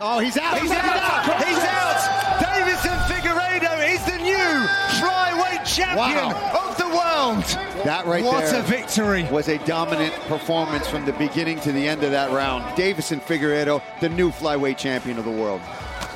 Oh, 0.00 0.20
he's 0.20 0.36
out. 0.38 0.60
He's 0.60 0.70
out. 0.70 1.44
He's 1.44 1.58
out. 1.58 1.96
Deiveson 2.38 2.96
Figueiredo 3.08 3.92
is 3.92 4.04
the 4.04 4.16
new 4.18 4.68
flyweight 5.00 5.64
champion 5.66 6.32
of 6.54 6.78
the 6.78 6.86
world. 6.86 7.42
That 7.84 8.06
right 8.06 8.22
what 8.22 8.44
there 8.44 8.60
a 8.60 8.62
victory. 8.62 9.24
was 9.24 9.48
a 9.48 9.58
dominant 9.66 10.14
performance 10.28 10.86
from 10.88 11.04
the 11.04 11.14
beginning 11.14 11.58
to 11.62 11.72
the 11.72 11.88
end 11.88 12.04
of 12.04 12.12
that 12.12 12.30
round. 12.30 12.62
Deiveson 12.76 13.20
Figueiredo, 13.20 13.82
the 14.00 14.08
new 14.08 14.30
flyweight 14.30 14.76
champion 14.76 15.18
of 15.18 15.24
the 15.24 15.32
world. 15.32 15.60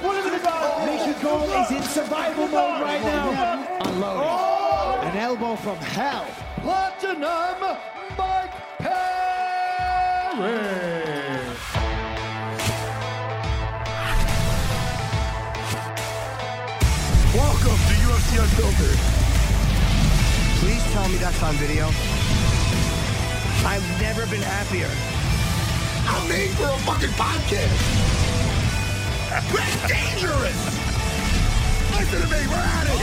Mickey 0.01 1.20
Gall 1.20 1.51
is 1.64 1.70
in 1.73 1.83
survival 1.83 2.47
mode 2.47 2.83
right 2.83 3.03
now. 3.03 3.67
Unloading. 3.81 5.09
An 5.11 5.17
elbow 5.17 5.57
from 5.57 5.79
hell. 5.79 6.29
Platinum 6.61 7.77
Mike 8.17 8.53
Perry. 10.39 11.12
Me 21.13 21.19
that's 21.19 21.43
on 21.43 21.55
video. 21.57 21.89
I've 23.69 23.85
never 24.01 24.25
been 24.27 24.41
happier. 24.41 24.89
I'm 26.09 26.27
made 26.27 26.51
for 26.53 26.65
a 26.65 26.79
fucking 26.87 27.11
podcast. 27.11 27.79
That's 29.29 29.53
dangerous. 29.89 30.57
Listen 31.99 32.23
to 32.23 32.29
me, 32.29 32.47
we're 32.49 32.55
at 32.57 32.87
it. 32.89 33.03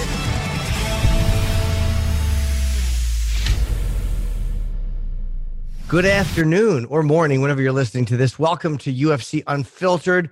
Good 5.88 6.06
afternoon 6.06 6.86
or 6.86 7.04
morning, 7.04 7.42
whenever 7.42 7.62
you're 7.62 7.72
listening 7.72 8.06
to 8.06 8.18
this. 8.18 8.40
Welcome 8.40 8.80
to 8.80 8.92
UFC 8.92 9.44
Unfiltered. 9.46 10.32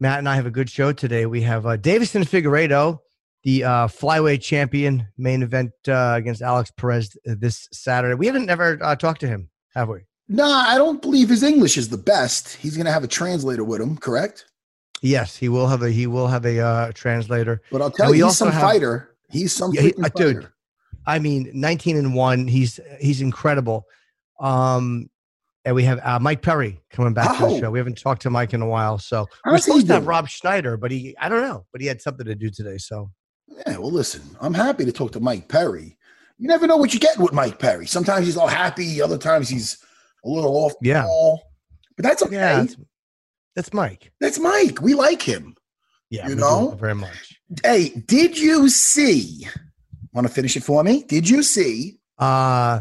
Matt 0.00 0.20
and 0.20 0.28
I 0.28 0.36
have 0.36 0.46
a 0.46 0.50
good 0.50 0.70
show 0.70 0.92
today. 0.92 1.26
We 1.26 1.42
have 1.42 1.66
uh, 1.66 1.76
Deiveson 1.76 2.24
Figueiredo, 2.24 3.00
the 3.46 3.62
uh, 3.62 3.86
flyweight 3.86 4.42
champion, 4.42 5.06
main 5.16 5.40
event 5.40 5.70
uh, 5.86 6.14
against 6.16 6.42
Alex 6.42 6.72
Perez 6.76 7.16
this 7.24 7.68
Saturday. 7.72 8.16
We 8.16 8.26
haven't 8.26 8.46
never 8.46 8.76
uh, 8.82 8.96
talked 8.96 9.20
to 9.20 9.28
him, 9.28 9.48
have 9.72 9.88
we? 9.88 10.00
Nah, 10.28 10.64
I 10.66 10.76
don't 10.78 11.00
believe 11.00 11.28
his 11.28 11.44
English 11.44 11.76
is 11.78 11.88
the 11.88 11.96
best. 11.96 12.56
He's 12.56 12.76
gonna 12.76 12.90
have 12.90 13.04
a 13.04 13.08
translator 13.08 13.62
with 13.62 13.80
him, 13.80 13.96
correct? 13.98 14.46
Yes, 15.00 15.36
he 15.36 15.48
will 15.48 15.68
have 15.68 15.82
a 15.82 15.90
he 15.90 16.08
will 16.08 16.26
have 16.26 16.44
a 16.44 16.58
uh, 16.58 16.90
translator. 16.92 17.62
But 17.70 17.82
I'll 17.82 17.90
tell 17.92 18.08
And 18.08 18.18
you, 18.18 18.24
he's 18.26 18.36
some 18.36 18.50
have- 18.50 18.60
fighter. 18.62 19.14
He's 19.30 19.52
some 19.54 19.72
Yeah, 19.72 19.82
he- 19.82 19.94
uh, 20.02 20.08
dude. 20.16 20.36
fighter. 20.38 20.52
I 21.06 21.20
mean, 21.20 21.48
19 21.54 21.96
and 21.98 22.14
one. 22.16 22.48
He's 22.48 22.80
he's 23.00 23.20
incredible. 23.20 23.84
Um, 24.40 25.08
and 25.64 25.76
we 25.76 25.84
have 25.84 26.00
uh, 26.02 26.18
Mike 26.18 26.42
Perry 26.42 26.80
coming 26.90 27.14
back 27.14 27.38
to 27.38 27.44
Oh. 27.44 27.54
the 27.54 27.60
show. 27.60 27.70
We 27.70 27.78
haven't 27.78 27.98
talked 27.98 28.22
to 28.22 28.30
Mike 28.30 28.54
in 28.54 28.62
a 28.62 28.66
while, 28.66 28.98
so 28.98 29.26
we're 29.44 29.58
supposed 29.58 29.86
to 29.86 29.94
have? 29.94 30.06
Rob 30.08 30.28
Schneider, 30.28 30.76
but 30.76 30.90
he 30.90 31.14
I 31.20 31.28
don't 31.28 31.42
know, 31.42 31.64
but 31.70 31.80
he 31.80 31.86
had 31.86 32.02
something 32.02 32.26
to 32.26 32.34
do 32.34 32.50
today. 32.50 32.78
So 32.78 33.10
Yeah, 33.66 33.78
well, 33.78 33.90
listen, 33.92 34.22
I'm 34.40 34.54
happy 34.54 34.84
to 34.84 34.92
talk 34.92 35.12
to 35.12 35.20
Mike 35.20 35.48
Perry. 35.48 35.96
You 36.38 36.48
never 36.48 36.66
know 36.66 36.76
what 36.76 36.92
you 36.92 37.00
get 37.00 37.18
with 37.18 37.32
Mike 37.32 37.58
Perry. 37.58 37.86
Sometimes 37.86 38.26
he's 38.26 38.36
all 38.36 38.46
happy, 38.48 39.00
other 39.00 39.16
times 39.18 39.48
he's 39.48 39.78
a 40.24 40.28
little 40.28 40.54
off 40.56 40.72
Yeah. 40.82 41.04
wall. 41.06 41.42
But 41.96 42.02
that's 42.04 42.22
okay. 42.22 42.34
yeah, 42.36 42.56
that's, 42.60 42.76
that's 43.54 43.72
Mike. 43.72 44.12
that's 44.20 44.38
Mike. 44.38 44.80
We 44.82 44.92
like 44.94 45.22
him. 45.22 45.56
Yeah, 46.10 46.28
You 46.28 46.34
know? 46.36 46.76
very 46.78 46.94
much. 46.94 47.40
Hey, 47.64 47.88
did 48.06 48.38
you 48.38 48.68
see? 48.68 49.46
Want 50.12 50.26
to 50.26 50.32
finish 50.32 50.56
it 50.56 50.62
for 50.64 50.84
me? 50.84 51.04
Did 51.04 51.28
you 51.28 51.42
see? 51.42 51.98
Uh, 52.18 52.80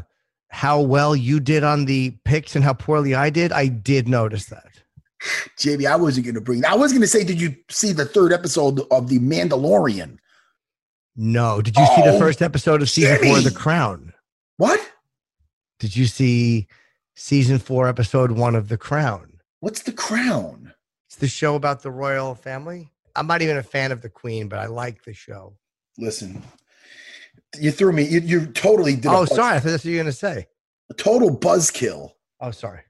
how 0.50 0.82
well 0.82 1.16
you 1.16 1.40
did 1.40 1.64
on 1.64 1.86
the 1.86 2.12
picks 2.26 2.56
and 2.56 2.64
how 2.64 2.74
poorly 2.74 3.16
I 3.16 3.30
did. 3.30 3.52
I 3.52 3.68
did 3.68 4.08
notice 4.08 4.46
that. 4.48 4.68
JB, 5.58 5.86
I 5.90 5.96
wasn't 5.96 6.26
going 6.26 6.36
to 6.36 6.42
bring. 6.42 6.64
I 6.66 6.76
was 6.76 6.92
going 6.92 7.02
to 7.02 7.08
say, 7.08 7.24
did 7.24 7.40
you 7.42 7.56
see 7.70 7.92
the 7.94 8.06
third 8.06 8.32
episode 8.34 8.82
of 8.92 9.08
The 9.10 9.20
Mandalorian? 9.20 10.18
No, 11.16 11.62
did 11.62 11.76
you 11.78 11.86
see 11.96 12.02
the 12.04 12.16
Oh, 12.16 12.20
first 12.20 12.42
episode 12.42 12.82
of 12.82 12.90
season 12.90 13.18
four 13.24 13.38
of 13.38 13.44
The 13.44 13.52
Crown? 13.52 14.14
What? 14.58 14.80
Did 15.80 15.96
you 15.96 16.06
see 16.06 16.68
season 17.16 17.60
four, 17.60 17.88
episode 17.88 18.32
one 18.32 18.56
of 18.56 18.68
The 18.70 18.78
Crown? 18.78 19.40
What's 19.62 19.82
the 19.84 19.92
crown? 19.94 20.74
It's 21.08 21.16
the 21.16 21.28
show 21.28 21.56
about 21.56 21.82
the 21.82 21.90
royal 21.92 22.36
family. 22.36 22.92
I'm 23.16 23.28
not 23.28 23.42
even 23.42 23.58
a 23.58 23.64
fan 23.64 23.92
of 23.92 24.02
the 24.02 24.10
queen, 24.10 24.48
but 24.50 24.60
I 24.60 24.66
like 24.68 25.04
the 25.04 25.14
show. 25.14 25.56
Listen, 25.98 26.44
you 27.60 27.72
threw 27.72 27.92
me. 27.94 28.04
You, 28.04 28.20
you 28.20 28.46
totally 28.48 28.96
did. 28.96 29.08
Oh, 29.08 29.26
buzz- 29.26 29.36
sorry. 29.36 29.56
I 29.56 29.60
thought 29.60 29.70
that's 29.70 29.86
what 29.86 29.90
you 29.92 29.98
were 29.98 30.04
going 30.04 30.12
to 30.12 30.18
say. 30.18 30.48
A 30.90 30.94
total 30.94 31.36
buzzkill. 31.36 32.12
Oh, 32.42 32.52
sorry. 32.52 32.82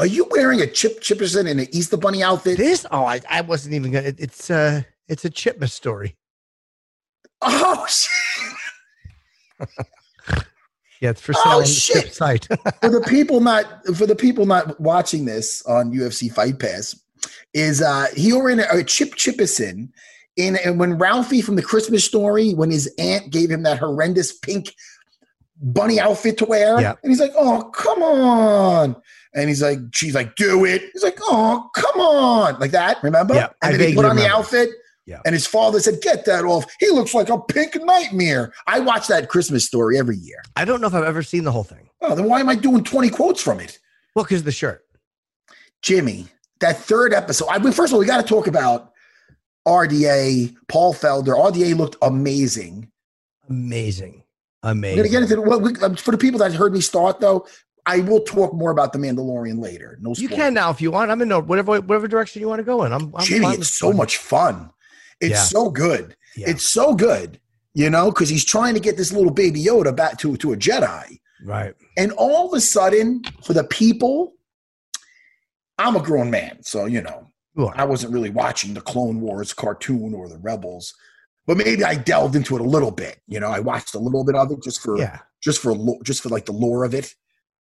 Are 0.00 0.06
you 0.06 0.26
wearing 0.30 0.60
a 0.62 0.66
Chip 0.66 1.00
Chipperson 1.02 1.48
and 1.48 1.60
an 1.60 1.68
Easter 1.72 1.96
Bunny 1.96 2.22
outfit? 2.22 2.56
This, 2.56 2.84
oh, 2.90 3.04
I, 3.04 3.20
I 3.30 3.42
wasn't 3.42 3.74
even 3.74 3.92
going 3.92 4.04
to. 4.16 4.22
It's, 4.22 4.50
uh, 4.50 4.82
it's 5.08 5.24
a 5.24 5.30
Chipmas 5.30 5.70
story. 5.70 6.16
Oh 7.42 7.86
shit! 7.88 9.68
Yeah, 11.00 11.10
it's 11.10 11.20
for 11.20 11.34
Oh, 11.36 11.42
sale 11.44 11.52
on 11.52 11.60
the 11.62 11.66
shit. 11.66 12.14
Site. 12.14 12.46
for 12.80 12.88
the 12.88 13.04
people 13.06 13.40
not 13.40 13.66
for 13.96 14.06
the 14.06 14.16
people 14.16 14.46
not 14.46 14.80
watching 14.80 15.24
this 15.26 15.64
on 15.66 15.92
UFC 15.92 16.32
Fight 16.32 16.58
Pass, 16.58 16.98
is 17.54 17.82
uh 17.82 18.06
he 18.16 18.32
wearing 18.32 18.60
a, 18.60 18.66
a 18.70 18.82
Chip 18.84 19.14
Chipperson 19.14 19.90
in 20.36 20.56
and 20.64 20.78
when 20.80 20.96
Ralphie 20.98 21.42
from 21.42 21.56
the 21.56 21.62
Christmas 21.62 22.04
story, 22.04 22.52
when 22.54 22.70
his 22.70 22.92
aunt 22.98 23.30
gave 23.30 23.50
him 23.50 23.62
that 23.64 23.78
horrendous 23.78 24.32
pink 24.36 24.74
bunny 25.60 25.98
outfit 26.00 26.38
to 26.38 26.44
wear, 26.46 26.80
Yeah. 26.80 26.94
and 27.02 27.10
he's 27.10 27.20
like, 27.20 27.32
"Oh, 27.36 27.64
come 27.74 28.02
on." 28.02 28.96
And 29.34 29.48
he's 29.50 29.60
like, 29.60 29.78
she's 29.92 30.14
like, 30.14 30.34
do 30.36 30.64
it. 30.64 30.80
He's 30.94 31.02
like, 31.02 31.18
oh, 31.20 31.68
come 31.74 32.00
on. 32.00 32.58
Like 32.58 32.70
that, 32.70 33.02
remember? 33.02 33.34
Yeah, 33.34 33.48
and 33.60 33.78
then 33.78 33.88
he 33.90 33.94
put 33.94 34.06
on 34.06 34.16
the 34.16 34.26
outfit. 34.26 34.70
Yeah. 35.06 35.20
And 35.24 35.34
his 35.34 35.46
father 35.46 35.78
said, 35.78 36.00
get 36.02 36.24
that 36.24 36.44
off. 36.44 36.64
He 36.80 36.90
looks 36.90 37.14
like 37.14 37.28
a 37.28 37.38
pink 37.38 37.76
nightmare. 37.80 38.52
I 38.66 38.80
watch 38.80 39.06
that 39.06 39.28
Christmas 39.28 39.64
story 39.64 39.98
every 39.98 40.16
year. 40.16 40.42
I 40.56 40.64
don't 40.64 40.80
know 40.80 40.88
if 40.88 40.94
I've 40.94 41.04
ever 41.04 41.22
seen 41.22 41.44
the 41.44 41.52
whole 41.52 41.64
thing. 41.64 41.88
Oh, 42.00 42.14
then 42.14 42.26
why 42.26 42.40
am 42.40 42.48
I 42.48 42.56
doing 42.56 42.82
20 42.82 43.10
quotes 43.10 43.40
from 43.40 43.60
it? 43.60 43.78
Well, 44.14 44.24
because 44.24 44.42
the 44.42 44.52
shirt. 44.52 44.84
Jimmy, 45.80 46.26
that 46.60 46.78
third 46.78 47.14
episode. 47.14 47.48
I 47.48 47.58
mean, 47.58 47.72
first 47.72 47.92
of 47.92 47.94
all, 47.94 48.00
we 48.00 48.06
got 48.06 48.20
to 48.20 48.26
talk 48.26 48.48
about 48.48 48.92
RDA, 49.66 50.56
Paul 50.68 50.92
Felder. 50.92 51.36
RDA 51.36 51.76
looked 51.76 51.96
amazing. 52.02 52.90
Amazing. 53.48 54.24
We're 54.64 54.72
Amazing. 54.72 54.96
going 54.96 55.06
to 55.06 55.12
get 55.12 55.22
into 55.22 55.36
the, 55.36 55.42
well, 55.42 55.60
we, 55.60 55.76
um, 55.82 55.94
for 55.94 56.10
the 56.10 56.18
people 56.18 56.40
that 56.40 56.52
heard 56.52 56.72
me 56.72 56.80
start, 56.80 57.20
though, 57.20 57.46
I 57.84 58.00
will 58.00 58.20
talk 58.20 58.52
more 58.52 58.72
about 58.72 58.92
The 58.92 58.98
Mandalorian 58.98 59.60
later. 59.60 59.96
No 60.00 60.12
you 60.16 60.28
can 60.28 60.54
now 60.54 60.70
if 60.70 60.80
you 60.80 60.90
want. 60.90 61.12
I'm 61.12 61.22
in 61.22 61.28
no, 61.28 61.40
whatever 61.40 61.80
whatever 61.80 62.08
direction 62.08 62.40
you 62.40 62.48
want 62.48 62.58
to 62.58 62.64
go 62.64 62.82
in. 62.82 62.92
I'm, 62.92 63.14
I'm 63.14 63.24
Jimmy, 63.24 63.46
it's 63.54 63.70
so 63.70 63.92
much 63.92 64.16
fun. 64.16 64.70
It's 65.20 65.30
Yeah. 65.32 65.42
so 65.44 65.70
good. 65.70 66.16
Yeah. 66.36 66.50
It's 66.50 66.70
so 66.70 66.94
good, 66.94 67.40
you 67.74 67.88
know, 67.90 68.10
because 68.10 68.28
he's 68.28 68.44
trying 68.44 68.74
to 68.74 68.80
get 68.80 68.96
this 68.96 69.12
little 69.12 69.30
baby 69.32 69.62
Yoda 69.64 69.94
back 69.94 70.18
to, 70.18 70.36
to 70.38 70.52
a 70.52 70.56
Jedi. 70.56 71.18
right. 71.44 71.74
And 71.96 72.12
all 72.12 72.48
of 72.48 72.56
a 72.56 72.60
sudden, 72.60 73.22
for 73.44 73.52
the 73.54 73.64
people, 73.64 74.34
I'm 75.78 75.96
a 75.96 76.00
grown 76.02 76.30
man. 76.30 76.58
So, 76.62 76.86
you 76.86 77.02
know, 77.02 77.28
are. 77.58 77.72
I 77.74 77.84
wasn't 77.84 78.12
really 78.12 78.30
watching 78.30 78.74
the 78.74 78.80
Clone 78.80 79.20
Wars 79.20 79.52
cartoon 79.52 80.14
or 80.14 80.28
the 80.28 80.38
Rebels, 80.38 80.92
but 81.46 81.56
maybe 81.56 81.84
I 81.84 81.94
delved 81.94 82.36
into 82.36 82.54
it 82.56 82.60
a 82.60 82.64
little 82.64 82.90
bit. 82.90 83.20
You 83.26 83.40
know, 83.40 83.48
I 83.48 83.60
watched 83.60 83.94
a 83.94 83.98
little 83.98 84.24
bit 84.24 84.34
of 84.34 84.50
it 84.50 84.62
just 84.62 84.80
for 84.82 84.98
Yeah. 84.98 85.20
just 85.42 85.60
for 85.60 85.74
just 86.02 86.22
for 86.22 86.28
like 86.28 86.46
the 86.46 86.52
lore 86.52 86.84
of 86.84 86.94
it. 86.94 87.14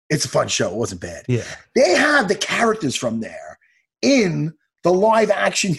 It's 0.09 0.25
a 0.25 0.29
fun 0.29 0.47
show. 0.47 0.69
It 0.69 0.75
wasn't 0.75 1.01
bad. 1.01 1.25
Yeah. 1.27 1.43
They 1.75 1.93
have 1.95 2.27
the 2.27 2.35
characters 2.35 2.95
from 2.95 3.19
there 3.19 3.57
in 4.01 4.53
the 4.83 4.93
live 4.93 5.29
action. 5.31 5.75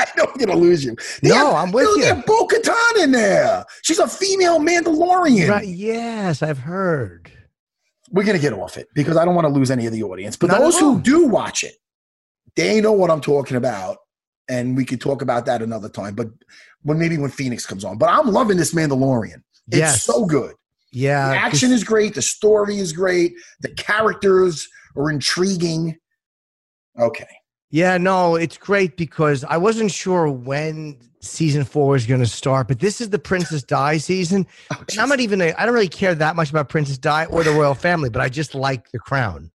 I 0.06 0.08
know 0.16 0.24
I'm 0.26 0.36
gonna 0.38 0.56
lose 0.58 0.84
you. 0.84 0.96
They 1.22 1.28
No, 1.30 1.34
have- 1.54 1.54
I'm 1.54 1.72
with 1.72 1.86
dude, 1.86 1.96
you. 1.96 2.02
They 2.02 2.08
have 2.08 2.26
Bo 2.26 2.46
Katan 2.46 3.02
in 3.04 3.12
there. 3.12 3.64
She's 3.82 3.98
a 3.98 4.08
female 4.08 4.58
Mandalorian. 4.60 5.48
Right. 5.48 5.66
Yes, 5.68 6.42
I've 6.42 6.58
heard. 6.58 7.30
We're 8.10 8.24
gonna 8.24 8.38
get 8.38 8.52
off 8.52 8.76
it 8.76 8.88
because 8.94 9.16
I 9.16 9.24
don't 9.24 9.34
want 9.34 9.46
to 9.46 9.52
lose 9.52 9.70
any 9.70 9.86
of 9.86 9.92
the 9.92 10.02
audience. 10.02 10.36
But 10.36 10.48
Not 10.48 10.60
those 10.60 10.78
who 10.78 11.00
do 11.00 11.26
watch 11.26 11.62
it, 11.64 11.74
they 12.56 12.80
know 12.80 12.92
what 12.92 13.10
I'm 13.10 13.20
talking 13.20 13.56
about, 13.56 13.98
and 14.48 14.76
we 14.76 14.84
could 14.84 15.00
talk 15.00 15.22
about 15.22 15.46
that 15.46 15.62
another 15.62 15.88
time. 15.88 16.14
But 16.16 16.28
when 16.82 16.98
maybe 16.98 17.18
when 17.18 17.30
Phoenix 17.30 17.66
comes 17.66 17.84
on. 17.84 17.98
But 17.98 18.08
I'm 18.08 18.26
loving 18.32 18.56
this 18.56 18.74
Mandalorian. 18.74 19.42
It's 19.68 19.76
Yes. 19.78 20.02
so 20.04 20.24
good. 20.26 20.54
Yeah. 20.92 21.28
The 21.30 21.36
action 21.36 21.70
is 21.70 21.84
great. 21.84 22.14
The 22.16 22.22
story 22.22 22.78
is 22.78 22.92
great. 22.92 23.34
The 23.60 23.68
characters 23.74 24.66
are 24.96 25.08
intriguing. 25.10 25.96
Okay. 26.98 27.28
Yeah, 27.70 27.98
no, 27.98 28.34
it's 28.36 28.56
great 28.58 28.96
because 28.96 29.44
I 29.44 29.56
wasn't 29.56 29.92
sure 29.92 30.28
when 30.28 30.98
season 31.20 31.64
four 31.64 31.90
was 31.92 32.06
going 32.06 32.20
to 32.20 32.26
start, 32.26 32.66
but 32.66 32.80
this 32.80 33.00
is 33.00 33.10
the 33.10 33.18
Princess 33.18 33.62
Di 33.62 33.98
season. 33.98 34.46
Oh, 34.72 34.82
I'm 34.98 35.08
not 35.08 35.20
even, 35.20 35.40
a, 35.40 35.52
I 35.56 35.64
don't 35.66 35.74
really 35.74 35.88
care 35.88 36.14
that 36.14 36.34
much 36.36 36.50
about 36.50 36.68
Princess 36.68 36.98
Di 36.98 37.26
or 37.26 37.44
the 37.44 37.50
royal 37.52 37.74
family, 37.74 38.10
but 38.10 38.22
I 38.22 38.28
just 38.28 38.54
like 38.54 38.90
the 38.90 38.98
crown. 38.98 39.50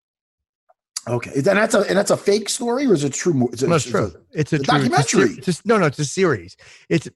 Okay. 1.08 1.32
And 1.36 1.44
that's 1.44 1.76
a 1.76 1.82
and 1.82 1.98
that's 1.98 2.10
a 2.10 2.18
fake 2.18 2.50
story 2.50 2.88
or 2.88 2.94
is 2.94 3.04
it 3.04 3.14
true? 3.14 3.48
Is 3.54 3.62
it, 3.62 3.70
No, 3.70 3.76
it's 3.76 3.86
true. 3.86 4.06
it- 4.06 4.16
It's 4.32 4.54
a, 4.54 4.56
a 4.56 4.60
true, 4.60 4.66
documentary. 4.66 5.22
It's 5.38 5.48
a, 5.48 5.52
it's 5.52 5.60
a- 5.60 5.68
no, 5.68 5.78
no, 5.78 5.86
it's 5.86 6.00
a 6.00 6.06
series. 6.06 6.56
It's, 6.90 7.08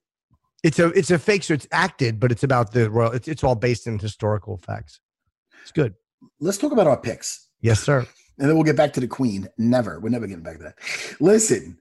it's 0.62 0.78
a, 0.78 0.88
it's 0.88 1.10
a 1.10 1.18
fake, 1.18 1.42
so 1.44 1.54
it's 1.54 1.66
acted, 1.72 2.20
but 2.20 2.30
it's 2.30 2.42
about 2.44 2.72
the 2.72 2.90
royal, 2.90 3.12
it's, 3.12 3.26
it's 3.26 3.42
all 3.42 3.54
based 3.56 3.86
in 3.86 3.98
historical 3.98 4.58
facts. 4.58 5.00
It's 5.62 5.72
good. 5.72 5.94
let's 6.40 6.58
talk 6.58 6.72
about 6.72 6.86
our 6.86 6.98
picks. 6.98 7.48
Yes, 7.62 7.80
sir. 7.80 8.06
And 8.40 8.48
then 8.48 8.56
we'll 8.56 8.64
get 8.64 8.76
back 8.76 8.94
to 8.94 9.00
the 9.00 9.06
queen. 9.06 9.48
Never. 9.58 10.00
We're 10.00 10.08
never 10.08 10.26
getting 10.26 10.42
back 10.42 10.56
to 10.56 10.62
that. 10.64 10.78
Listen, 11.20 11.78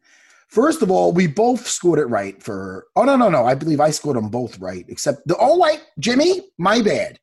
first 0.49 0.81
of 0.81 0.91
all, 0.91 1.13
we 1.13 1.25
both 1.25 1.65
scored 1.65 1.99
it 1.99 2.05
right 2.05 2.41
for. 2.43 2.87
Oh 2.97 3.03
no, 3.03 3.15
no, 3.15 3.29
no! 3.29 3.45
I 3.45 3.55
believe 3.55 3.79
I 3.79 3.91
scored 3.91 4.17
them 4.17 4.27
both 4.27 4.59
right, 4.59 4.85
except 4.89 5.25
the. 5.25 5.37
Oh 5.39 5.57
wait, 5.57 5.81
Jimmy, 5.99 6.41
my 6.57 6.81
bad. 6.81 7.17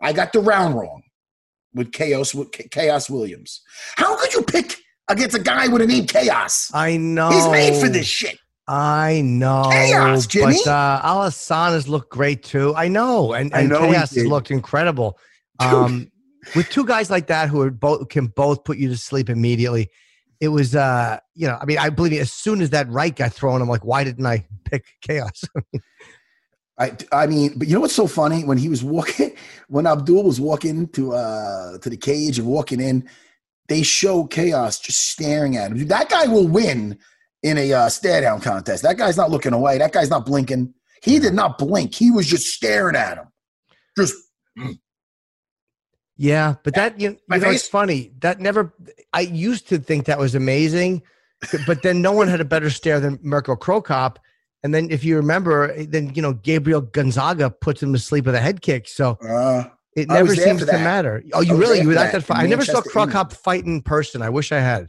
I 0.00 0.12
got 0.12 0.32
the 0.32 0.38
round 0.38 0.76
wrong 0.76 1.02
with 1.74 1.92
Chaos 1.92 2.34
with 2.34 2.52
Khaos 2.52 3.10
Williams. 3.10 3.62
How 3.96 4.16
could 4.16 4.32
you 4.32 4.42
pick 4.42 4.76
against 5.08 5.36
a 5.36 5.40
guy 5.40 5.66
with 5.66 5.82
a 5.82 5.86
name 5.86 6.06
Khaos? 6.06 6.70
I 6.72 6.96
know. 6.96 7.30
He's 7.30 7.48
made 7.48 7.80
for 7.80 7.88
this 7.88 8.06
shit. 8.06 8.38
I 8.68 9.22
know. 9.22 9.64
Khaos, 9.72 10.28
Jimmy. 10.28 10.58
But 10.64 10.70
uh, 10.70 11.00
Alhassan's 11.02 11.88
looked 11.88 12.10
great 12.10 12.44
too. 12.44 12.76
I 12.76 12.86
know. 12.86 13.32
And, 13.32 13.52
I 13.54 13.62
know 13.62 13.80
Chaos 13.80 14.14
has 14.14 14.26
looked 14.26 14.52
incredible. 14.52 15.18
Dude. 15.58 15.68
Um, 15.68 16.12
with 16.54 16.68
two 16.70 16.84
guys 16.84 17.10
like 17.10 17.26
that 17.28 17.48
who 17.48 17.60
are 17.60 17.70
both 17.70 18.08
can 18.08 18.26
both 18.26 18.64
put 18.64 18.78
you 18.78 18.88
to 18.88 18.96
sleep 18.96 19.28
immediately. 19.28 19.90
It 20.40 20.48
was 20.48 20.76
uh, 20.76 21.18
you 21.34 21.46
know, 21.46 21.58
I 21.60 21.64
mean, 21.64 21.78
I 21.78 21.90
believe 21.90 22.12
me, 22.12 22.18
as 22.18 22.32
soon 22.32 22.60
as 22.60 22.70
that 22.70 22.88
right 22.88 23.14
got 23.14 23.32
thrown, 23.32 23.60
I'm 23.60 23.68
like, 23.68 23.84
why 23.84 24.04
didn't 24.04 24.26
I 24.26 24.46
pick 24.64 24.84
Khaos? 25.08 25.48
I, 26.78 26.96
I 27.10 27.26
mean, 27.26 27.54
but 27.56 27.66
you 27.66 27.74
know 27.74 27.80
what's 27.80 27.94
so 27.94 28.06
funny? 28.06 28.44
When 28.44 28.56
he 28.56 28.68
was 28.68 28.84
walking, 28.84 29.34
when 29.68 29.86
Abdul 29.86 30.24
was 30.24 30.40
walking 30.40 30.88
to 30.90 31.12
uh 31.14 31.78
to 31.78 31.90
the 31.90 31.96
cage 31.96 32.38
and 32.38 32.46
walking 32.46 32.80
in, 32.80 33.08
they 33.68 33.82
show 33.82 34.26
Khaos 34.26 34.80
just 34.80 35.08
staring 35.08 35.56
at 35.56 35.72
him. 35.72 35.88
That 35.88 36.08
guy 36.08 36.26
will 36.26 36.46
win 36.46 36.98
in 37.42 37.58
a 37.58 37.72
uh, 37.72 37.88
stare 37.88 38.20
down 38.20 38.40
contest. 38.40 38.82
That 38.82 38.96
guy's 38.96 39.16
not 39.16 39.30
looking 39.30 39.52
away. 39.52 39.78
That 39.78 39.92
guy's 39.92 40.10
not 40.10 40.26
blinking. 40.26 40.74
He 41.02 41.18
did 41.18 41.34
not 41.34 41.58
blink. 41.58 41.94
He 41.94 42.10
was 42.10 42.26
just 42.26 42.46
staring 42.46 42.96
at 42.96 43.18
him. 43.18 43.28
Just 43.96 44.14
yeah, 46.18 46.56
but 46.64 46.74
that 46.74 47.00
you, 47.00 47.16
My 47.28 47.36
you 47.36 47.42
know, 47.42 47.50
it's 47.50 47.68
funny. 47.68 48.12
That 48.18 48.40
never 48.40 48.74
I 49.12 49.20
used 49.20 49.68
to 49.68 49.78
think 49.78 50.06
that 50.06 50.18
was 50.18 50.34
amazing, 50.34 51.02
but 51.64 51.82
then 51.82 52.02
no 52.02 52.10
one 52.10 52.26
had 52.26 52.40
a 52.40 52.44
better 52.44 52.70
stare 52.70 52.98
than 52.98 53.20
Mirko 53.22 53.54
Cro 53.54 53.80
Cop. 53.80 54.18
And 54.64 54.74
then 54.74 54.90
if 54.90 55.04
you 55.04 55.16
remember, 55.16 55.72
then 55.84 56.12
you 56.16 56.20
know, 56.20 56.32
Gabriel 56.32 56.80
Gonzaga 56.80 57.50
puts 57.50 57.80
him 57.80 57.92
to 57.92 58.00
sleep 58.00 58.26
with 58.26 58.34
a 58.34 58.40
head 58.40 58.62
kick. 58.62 58.88
So 58.88 59.12
uh, 59.22 59.68
It 59.94 60.08
never 60.08 60.34
seems 60.34 60.66
to 60.66 60.72
matter. 60.72 61.22
Oh, 61.32 61.40
you 61.40 61.54
really? 61.54 61.80
You 61.80 61.88
were 61.88 61.94
that 61.94 62.10
that 62.12 62.24
fight? 62.24 62.38
I 62.38 62.46
never 62.46 62.64
saw 62.64 62.82
Cro 62.82 63.06
Cop 63.06 63.32
fight 63.32 63.64
in 63.64 63.80
person. 63.80 64.20
I 64.20 64.28
wish 64.28 64.50
I 64.50 64.58
had. 64.58 64.88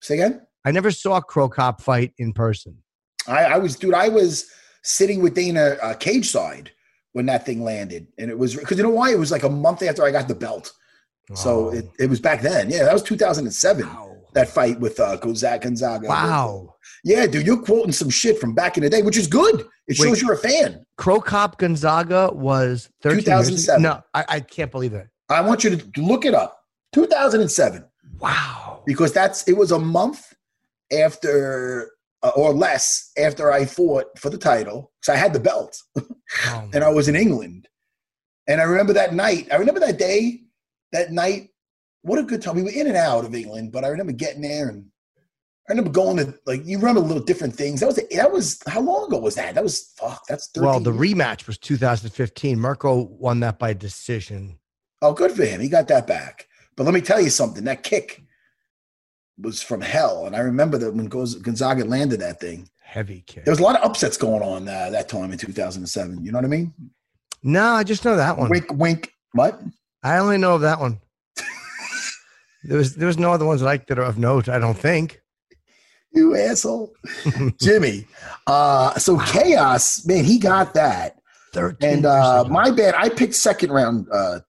say 0.00 0.14
again. 0.14 0.46
I 0.64 0.70
never 0.70 0.92
saw 0.92 1.20
Cro 1.20 1.48
Cop 1.48 1.80
fight 1.80 2.12
in 2.18 2.32
person. 2.32 2.78
I, 3.26 3.44
I 3.44 3.58
was, 3.58 3.74
dude. 3.74 3.94
I 3.94 4.08
was 4.08 4.46
sitting 4.82 5.22
with 5.22 5.34
Dana 5.34 5.76
uh, 5.82 5.94
cage 5.94 6.30
side 6.30 6.70
when 7.12 7.26
that 7.26 7.44
thing 7.46 7.62
landed, 7.64 8.06
and 8.18 8.30
it 8.30 8.38
was 8.38 8.54
because 8.56 8.76
you 8.78 8.82
know 8.84 8.90
why? 8.90 9.10
It 9.12 9.18
was 9.18 9.30
like 9.30 9.42
a 9.44 9.48
month 9.48 9.82
after 9.82 10.04
I 10.04 10.10
got 10.10 10.28
the 10.28 10.34
belt. 10.34 10.72
So 11.34 11.66
Oh. 11.66 11.70
it, 11.70 11.84
it 11.98 12.08
was 12.10 12.20
back 12.20 12.40
then. 12.42 12.70
Yeah, 12.70 12.84
that 12.84 12.92
was 12.92 13.02
2007. 13.02 13.86
wow. 13.86 14.16
That 14.34 14.48
fight 14.48 14.78
with 14.78 15.00
uh, 15.00 15.16
Gonzaga. 15.16 15.64
Gonzaga. 15.64 16.06
Wow. 16.08 16.74
Yeah, 17.04 17.26
dude, 17.26 17.46
you're 17.46 17.62
quoting 17.62 17.92
some 17.92 18.10
shit 18.10 18.38
from 18.38 18.54
back 18.54 18.76
in 18.76 18.82
the 18.82 18.90
day, 18.90 19.02
which 19.02 19.16
is 19.16 19.26
good. 19.26 19.66
It 19.86 19.96
shows 19.96 20.10
Wait. 20.12 20.22
you're 20.22 20.34
a 20.34 20.38
fan. 20.38 20.84
Cro 20.98 21.20
Cop 21.20 21.58
Gonzaga 21.58 22.30
was 22.32 22.90
13 23.02 23.16
years 23.16 23.26
ago? 23.26 23.38
2007. 23.40 23.82
No, 23.82 24.02
I, 24.14 24.24
I 24.28 24.40
can't 24.40 24.70
believe 24.70 24.92
that. 24.92 25.08
I 25.30 25.40
want 25.40 25.64
you 25.64 25.76
to 25.76 26.00
look 26.02 26.24
it 26.26 26.34
up. 26.34 26.60
2007, 26.92 27.84
Wow. 28.20 28.82
because 28.86 29.12
that's 29.12 29.46
it 29.48 29.56
was 29.56 29.72
a 29.72 29.78
month 29.78 30.32
after 30.92 31.90
uh, 32.22 32.30
or 32.34 32.52
less 32.52 33.10
after 33.18 33.52
I 33.52 33.64
fought 33.64 34.06
for 34.18 34.30
the 34.30 34.38
title. 34.38 34.92
So 35.02 35.12
I 35.12 35.16
had 35.16 35.32
the 35.32 35.40
belt, 35.40 35.80
Oh, 35.96 36.68
and 36.74 36.82
I 36.84 36.90
was 36.90 37.08
in 37.08 37.16
England. 37.16 37.68
And 38.46 38.60
I 38.60 38.64
remember 38.64 38.94
that 38.94 39.14
night. 39.14 39.48
I 39.52 39.56
remember 39.56 39.80
that 39.80 39.98
day, 39.98 40.40
that 40.92 41.12
night. 41.12 41.50
What 42.02 42.18
a 42.18 42.22
good 42.22 42.40
time. 42.40 42.56
We 42.56 42.62
were 42.62 42.70
in 42.70 42.86
and 42.86 42.96
out 42.96 43.24
of 43.24 43.34
England, 43.34 43.72
but 43.72 43.84
I 43.84 43.88
remember 43.88 44.12
getting 44.12 44.40
there 44.40 44.68
and 44.68 44.86
I 45.68 45.72
remember 45.72 45.90
going 45.90 46.16
to 46.16 46.34
like 46.46 46.64
you 46.64 46.78
remember 46.78 47.00
little 47.00 47.22
different 47.22 47.54
things. 47.54 47.80
That 47.80 47.86
was 47.86 47.96
that 47.96 48.32
was 48.32 48.58
how 48.66 48.80
long 48.80 49.08
ago 49.08 49.18
was 49.18 49.34
that? 49.34 49.54
That 49.54 49.62
was 49.62 49.92
fuck. 49.98 50.22
That's 50.26 50.48
13 50.52 50.66
well, 50.66 50.80
the 50.80 50.92
years. 50.92 51.14
rematch 51.14 51.46
was 51.46 51.58
2015. 51.58 52.58
Mirko 52.58 53.02
won 53.02 53.40
that 53.40 53.58
by 53.58 53.74
decision. 53.74 54.58
Oh, 55.02 55.12
good 55.12 55.32
for 55.32 55.44
him. 55.44 55.60
He 55.60 55.68
got 55.68 55.88
that 55.88 56.06
back. 56.06 56.48
But 56.74 56.84
let 56.84 56.94
me 56.94 57.02
tell 57.02 57.20
you 57.20 57.28
something. 57.28 57.64
That 57.64 57.82
kick 57.82 58.22
was 59.40 59.62
from 59.62 59.80
hell. 59.80 60.26
And 60.26 60.34
I 60.34 60.40
remember 60.40 60.78
that 60.78 60.92
when 60.94 61.06
Gonzaga 61.06 61.84
landed 61.84 62.20
that 62.20 62.40
thing, 62.40 62.68
Heavy 62.82 63.22
kick. 63.26 63.44
there 63.44 63.52
was 63.52 63.60
a 63.60 63.62
lot 63.62 63.76
of 63.76 63.84
upsets 63.84 64.16
going 64.16 64.42
on 64.42 64.66
uh, 64.68 64.90
that 64.90 65.08
time 65.08 65.30
in 65.32 65.38
2007. 65.38 66.24
You 66.24 66.32
know 66.32 66.38
what 66.38 66.44
I 66.44 66.48
mean? 66.48 66.72
no, 67.42 67.72
I 67.72 67.84
just 67.84 68.04
know 68.04 68.16
that 68.16 68.36
one. 68.36 68.50
Wink, 68.50 68.66
wink. 68.72 69.12
What? 69.32 69.60
I 70.02 70.18
only 70.18 70.38
know 70.38 70.54
of 70.54 70.62
that 70.62 70.80
one. 70.80 71.00
there 72.64 72.78
was 72.78 72.96
there 72.96 73.06
was 73.06 73.18
no 73.18 73.32
other 73.32 73.44
ones 73.44 73.62
like 73.62 73.86
that 73.88 73.98
are 73.98 74.04
of 74.04 74.18
note. 74.18 74.48
I 74.48 74.58
don't 74.58 74.78
think. 74.78 75.20
You 76.12 76.36
asshole. 76.36 76.92
Jimmy. 77.60 78.06
Uh, 78.46 78.98
so 78.98 79.18
Khaos, 79.18 80.06
man, 80.06 80.24
he 80.24 80.38
got 80.38 80.74
that. 80.74 81.16
13 81.52 81.90
And 81.90 82.06
uh, 82.06 82.44
my 82.48 82.70
bad. 82.70 82.94
I 82.94 83.08
picked 83.08 83.34
second 83.34 83.70
round 83.70 84.06
uh, 84.12 84.40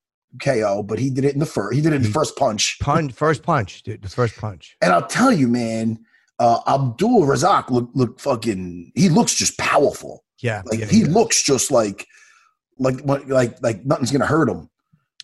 KO, 0.44 0.84
but 0.84 1.00
he 1.00 1.10
did 1.10 1.26
it 1.26 1.34
in 1.34 1.40
the 1.40 1.46
first. 1.46 1.76
He 1.76 1.82
did 1.82 1.94
it 1.94 1.98
in 1.98 2.02
the 2.04 2.10
first 2.10 2.36
punch. 2.38 2.78
punch, 2.80 3.14
first 3.14 3.44
punch, 3.44 3.84
dude. 3.84 4.02
The 4.02 4.10
first 4.10 4.38
punch. 4.38 4.78
And 4.82 4.94
I'll 4.94 5.08
tell 5.08 5.32
you, 5.32 5.48
man, 5.48 6.00
uh, 6.40 6.60
Abdul 6.68 7.24
Razak 7.24 7.70
look 7.70 7.90
look 7.94 8.20
fucking. 8.20 8.92
He 8.96 9.10
looks 9.10 9.34
just 9.36 9.58
powerful. 9.58 10.24
Yeah, 10.42 10.62
Like 10.66 10.80
yeah, 10.80 10.86
he 10.86 11.02
yeah. 11.02 11.08
looks 11.08 11.44
just 11.44 11.70
like 11.72 12.08
like 12.78 13.02
like 13.06 13.62
like 13.62 13.86
nothing's 13.86 14.12
gonna 14.12 14.26
hurt 14.26 14.50
him. 14.50 14.70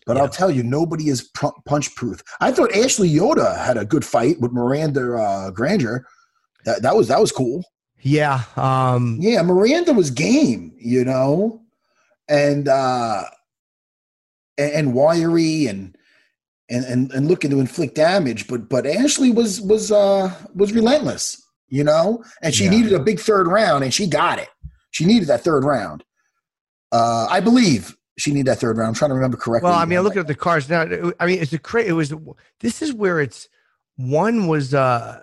But 0.06 0.18
Yeah. 0.18 0.24
I'll 0.24 0.30
tell 0.30 0.52
you, 0.52 0.62
nobody 0.62 1.08
is 1.10 1.24
pr- 1.34 1.48
punch 1.66 1.96
proof. 1.96 2.22
I 2.42 2.52
thought 2.52 2.76
Ashley 2.76 3.08
Yoder 3.08 3.54
had 3.56 3.78
a 3.78 3.86
good 3.86 4.04
fight 4.06 4.40
with 4.42 4.52
Miranda 4.52 5.16
uh, 5.16 5.52
Granger. 5.52 6.06
That 6.66 6.82
that 6.82 6.96
was 6.96 7.08
that 7.08 7.22
was 7.22 7.32
cool. 7.32 7.64
Yeah. 8.02 8.42
Um, 8.58 9.18
Yeah, 9.22 9.42
Miranda 9.42 9.94
was 9.94 10.12
game, 10.12 10.74
you 10.78 11.06
know, 11.06 11.62
and 12.28 12.68
uh 12.68 13.24
and, 14.58 14.72
and 14.72 14.94
wiry 14.94 15.68
and 15.68 15.98
and 16.70 16.84
and 16.86 17.12
and 17.12 17.28
looking 17.28 17.52
to 17.52 17.60
inflict 17.60 17.96
damage, 17.96 18.48
but 18.48 18.70
but 18.70 18.86
Ashley 18.88 19.32
was 19.32 19.62
was 19.62 19.92
uh 19.92 20.34
was 20.56 20.74
relentless, 20.74 21.42
you 21.68 21.84
know, 21.84 22.24
and 22.42 22.54
she 22.56 22.66
Yeah. 22.66 22.70
needed 22.72 22.94
a 22.94 23.00
big 23.00 23.20
third 23.20 23.48
round, 23.48 23.84
and 23.84 23.94
she 23.94 24.08
got 24.08 24.40
it. 24.40 24.50
She 24.92 25.06
needed 25.06 25.28
that 25.30 25.42
third 25.42 25.64
round. 25.64 26.04
Uh 26.92 27.28
I 27.30 27.40
believe 27.40 27.96
she 28.18 28.32
needed 28.32 28.48
that 28.48 28.60
third 28.60 28.78
round. 28.78 28.88
I'm 28.90 28.94
trying 28.96 29.10
to 29.10 29.16
remember 29.16 29.38
correctly. 29.38 29.70
well, 29.70 29.78
I 29.78 29.86
mean, 29.86 29.98
I'm 30.00 30.04
looking 30.06 30.22
at 30.22 30.28
the 30.28 30.36
cards 30.36 30.70
now. 30.70 30.82
I 31.20 31.26
mean, 31.26 31.40
it's 31.42 31.52
a 31.54 31.60
cra 31.60 31.84
It 31.84 31.92
was. 31.92 32.14
This 32.62 32.82
is 32.82 32.94
where 32.94 33.20
it's 33.20 33.48
one 33.98 34.48
was 34.48 34.74
uh 34.74 35.22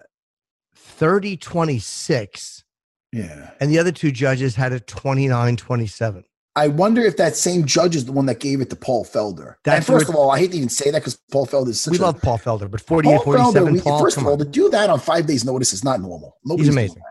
30 0.77 1.37
26, 1.39 2.65
yeah. 3.13 3.51
and 3.61 3.71
the 3.71 3.79
other 3.79 3.93
two 3.93 4.13
judges 4.13 4.55
had 4.55 4.73
a 4.73 4.81
29 4.81 5.57
27. 5.57 6.25
I 6.55 6.69
wonder 6.69 7.01
if 7.03 7.17
that 7.17 7.35
same 7.35 7.65
judge 7.65 7.97
is 7.97 8.05
the 8.05 8.13
one 8.13 8.27
that 8.27 8.39
gave 8.39 8.61
it 8.61 8.69
to 8.71 8.77
Paul 8.77 9.07
Felder. 9.07 9.55
And 9.65 9.85
first 9.85 10.11
of 10.11 10.15
all, 10.15 10.31
I 10.31 10.39
hate 10.39 10.51
to 10.51 10.57
even 10.59 10.69
say 10.69 10.91
that 10.91 10.99
because 10.99 11.17
Paul 11.31 11.47
Felder 11.47 11.69
is 11.69 11.81
such 11.81 11.93
We 11.93 11.99
a 11.99 12.03
love 12.03 12.21
Paul 12.21 12.39
Felder, 12.39 12.71
but 12.71 12.81
48 12.83 13.21
Paul 13.23 13.35
Felder, 13.35 13.73
we- 13.73 13.81
Paul, 13.81 14.01
first 14.01 14.19
of 14.19 14.27
all, 14.27 14.33
on. 14.33 14.39
to 14.39 14.45
do 14.45 14.69
that 14.69 14.91
on 14.91 15.01
five 15.01 15.27
days' 15.27 15.45
notice 15.45 15.73
is 15.73 15.83
not 15.83 16.01
normal. 16.01 16.37
Nobody's 16.45 16.67
doing 16.69 16.79
amazing. 16.87 17.03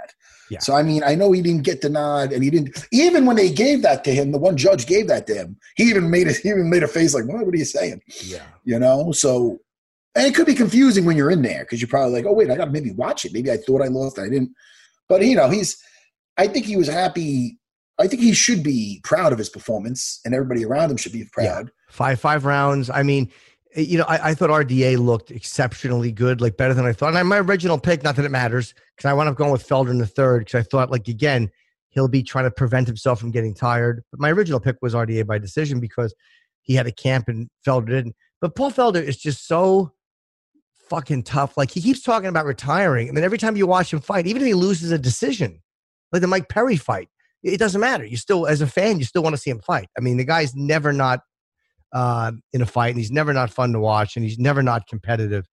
Yeah. 0.51 0.59
So 0.59 0.75
I 0.75 0.83
mean, 0.83 1.01
I 1.03 1.15
know 1.15 1.31
he 1.31 1.41
didn't 1.41 1.63
get 1.63 1.79
the 1.79 1.89
nod, 1.89 2.33
and 2.33 2.43
he 2.43 2.49
didn't. 2.49 2.85
Even 2.91 3.25
when 3.25 3.37
they 3.37 3.49
gave 3.49 3.83
that 3.83 4.03
to 4.03 4.13
him, 4.13 4.33
the 4.33 4.37
one 4.37 4.57
judge 4.57 4.85
gave 4.85 5.07
that 5.07 5.25
to 5.27 5.33
him. 5.33 5.57
He 5.77 5.83
even 5.85 6.09
made 6.11 6.27
a, 6.27 6.33
he 6.33 6.49
even 6.49 6.69
made 6.69 6.83
a 6.83 6.89
face 6.89 7.13
like, 7.13 7.25
"What? 7.25 7.45
What 7.45 7.55
are 7.55 7.57
you 7.57 7.63
saying?" 7.63 8.01
Yeah. 8.21 8.43
You 8.65 8.77
know. 8.77 9.13
So, 9.13 9.59
and 10.13 10.27
it 10.27 10.35
could 10.35 10.45
be 10.45 10.53
confusing 10.53 11.05
when 11.05 11.15
you're 11.15 11.31
in 11.31 11.41
there 11.41 11.63
because 11.63 11.79
you're 11.79 11.87
probably 11.87 12.11
like, 12.11 12.25
"Oh 12.25 12.33
wait, 12.33 12.51
I 12.51 12.57
got 12.57 12.65
to 12.65 12.71
maybe 12.71 12.91
watch 12.91 13.23
it. 13.23 13.31
Maybe 13.31 13.49
I 13.49 13.55
thought 13.55 13.81
I 13.81 13.87
lost, 13.87 14.19
I 14.19 14.25
didn't." 14.27 14.51
But 15.07 15.25
you 15.25 15.37
know, 15.37 15.49
he's. 15.49 15.77
I 16.37 16.47
think 16.47 16.65
he 16.65 16.75
was 16.75 16.89
happy. 16.89 17.57
I 17.99 18.07
think 18.07 18.21
he 18.21 18.33
should 18.33 18.63
be 18.63 18.99
proud 19.03 19.31
of 19.31 19.39
his 19.39 19.49
performance, 19.49 20.19
and 20.25 20.33
everybody 20.33 20.65
around 20.65 20.91
him 20.91 20.97
should 20.97 21.11
be 21.11 21.25
proud. 21.31 21.71
Five 21.89 22.19
five 22.19 22.45
rounds. 22.45 22.89
I 22.89 23.03
mean, 23.03 23.31
eh, 23.75 23.81
you 23.81 23.97
know, 23.97 24.05
I, 24.07 24.29
I 24.29 24.33
thought 24.33 24.49
RDA 24.49 24.97
looked 24.97 25.31
exceptionally 25.31 26.11
good, 26.11 26.41
like 26.41 26.57
better 26.57 26.73
than 26.73 26.85
I 26.85 26.93
thought. 26.93 27.15
And 27.15 27.29
my 27.29 27.39
original 27.39 27.77
pick, 27.77 28.03
not 28.03 28.15
that 28.15 28.25
it 28.25 28.31
matters, 28.31 28.73
because 28.95 29.09
I 29.09 29.13
wound 29.13 29.29
up 29.29 29.35
going 29.35 29.51
with 29.51 29.67
Felder 29.67 29.91
in 29.91 29.97
the 29.97 30.07
third, 30.07 30.45
because 30.45 30.59
I 30.59 30.63
thought, 30.63 30.89
like 30.89 31.07
again, 31.07 31.51
he'll 31.89 32.07
be 32.07 32.23
trying 32.23 32.45
to 32.45 32.51
prevent 32.51 32.87
himself 32.87 33.19
from 33.19 33.31
getting 33.31 33.53
tired. 33.53 34.03
But 34.11 34.19
my 34.19 34.31
original 34.31 34.59
pick 34.59 34.77
was 34.81 34.93
RDA 34.93 35.27
by 35.27 35.37
decision 35.37 35.79
because 35.79 36.15
he 36.61 36.75
had 36.75 36.87
a 36.87 36.91
camp 36.91 37.27
and 37.27 37.49
Felder 37.65 37.87
didn't. 37.87 38.15
But 38.39 38.55
Paul 38.55 38.71
Felder 38.71 39.03
is 39.03 39.17
just 39.17 39.47
so 39.47 39.93
fucking 40.89 41.23
tough. 41.23 41.55
Like 41.55 41.71
he 41.71 41.81
keeps 41.81 42.01
talking 42.01 42.29
about 42.29 42.45
retiring, 42.45 43.07
and 43.07 43.15
then 43.15 43.23
every 43.23 43.37
time 43.37 43.55
you 43.55 43.67
watch 43.67 43.93
him 43.93 43.99
fight, 43.99 44.27
even 44.27 44.41
if 44.41 44.47
he 44.47 44.53
loses 44.53 44.91
a 44.91 44.97
decision, 44.97 45.61
like 46.11 46.21
the 46.21 46.27
Mike 46.27 46.49
Perry 46.49 46.77
fight, 46.77 47.09
it 47.43 47.57
doesn't 47.57 47.81
matter. 47.81 48.05
You 48.05 48.17
still, 48.17 48.45
as 48.47 48.61
a 48.61 48.67
fan, 48.67 48.99
you 48.99 49.05
still 49.05 49.23
want 49.23 49.33
to 49.35 49.41
see 49.41 49.49
him 49.49 49.59
fight. 49.59 49.87
I 49.97 50.01
mean, 50.01 50.17
the 50.17 50.23
guy's 50.23 50.55
never 50.55 50.93
not 50.93 51.21
uh, 51.93 52.31
in 52.53 52.61
a 52.61 52.65
fight, 52.65 52.89
and 52.89 52.97
he's 52.97 53.11
never 53.11 53.33
not 53.33 53.49
fun 53.49 53.73
to 53.73 53.79
watch, 53.79 54.15
and 54.15 54.23
he's 54.25 54.39
never 54.39 54.61
not 54.63 54.87
competitive. 54.87 55.45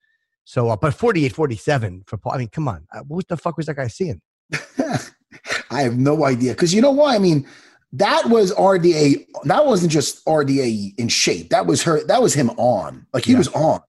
So, 0.44 0.68
uh, 0.70 0.76
but 0.76 0.94
48 0.94 1.32
47 1.34 2.04
for 2.06 2.16
Paul. 2.16 2.32
I 2.32 2.38
mean, 2.38 2.48
come 2.48 2.68
on. 2.68 2.86
Uh, 2.92 3.00
what 3.08 3.28
the 3.28 3.36
fuck 3.36 3.56
was 3.56 3.66
that 3.66 3.74
guy 3.76 3.88
seeing? 3.88 4.20
I 5.70 5.82
have 5.82 5.98
no 5.98 6.24
idea 6.24 6.52
because 6.52 6.72
you 6.74 6.80
know 6.80 6.90
why? 6.90 7.14
I 7.14 7.18
mean, 7.18 7.46
that 7.92 8.26
was 8.26 8.52
RDA. 8.54 9.26
That 9.44 9.66
wasn't 9.66 9.92
just 9.92 10.24
RDA 10.26 10.94
in 10.98 11.08
shape. 11.08 11.50
That 11.50 11.66
was 11.66 11.82
her. 11.82 12.04
That 12.04 12.22
was 12.22 12.34
him 12.34 12.50
on. 12.50 13.06
Like 13.12 13.24
he 13.24 13.32
Yeah. 13.32 13.38
was 13.38 13.48
on. 13.48 13.80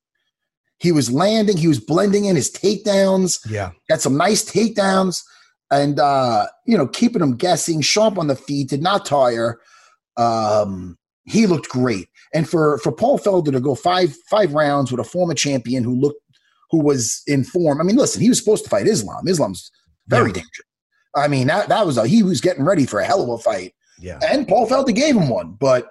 He 0.80 0.92
was 0.92 1.12
landing. 1.12 1.58
He 1.58 1.68
was 1.68 1.80
blending 1.80 2.26
in 2.26 2.36
his 2.36 2.50
takedowns. 2.52 3.40
Yeah. 3.50 3.72
Got 3.90 4.02
some 4.02 4.16
nice 4.18 4.44
takedowns, 4.50 5.22
and 5.72 6.00
uh, 6.00 6.48
you 6.66 6.78
know, 6.78 6.88
keeping 6.88 7.22
him 7.22 7.36
guessing. 7.36 7.82
Sharp 7.82 8.18
on 8.18 8.28
the 8.28 8.36
feet. 8.36 8.70
Did 8.70 8.82
not 8.82 9.06
tire. 9.06 9.60
Um, 10.18 10.98
he 11.26 11.46
looked 11.48 11.70
great. 11.70 12.08
And 12.34 12.48
for 12.48 12.78
for 12.80 12.92
Paul 12.92 13.20
Felder 13.20 13.52
to 13.52 13.60
go 13.60 13.76
five 13.76 14.16
five 14.30 14.54
rounds 14.54 14.92
with 14.92 15.00
a 15.00 15.04
former 15.10 15.34
champion 15.34 15.84
who 15.84 15.96
looked 15.96 16.22
who 16.72 16.80
was 16.84 17.22
in 17.28 17.44
form. 17.44 17.80
I 17.82 17.84
mean, 17.84 17.96
listen, 17.96 18.22
he 18.22 18.30
was 18.30 18.38
supposed 18.40 18.64
to 18.64 18.70
fight 18.70 18.88
Islam. 18.88 19.28
Islam's 19.28 19.72
very 20.08 20.30
Yeah. 20.30 20.34
dangerous. 20.34 20.66
I 21.16 21.28
mean, 21.28 21.48
that 21.48 21.70
that 21.70 21.86
was 21.86 21.98
a 21.98 22.08
he 22.08 22.22
was 22.24 22.42
getting 22.42 22.64
ready 22.66 22.86
for 22.86 23.00
a 23.00 23.06
hell 23.06 23.24
of 23.24 23.30
a 23.30 23.38
fight. 23.42 23.74
Yeah. 24.00 24.20
And 24.28 24.48
Paul 24.48 24.68
Felder 24.68 24.94
gave 24.96 25.16
him 25.16 25.30
one. 25.30 25.56
But 25.60 25.88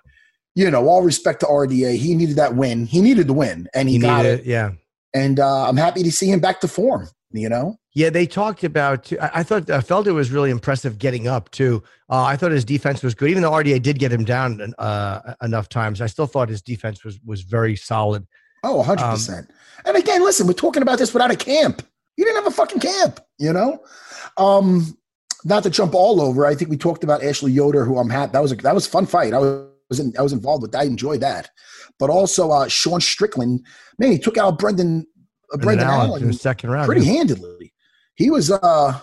you 0.55 0.69
know, 0.71 0.89
all 0.89 1.03
respect 1.03 1.41
to 1.41 1.47
RDA, 1.47 1.97
he 1.97 2.15
needed 2.17 2.37
that 2.37 2.57
win. 2.57 2.87
He 2.87 3.01
needed 3.01 3.29
the 3.29 3.33
win, 3.33 3.69
and 3.75 3.89
he, 3.89 3.97
He 3.97 4.01
got 4.01 4.23
needed 4.25 4.41
it. 4.41 4.41
it. 4.41 4.47
Yeah. 4.47 4.71
And 5.15 5.39
uh, 5.41 5.69
I'm 5.69 5.77
happy 5.77 6.03
to 6.03 6.11
see 6.13 6.29
him 6.31 6.41
back 6.41 6.61
to 6.61 6.69
form. 6.69 7.09
You 7.31 7.49
know, 7.49 7.77
Yeah, 7.99 8.11
they 8.11 8.29
talked 8.29 8.63
about. 8.63 9.13
I, 9.21 9.43
thought 9.43 9.69
I 9.69 9.75
uh, 9.75 9.81
Felder 9.81 10.15
was 10.15 10.31
really 10.31 10.51
impressive 10.51 11.01
getting 11.01 11.27
up 11.27 11.51
too. 11.51 11.83
Uh, 12.09 12.23
I 12.23 12.37
thought 12.37 12.53
his 12.53 12.65
defense 12.65 13.03
was 13.03 13.13
good, 13.13 13.29
even 13.29 13.43
though 13.43 13.51
RDA 13.51 13.83
did 13.83 13.99
get 13.99 14.13
him 14.13 14.25
down 14.25 14.73
uh, 14.79 15.35
enough 15.43 15.69
times. 15.69 16.01
I 16.01 16.07
still 16.07 16.29
thought 16.29 16.49
his 16.49 16.63
defense 16.63 17.03
was 17.03 17.19
was 17.27 17.43
very 17.43 17.75
solid. 17.75 18.25
oh, 18.63 18.77
100. 18.77 19.03
Um, 19.03 19.11
percent 19.11 19.51
And 19.85 19.97
again, 19.97 20.23
listen, 20.23 20.47
we're 20.47 20.53
talking 20.53 20.81
about 20.81 21.01
this 21.01 21.13
without 21.13 21.33
a 21.33 21.37
camp. 21.37 21.83
You 22.17 22.25
didn't 22.25 22.37
have 22.37 22.53
a 22.53 22.55
fucking 22.55 22.79
camp. 22.79 23.19
You 23.37 23.53
know, 23.53 23.83
um, 24.37 24.97
not 25.45 25.65
to 25.65 25.71
jump 25.71 25.93
all 25.93 26.21
over. 26.21 26.47
I 26.47 26.55
think 26.55 26.71
we 26.71 26.77
talked 26.77 27.03
about 27.03 27.25
Ashley 27.25 27.51
Yoder, 27.51 27.85
who 27.85 27.99
I'm 27.99 28.11
happy. 28.11 28.31
That 28.31 28.43
was 28.43 28.53
a 28.53 28.57
that 28.59 28.77
was 28.77 28.87
a 28.87 28.91
fun 28.91 29.07
fight. 29.07 29.35
I 29.35 29.39
was 29.39 29.99
in, 29.99 30.15
I 30.17 30.23
was 30.23 30.33
involved 30.33 30.63
with. 30.63 30.71
that. 30.71 30.83
I 30.83 30.85
enjoyed 30.85 31.23
that. 31.23 31.51
But 31.99 32.11
also 32.11 32.53
uh, 32.53 32.69
Sean 32.69 33.01
Strickland, 33.01 33.67
man, 33.99 34.13
he 34.13 34.21
took 34.21 34.39
out 34.39 34.57
Brendan 34.57 35.05
uh, 35.53 35.57
Brendan 35.57 35.89
Allen 35.89 36.11
Allen 36.11 36.23
in 36.23 36.29
the 36.29 36.35
second 36.35 36.71
round. 36.71 36.87
pretty 36.87 37.05
handedly. 37.05 37.58
He 38.19 38.31
was 38.31 38.51
uh 38.51 39.01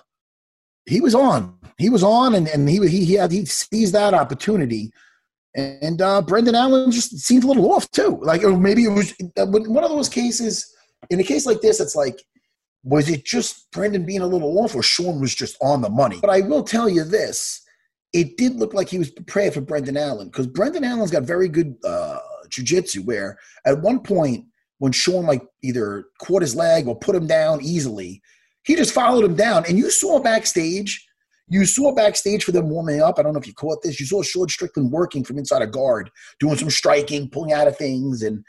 he 0.86 1.02
was 1.02 1.16
on. 1.16 1.58
He 1.78 1.90
was 1.90 2.04
on 2.04 2.36
and, 2.36 2.48
and 2.50 2.70
he 2.70 2.86
he 2.88 3.06
he 3.06 3.14
had 3.14 3.32
he 3.32 3.46
seized 3.46 3.96
that 3.96 4.14
opportunity. 4.14 4.92
And 5.56 6.02
uh 6.02 6.22
Brendan 6.22 6.54
Allen 6.54 6.92
just 6.92 7.18
seemed 7.20 7.46
a 7.46 7.48
little 7.48 7.72
off 7.72 7.90
too. 7.92 8.20
Like 8.22 8.44
maybe 8.44 8.84
it 8.84 8.90
was 8.90 9.14
one 9.38 9.84
of 9.84 9.90
those 9.90 10.10
cases 10.10 10.70
in 11.10 11.20
a 11.20 11.24
case 11.24 11.46
like 11.46 11.62
this, 11.62 11.80
it's 11.80 11.96
like 11.96 12.22
was 12.84 13.10
it 13.10 13.26
just 13.26 13.72
Brendan 13.72 14.06
being 14.06 14.22
a 14.22 14.28
little 14.28 14.60
off 14.60 14.76
or 14.76 14.84
Sean 14.84 15.20
was 15.20 15.34
just 15.34 15.58
on 15.62 15.82
the 15.82 15.90
money? 15.90 16.20
But 16.22 16.30
I 16.30 16.42
will 16.42 16.64
tell 16.64 16.88
you 16.88 17.04
this. 17.04 17.62
It 18.14 18.38
did 18.38 18.58
look 18.58 18.74
like 18.74 18.90
he 18.90 19.00
was 19.00 19.10
prepared 19.10 19.54
for 19.54 19.62
Brendan 19.62 19.98
Allen 19.98 20.28
because 20.28 20.48
Brendan 20.48 20.84
Allen's 20.84 21.12
got 21.12 21.24
very 21.24 21.48
good 21.48 21.78
uh 21.86 22.20
jujitsu 22.50 23.06
where 23.06 23.38
at 23.66 23.82
one 23.82 24.02
point 24.02 24.46
when 24.80 24.92
Sean 24.92 25.26
like 25.26 25.42
either 25.64 26.06
caught 26.22 26.42
his 26.42 26.56
leg 26.56 26.86
or 26.86 27.00
put 27.00 27.16
him 27.16 27.28
down 27.28 27.62
easily, 27.62 28.22
he 28.66 28.76
just 28.76 28.94
followed 28.94 29.24
him 29.24 29.36
down. 29.36 29.64
And 29.68 29.78
you 29.78 29.90
saw 29.90 30.20
backstage, 30.20 31.06
you 31.48 31.66
saw 31.66 31.94
backstage 31.94 32.44
for 32.44 32.52
them 32.52 32.70
warming 32.70 33.02
up. 33.02 33.20
I 33.20 33.24
don't 33.24 33.34
know 33.34 33.40
if 33.40 33.48
you 33.48 33.54
caught 33.54 33.84
this. 33.84 34.00
You 34.00 34.06
saw 34.06 34.24
Sean 34.24 34.50
Strickland 34.50 34.92
working 34.92 35.24
from 35.24 35.38
inside 35.38 35.62
a 35.62 35.68
guard, 35.68 36.10
doing 36.40 36.58
some 36.58 36.70
striking, 36.70 37.30
pulling 37.30 37.54
out 37.54 37.68
of 37.68 37.78
things, 37.78 38.24
and 38.24 38.44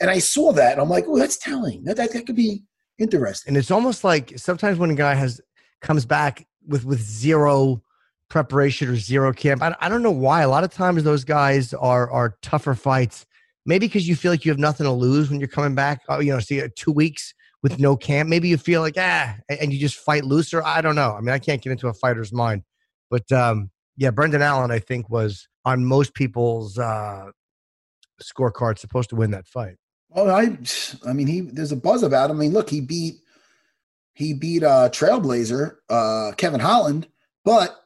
and 0.00 0.10
I 0.10 0.18
saw 0.18 0.52
that, 0.52 0.72
and 0.72 0.80
I'm 0.80 0.90
like, 0.90 1.04
oh, 1.08 1.18
that's 1.18 1.38
telling. 1.38 1.84
That 1.84 1.96
that, 1.96 2.12
that 2.12 2.26
could 2.26 2.36
be 2.36 2.62
interesting. 2.98 3.50
and 3.50 3.56
it's 3.56 3.70
almost 3.70 4.04
like 4.04 4.32
sometimes 4.38 4.78
when 4.78 4.90
a 4.90 4.94
guy 4.94 5.14
has 5.14 5.40
comes 5.80 6.04
back 6.04 6.46
with 6.66 6.84
with 6.84 7.00
zero 7.00 7.82
preparation 8.28 8.88
or 8.88 8.96
zero 8.96 9.32
camp 9.32 9.62
I, 9.62 9.74
I 9.80 9.88
don't 9.88 10.02
know 10.02 10.10
why 10.10 10.42
a 10.42 10.48
lot 10.48 10.64
of 10.64 10.72
times 10.72 11.04
those 11.04 11.24
guys 11.24 11.74
are 11.74 12.10
are 12.10 12.36
tougher 12.42 12.74
fights 12.74 13.26
maybe 13.66 13.86
because 13.86 14.08
you 14.08 14.16
feel 14.16 14.32
like 14.32 14.44
you 14.44 14.50
have 14.50 14.58
nothing 14.58 14.84
to 14.84 14.92
lose 14.92 15.30
when 15.30 15.38
you're 15.40 15.48
coming 15.48 15.74
back 15.74 16.02
oh, 16.08 16.20
you 16.20 16.32
know 16.32 16.40
see 16.40 16.62
uh, 16.62 16.68
two 16.74 16.90
weeks 16.90 17.34
with 17.66 17.80
no 17.80 17.96
camp 17.96 18.28
maybe 18.28 18.46
you 18.46 18.56
feel 18.56 18.80
like 18.80 18.94
ah 18.96 19.34
and 19.48 19.72
you 19.72 19.78
just 19.80 19.96
fight 19.96 20.24
looser 20.24 20.62
i 20.62 20.80
don't 20.80 20.94
know 20.94 21.16
i 21.18 21.20
mean 21.20 21.34
i 21.34 21.38
can't 21.38 21.62
get 21.62 21.72
into 21.72 21.88
a 21.88 21.94
fighter's 21.94 22.32
mind 22.32 22.62
but 23.10 23.30
um 23.32 23.70
yeah 23.96 24.10
brendan 24.10 24.40
allen 24.40 24.70
i 24.70 24.78
think 24.78 25.10
was 25.10 25.48
on 25.64 25.84
most 25.84 26.14
people's 26.14 26.78
uh 26.78 27.26
scorecard 28.22 28.78
supposed 28.78 29.10
to 29.10 29.16
win 29.16 29.32
that 29.32 29.48
fight 29.48 29.74
Well, 30.10 30.30
I, 30.30 30.56
I 31.06 31.12
mean, 31.12 31.26
he 31.26 31.40
there's 31.40 31.72
a 31.72 31.76
buzz 31.76 32.02
about 32.02 32.30
him. 32.30 32.36
I 32.36 32.40
mean, 32.40 32.52
look, 32.52 32.70
he 32.70 32.80
beat 32.80 33.16
he 34.14 34.32
beat 34.32 34.62
uh, 34.62 34.88
Trailblazer 34.90 35.76
uh, 35.90 36.32
Kevin 36.36 36.60
Holland, 36.60 37.08
but 37.44 37.76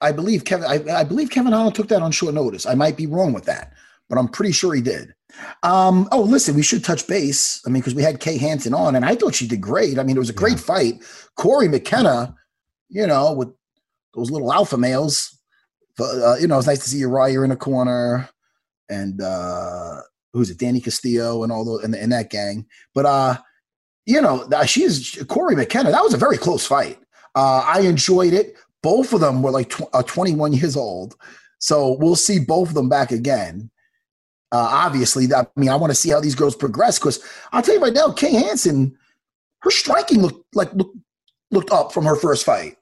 I 0.00 0.12
believe 0.12 0.44
Kevin 0.44 0.66
I, 0.66 1.00
I 1.00 1.04
believe 1.04 1.30
Kevin 1.30 1.52
Holland 1.52 1.74
took 1.74 1.88
that 1.88 2.02
on 2.02 2.12
short 2.12 2.34
notice. 2.34 2.66
I 2.66 2.74
might 2.74 2.96
be 2.96 3.06
wrong 3.06 3.32
with 3.32 3.46
that, 3.46 3.72
but 4.08 4.18
I'm 4.18 4.28
pretty 4.28 4.52
sure 4.52 4.74
he 4.74 4.80
did. 4.80 5.14
Um, 5.62 6.08
oh, 6.12 6.22
listen, 6.22 6.54
we 6.54 6.62
should 6.62 6.84
touch 6.84 7.06
base. 7.06 7.60
I 7.66 7.70
mean, 7.70 7.80
because 7.80 7.94
we 7.94 8.02
had 8.02 8.20
Kay 8.20 8.38
Hansen 8.38 8.74
on, 8.74 8.96
and 8.96 9.04
I 9.04 9.14
thought 9.14 9.34
she 9.34 9.46
did 9.46 9.60
great. 9.60 9.98
I 9.98 10.02
mean, 10.02 10.16
it 10.16 10.20
was 10.20 10.30
a 10.30 10.34
great 10.34 10.58
fight. 10.58 11.02
Cory 11.36 11.68
McKenna, 11.68 12.34
you 12.88 13.06
know, 13.06 13.32
with 13.32 13.48
those 14.14 14.30
little 14.30 14.52
alpha 14.52 14.76
males. 14.76 15.38
Uh, 16.00 16.36
you 16.36 16.46
know, 16.46 16.58
it's 16.58 16.66
nice 16.66 16.78
to 16.78 16.88
see 16.88 16.98
Uriah 16.98 17.42
in 17.42 17.50
a 17.50 17.56
corner, 17.56 18.28
and 18.88 19.20
uh, 19.20 20.00
who's 20.32 20.50
it, 20.50 20.58
Danny 20.58 20.80
Castillo, 20.80 21.42
and 21.42 21.52
all 21.52 21.64
those, 21.64 21.84
and, 21.84 21.94
and 21.94 22.12
that 22.12 22.30
gang. 22.30 22.66
But 22.94 23.06
uh, 23.06 23.36
you 24.06 24.22
know, 24.22 24.48
she's 24.64 25.22
Cory 25.28 25.56
McKenna. 25.56 25.90
That 25.90 26.02
was 26.02 26.14
a 26.14 26.18
very 26.18 26.38
close 26.38 26.64
fight. 26.64 26.98
Uh, 27.34 27.62
I 27.66 27.80
enjoyed 27.80 28.32
it. 28.32 28.56
Both 28.82 29.12
of 29.12 29.20
them 29.20 29.42
were 29.42 29.50
like 29.50 29.70
tw- 29.70 29.92
uh, 29.92 30.02
21 30.04 30.52
years 30.52 30.76
old, 30.76 31.16
so 31.58 31.96
we'll 32.00 32.16
see 32.16 32.38
both 32.38 32.68
of 32.68 32.74
them 32.74 32.88
back 32.88 33.10
again. 33.10 33.70
Uh, 34.50 34.68
obviously, 34.70 35.26
I 35.34 35.46
mean, 35.56 35.68
I 35.68 35.76
want 35.76 35.90
to 35.90 35.94
see 35.94 36.10
how 36.10 36.20
these 36.20 36.34
girls 36.34 36.56
progress 36.56 36.98
because 36.98 37.22
I'll 37.52 37.62
tell 37.62 37.74
you 37.74 37.82
right 37.82 37.92
now, 37.92 38.10
Kay 38.10 38.32
Hansen, 38.32 38.96
her 39.60 39.70
striking 39.70 40.22
looked 40.22 40.54
like 40.54 40.72
looked, 40.72 40.96
looked 41.50 41.70
up 41.70 41.92
from 41.92 42.04
her 42.04 42.16
first 42.16 42.46
fight, 42.46 42.76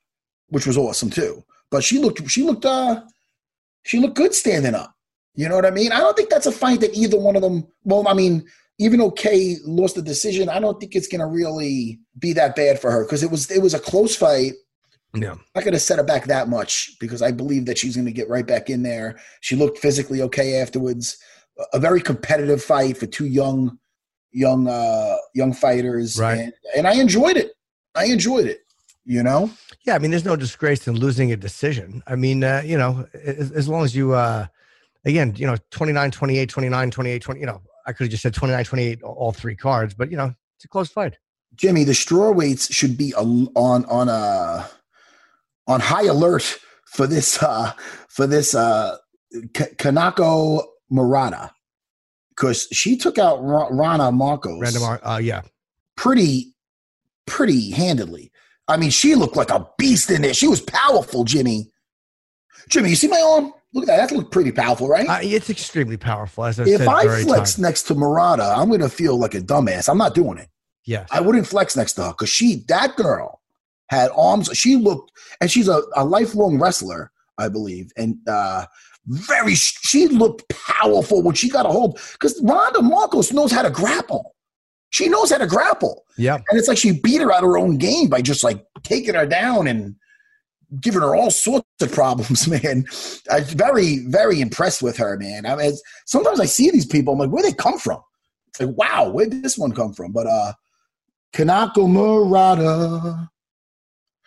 which 0.48 0.66
was 0.66 0.76
awesome 0.76 1.10
too. 1.10 1.42
But 1.70 1.82
she 1.82 1.98
looked 1.98 2.28
she 2.30 2.42
looked 2.42 2.64
uh 2.64 3.02
she 3.82 3.98
looked 3.98 4.16
good 4.16 4.34
standing 4.34 4.74
up. 4.74 4.94
You 5.34 5.48
know 5.48 5.56
what 5.56 5.66
I 5.66 5.70
mean? 5.70 5.92
I 5.92 5.98
don't 5.98 6.16
think 6.16 6.30
that's 6.30 6.46
a 6.46 6.52
fight 6.52 6.80
that 6.80 6.94
either 6.94 7.18
one 7.18 7.36
of 7.36 7.42
them. 7.42 7.66
Well, 7.84 8.06
I 8.08 8.14
mean, 8.14 8.46
even 8.78 8.98
though 8.98 9.10
Kay 9.10 9.56
lost 9.64 9.94
the 9.94 10.02
decision, 10.02 10.48
I 10.48 10.60
don't 10.60 10.78
think 10.80 10.94
it's 10.94 11.08
going 11.08 11.20
to 11.20 11.26
really 11.26 12.00
be 12.18 12.32
that 12.34 12.56
bad 12.56 12.80
for 12.80 12.90
her 12.90 13.04
because 13.04 13.22
it 13.22 13.30
was 13.30 13.50
it 13.50 13.62
was 13.62 13.74
a 13.74 13.78
close 13.78 14.14
fight. 14.16 14.52
yeah 15.14 15.32
I'm 15.32 15.40
not 15.54 15.64
going 15.64 15.72
to 15.72 15.80
set 15.80 15.98
her 15.98 16.04
back 16.04 16.24
that 16.26 16.48
much 16.48 16.96
because 17.00 17.22
I 17.22 17.32
believe 17.32 17.66
that 17.66 17.78
she's 17.78 17.96
going 17.96 18.06
to 18.06 18.12
get 18.12 18.28
right 18.28 18.46
back 18.46 18.70
in 18.70 18.82
there. 18.82 19.18
She 19.40 19.56
looked 19.56 19.78
physically 19.78 20.22
okay 20.22 20.60
afterwards. 20.60 21.18
A- 21.72 21.78
very 21.80 22.00
competitive 22.00 22.62
fight 22.62 22.96
for 22.98 23.06
two 23.06 23.26
young, 23.26 23.78
young, 24.32 24.68
uh, 24.68 25.16
young 25.34 25.52
fighters, 25.52 26.18
Right. 26.18 26.38
And, 26.38 26.52
and 26.76 26.86
I 26.86 26.94
enjoyed 26.94 27.36
it. 27.36 27.52
I 27.94 28.06
enjoyed 28.06 28.46
it. 28.46 28.60
You 29.08 29.22
know, 29.22 29.50
Yeah, 29.86 29.94
I 29.94 30.00
mean, 30.00 30.10
there's 30.10 30.24
no 30.24 30.34
disgrace 30.34 30.88
in 30.88 30.96
losing 30.98 31.30
a 31.30 31.36
decision. 31.36 32.02
I 32.08 32.16
mean, 32.16 32.42
uh, 32.42 32.62
you 32.64 32.76
know, 32.76 33.06
as, 33.14 33.52
as 33.52 33.68
long 33.68 33.84
as 33.84 33.94
you, 33.94 34.14
uh, 34.14 34.46
again, 35.04 35.32
you 35.36 35.46
know, 35.46 35.56
29, 35.70 36.10
28, 36.10 36.48
29, 36.48 36.90
28, 36.90 37.22
20, 37.22 37.40
you 37.40 37.46
know, 37.46 37.62
I 37.86 37.92
could 37.92 38.04
have 38.06 38.10
just 38.10 38.24
said 38.24 38.34
29, 38.34 38.64
28, 38.64 39.02
all- 39.04 39.12
all 39.14 39.32
three 39.32 39.54
cards, 39.54 39.94
but, 39.94 40.10
you 40.10 40.16
know, 40.16 40.34
it's 40.56 40.64
a 40.64 40.68
close 40.68 40.88
fight. 40.88 41.18
Jimmy, 41.54 41.84
the 41.84 41.94
straw 41.94 42.32
weights 42.32 42.74
should 42.74 42.98
be 42.98 43.14
on 43.14 43.46
on 43.56 44.08
a 44.08 44.68
on 45.68 45.80
high 45.80 46.04
alert 46.06 46.58
for 46.84 47.06
this 47.06 47.42
uh 47.42 47.72
for 48.08 48.26
this 48.26 48.54
uh 48.54 48.96
K- 49.54 49.72
Kanako 49.78 50.64
Murata 50.90 51.50
because 52.30 52.68
she 52.72 52.96
took 52.96 53.18
out 53.18 53.42
Ra- 53.42 53.68
Randa 53.70 54.04
Markos 54.04 54.60
Random, 54.60 54.98
uh, 55.02 55.18
yeah. 55.18 55.42
pretty 55.96 56.54
pretty 57.26 57.70
handedly. 57.70 58.30
I 58.68 58.76
mean, 58.76 58.90
she 58.90 59.14
looked 59.14 59.36
like 59.36 59.50
a 59.50 59.66
beast 59.78 60.10
in 60.10 60.22
there. 60.22 60.34
She 60.34 60.48
was 60.48 60.60
powerful, 60.60 61.24
Jimmy. 61.24 61.70
Jimmy, 62.68 62.90
you 62.90 62.96
see 62.96 63.08
my 63.08 63.20
arm? 63.20 63.52
Look 63.72 63.84
at 63.84 63.86
that. 63.88 64.08
That 64.08 64.16
looked 64.16 64.32
pretty 64.32 64.52
powerful, 64.52 64.88
right? 64.88 65.08
Uh, 65.08 65.18
it's 65.22 65.50
extremely 65.50 65.96
powerful, 65.96 66.44
as 66.44 66.58
I 66.58 66.64
if 66.64 66.78
said. 66.78 66.88
I 66.88 67.22
flex 67.22 67.54
time. 67.54 67.62
next 67.62 67.82
to 67.84 67.94
Murata, 67.94 68.54
I'm 68.56 68.68
going 68.68 68.80
to 68.80 68.88
feel 68.88 69.18
like 69.18 69.34
a 69.34 69.40
dumbass. 69.40 69.88
I'm 69.88 69.98
not 69.98 70.14
doing 70.14 70.38
it. 70.38 70.48
Yeah, 70.84 71.06
I 71.10 71.20
wouldn't 71.20 71.46
flex 71.46 71.76
next 71.76 71.94
to 71.94 72.04
her 72.04 72.10
because 72.10 72.28
she, 72.28 72.64
that 72.68 72.96
girl, 72.96 73.40
had 73.88 74.10
arms. 74.16 74.50
She 74.54 74.76
looked, 74.76 75.12
and 75.40 75.50
she's 75.50 75.68
a, 75.68 75.82
a 75.94 76.04
lifelong 76.04 76.58
wrestler, 76.58 77.12
I 77.38 77.48
believe, 77.48 77.90
and 77.96 78.16
uh, 78.28 78.66
very. 79.06 79.54
She 79.54 80.08
looked 80.08 80.48
powerful 80.48 81.22
when 81.22 81.34
she 81.34 81.48
got 81.48 81.66
a 81.66 81.68
hold 81.68 81.98
because 82.12 82.40
Randa 82.42 82.80
Markos 82.80 83.32
knows 83.32 83.52
how 83.52 83.62
to 83.62 83.70
grapple. 83.70 84.34
She 84.90 85.08
knows 85.08 85.30
how 85.30 85.38
to 85.38 85.46
grapple, 85.46 86.04
yeah. 86.16 86.36
and 86.36 86.58
it's 86.58 86.68
like 86.68 86.78
she 86.78 86.92
beat 86.92 87.20
her 87.20 87.32
out 87.32 87.42
of 87.42 87.48
her 87.48 87.58
own 87.58 87.76
game 87.76 88.08
by 88.08 88.22
just 88.22 88.44
like 88.44 88.64
taking 88.82 89.14
her 89.14 89.26
down 89.26 89.66
and 89.66 89.96
giving 90.80 91.02
her 91.02 91.14
all 91.14 91.30
sorts 91.30 91.66
of 91.80 91.92
problems, 91.92 92.48
man. 92.64 92.84
I'm 93.30 93.44
very, 93.44 93.98
very 94.06 94.40
impressed 94.40 94.82
with 94.82 94.96
her, 94.96 95.16
man. 95.18 95.44
I 95.44 95.56
mean, 95.56 95.72
sometimes 96.06 96.40
I 96.40 96.46
see 96.46 96.70
these 96.70 96.86
people, 96.86 97.12
I'm 97.12 97.18
like, 97.18 97.30
where 97.30 97.42
they 97.42 97.52
come 97.52 97.78
from? 97.78 98.00
It's 98.48 98.60
like, 98.60 98.76
wow, 98.76 99.10
where 99.10 99.26
did 99.26 99.42
this 99.42 99.58
one 99.58 99.72
come 99.72 99.92
from? 99.92 100.12
But 100.12 100.26
uh 100.26 100.52
Kanako 101.34 101.90
Murata, 101.90 103.28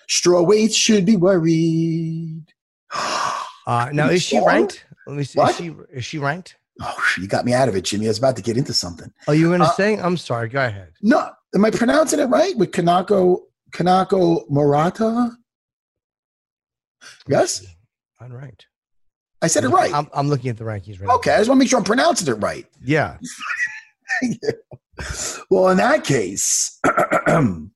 straw 0.07 0.43
weights 0.43 0.75
should 0.75 1.05
be 1.05 1.15
worried. 1.15 2.45
Uh, 3.67 3.89
now, 3.93 4.09
is 4.09 4.21
she 4.23 4.39
ranked? 4.43 4.85
Let 5.07 5.15
me 5.17 5.23
see. 5.23 5.37
What? 5.39 5.51
Is 5.51 5.55
she 5.57 5.75
is 5.91 6.05
she 6.05 6.17
ranked? 6.17 6.55
Oh, 6.81 6.95
you 7.19 7.27
got 7.27 7.43
me 7.45 7.53
out 7.53 7.67
of 7.67 7.75
it, 7.75 7.81
Jimmy. 7.83 8.05
I 8.05 8.09
was 8.09 8.17
about 8.19 8.35
to 8.37 8.41
get 8.41 8.57
into 8.57 8.73
something. 8.73 9.11
Oh, 9.27 9.31
you 9.33 9.45
were 9.49 9.57
going 9.57 9.59
to 9.61 9.67
Uh, 9.67 9.71
say? 9.73 9.97
I'm 9.97 10.15
sorry. 10.17 10.47
Go 10.49 10.63
ahead. 10.65 10.91
No, 11.01 11.29
am 11.53 11.65
I 11.65 11.71
pronouncing 11.71 12.19
it 12.19 12.25
right 12.25 12.55
with 12.57 12.71
Kanako 12.71 13.41
Kanako 13.71 14.49
Murata? 14.49 15.31
Yes, 17.27 17.65
I'm 18.19 18.31
Unranked. 18.31 18.61
I 19.41 19.47
said 19.47 19.63
it 19.63 19.69
right. 19.69 19.93
I'm, 19.93 20.09
I'm 20.13 20.27
looking 20.29 20.49
at 20.49 20.57
the 20.57 20.63
rankings 20.65 20.99
right 20.99 21.07
now. 21.07 21.15
Okay, 21.15 21.31
I 21.33 21.37
just 21.37 21.49
want 21.49 21.57
to 21.57 21.63
make 21.63 21.69
sure 21.69 21.79
I'm 21.79 21.85
pronouncing 21.85 22.27
it 22.27 22.37
right. 22.37 22.65
now. 22.81 22.85
Yeah. 22.85 23.17
Well, 25.49 25.69
in 25.69 25.77
that 25.77 26.03
case, 26.03 26.77
Kanako 26.85 27.69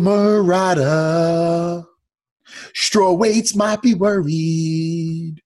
Murata, 0.00 1.84
straw 2.76 3.12
weights 3.12 3.56
might 3.56 3.82
be 3.82 3.94
worried. 3.94 5.42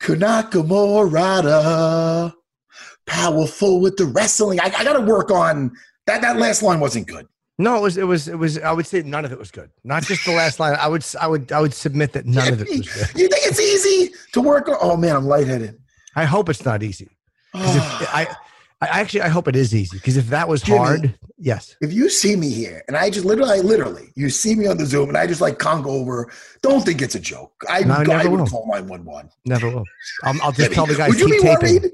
Kanako 0.00 0.66
Murata, 0.66 2.32
powerful 3.06 3.80
with 3.80 3.96
the 3.96 4.06
wrestling. 4.06 4.60
I, 4.60 4.66
I 4.66 4.84
got 4.84 4.94
to 4.94 5.00
work 5.00 5.30
on 5.30 5.72
that. 6.06 6.22
That 6.22 6.38
last 6.38 6.62
line 6.62 6.80
wasn't 6.80 7.08
good. 7.08 7.26
No, 7.58 7.76
it 7.76 7.82
was. 7.82 7.96
It 7.96 8.04
was. 8.04 8.28
It 8.28 8.38
was. 8.38 8.58
I 8.58 8.72
would 8.72 8.86
say 8.86 9.02
none 9.02 9.24
of 9.24 9.32
it 9.32 9.38
was 9.38 9.50
good. 9.50 9.70
Not 9.82 10.04
just 10.04 10.24
the 10.24 10.32
last 10.32 10.60
line. 10.60 10.76
I 10.78 10.86
would. 10.86 11.04
I 11.20 11.26
would. 11.26 11.50
I 11.50 11.60
would 11.60 11.74
submit 11.74 12.12
that 12.12 12.26
none 12.26 12.52
of 12.52 12.60
it 12.60 12.68
was 12.68 12.80
good. 12.80 13.20
You 13.20 13.28
think 13.28 13.46
it's 13.46 13.60
easy 13.60 14.14
to 14.32 14.40
work 14.40 14.68
on? 14.68 14.76
Oh 14.80 14.96
man, 14.96 15.16
I'm 15.16 15.26
lightheaded. 15.26 15.78
I 16.14 16.24
hope 16.24 16.48
it's 16.48 16.64
not 16.64 16.82
easy. 16.82 17.04
if, 17.04 17.10
ah. 17.54 18.10
I, 18.12 18.36
I 18.80 18.86
actually, 19.00 19.22
I 19.22 19.28
hope 19.28 19.48
it 19.48 19.56
is 19.56 19.74
easy. 19.74 19.96
Because 19.96 20.16
if 20.18 20.28
that 20.28 20.48
was 20.48 20.60
Jimmy. 20.62 20.78
hard, 20.78 21.18
yes. 21.38 21.74
if 21.80 21.92
you 21.94 22.10
see 22.10 22.36
me 22.36 22.50
here 22.50 22.82
and 22.88 22.96
I 22.96 23.08
just 23.08 23.24
literally, 23.24 23.60
literally, 23.62 24.12
you 24.16 24.28
see 24.28 24.54
me 24.54 24.66
on 24.66 24.76
the 24.76 24.84
Zoom 24.84 25.08
and 25.08 25.16
I 25.16 25.26
just 25.26 25.40
like 25.40 25.58
conk 25.58 25.86
over, 25.86 26.30
don't 26.60 26.82
think 26.84 27.00
it's 27.00 27.14
a 27.14 27.20
joke. 27.20 27.54
I, 27.70 27.80
No, 27.80 27.94
I 27.94 28.00
I 28.00 28.04
never 28.04 28.30
would 28.30 28.40
will. 28.40 28.46
call 28.46 28.66
911. 28.68 29.30
Never 29.46 29.70
will. 29.70 29.84
I'll, 30.24 30.42
I'll 30.42 30.52
just 30.52 30.72
tell 30.72 30.84
the 30.86 30.94
guys 30.94 31.08
Would 31.08 31.20
you 31.20 31.28
be 31.28 31.38
taping. 31.38 31.76
worried? 31.82 31.92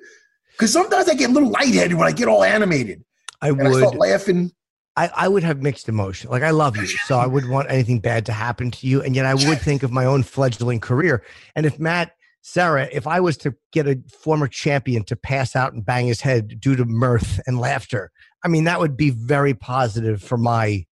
Because 0.52 0.72
sometimes 0.72 1.08
I 1.08 1.14
get 1.14 1.30
a 1.30 1.32
little 1.32 1.50
lightheaded 1.50 1.94
when 1.96 2.08
I 2.08 2.12
get 2.12 2.26
all 2.28 2.42
animated 2.42 3.04
I 3.40 3.48
and 3.50 3.62
I 3.62 3.68
would. 3.70 3.78
start 3.78 3.94
laughing. 3.96 4.52
I, 4.96 5.08
I 5.16 5.28
would 5.28 5.42
have 5.44 5.62
mixed 5.62 5.88
emotion. 5.88 6.30
Like 6.30 6.42
I 6.42 6.50
love 6.50 6.76
you, 6.76 6.86
so 6.86 7.16
I 7.18 7.26
wouldn't 7.26 7.50
want 7.52 7.70
anything 7.70 7.98
bad 8.00 8.26
to 8.26 8.32
happen 8.32 8.70
to 8.72 8.86
you, 8.86 9.00
and 9.02 9.16
yet 9.16 9.24
I 9.24 9.32
would 9.34 9.58
think 9.60 9.82
of 9.82 9.90
my 9.90 10.04
own 10.04 10.22
fledgling 10.22 10.80
career. 10.80 11.24
And 11.56 11.64
if 11.64 11.78
Matt, 11.78 12.14
Sarah, 12.44 12.88
if 12.92 13.06
I 13.06 13.20
was 13.20 13.36
to 13.38 13.54
get 13.72 13.86
a 13.86 13.98
former 14.20 14.48
champion 14.48 15.04
to 15.04 15.14
pass 15.16 15.54
out 15.54 15.72
and 15.72 15.84
bang 15.84 16.06
his 16.08 16.20
head 16.20 16.60
due 16.60 16.74
to 16.76 16.84
mirth 16.84 17.40
and 17.46 17.58
laughter, 17.60 18.10
I 18.44 18.48
mean 18.48 18.64
that 18.64 18.80
would 18.80 18.96
be 18.96 19.10
very 19.10 19.54
positive 19.54 20.20
for 20.20 20.36
my 20.36 20.84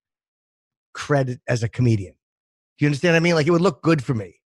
credit 0.95 1.41
as 1.49 1.63
a 1.65 1.69
comedian. 1.69 2.13
Do 2.79 2.85
you 2.85 2.89
understand 2.89 3.15
what 3.15 3.17
I 3.17 3.21
mean? 3.21 3.35
Like 3.35 3.47
it 3.49 3.51
would 3.51 3.61
look 3.61 3.83
good 3.83 4.03
for 4.03 4.15
me. 4.15 4.37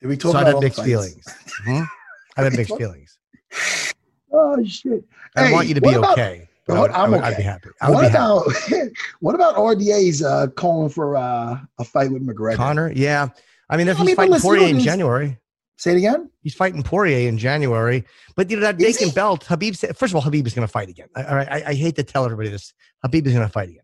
Did 0.00 0.08
we 0.08 0.16
talk 0.16 0.32
So 0.32 0.38
about 0.40 0.52
have 0.54 0.60
mixed 0.62 0.78
fights? 0.78 0.88
feelings. 0.88 1.24
Hmm? 1.64 1.82
I'd 2.36 2.44
have 2.44 2.56
mixed 2.56 2.76
feelings. 2.76 3.18
Oh 4.36 4.64
shit! 4.64 5.04
I 5.36 5.44
Hey, 5.46 5.52
want 5.52 5.68
you 5.68 5.74
to 5.74 5.80
be 5.80 5.92
about- 5.92 6.14
okay. 6.18 6.48
but 6.66 6.76
I 6.76 6.80
what- 6.80 6.90
would- 6.90 6.96
I 6.96 7.04
I'm 7.04 7.10
would- 7.12 7.20
I'd 7.20 7.36
be 7.36 7.44
happy. 7.44 7.68
I 7.80 7.88
would 7.88 7.94
What 7.94 8.00
be 8.00 8.08
happy. 8.08 8.80
about 8.80 8.90
what 9.20 9.34
about 9.36 9.54
RDA's 9.54 10.24
uh, 10.24 10.48
calling 10.56 10.88
for 10.88 11.16
uh, 11.16 11.56
a 11.78 11.84
fight 11.84 12.10
with 12.10 12.26
McGregor? 12.26 12.56
Conor? 12.56 12.90
Yeah. 12.96 13.28
I 13.70 13.76
mean, 13.76 13.88
if 13.88 13.96
I 13.96 14.00
he's 14.00 14.06
mean, 14.08 14.16
fighting 14.16 14.40
Poirier 14.40 14.68
in 14.68 14.80
January. 14.80 15.38
Say 15.76 15.92
it 15.92 15.96
again. 15.98 16.30
He's 16.42 16.54
fighting 16.54 16.82
Poirier 16.82 17.28
in 17.28 17.36
January. 17.36 18.04
But 18.36 18.50
you 18.50 18.56
know 18.56 18.62
that 18.62 18.80
Is 18.80 18.94
vacant 18.94 19.10
he? 19.10 19.14
belt, 19.14 19.44
Khabib 19.44 19.76
said 19.76 19.96
first 19.96 20.12
of 20.12 20.16
all, 20.16 20.22
Khabib 20.22 20.46
is 20.46 20.54
gonna 20.54 20.68
fight 20.68 20.88
again. 20.88 21.08
All 21.16 21.34
right. 21.34 21.48
I, 21.50 21.70
I 21.70 21.74
hate 21.74 21.96
to 21.96 22.02
tell 22.02 22.24
everybody 22.24 22.48
this. 22.48 22.72
Khabib 23.04 23.26
is 23.26 23.32
gonna 23.32 23.48
fight 23.48 23.70
again. 23.70 23.82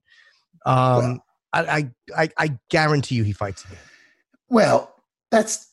Um 0.66 1.20
I, 1.52 1.60
I 1.60 1.90
I 2.16 2.28
I 2.38 2.58
guarantee 2.68 3.16
you 3.16 3.24
he 3.24 3.32
fights 3.32 3.64
again. 3.64 3.78
Well, 4.48 4.94
that's 5.30 5.68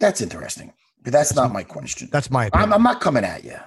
that's 0.00 0.20
interesting, 0.20 0.72
but 1.02 1.12
that's 1.12 1.34
not 1.34 1.52
my 1.52 1.64
question. 1.64 2.08
That's 2.10 2.30
my 2.30 2.46
opinion. 2.46 2.68
I'm, 2.68 2.74
I'm 2.74 2.82
not 2.82 3.00
coming 3.00 3.24
at 3.24 3.44
you. 3.44 3.58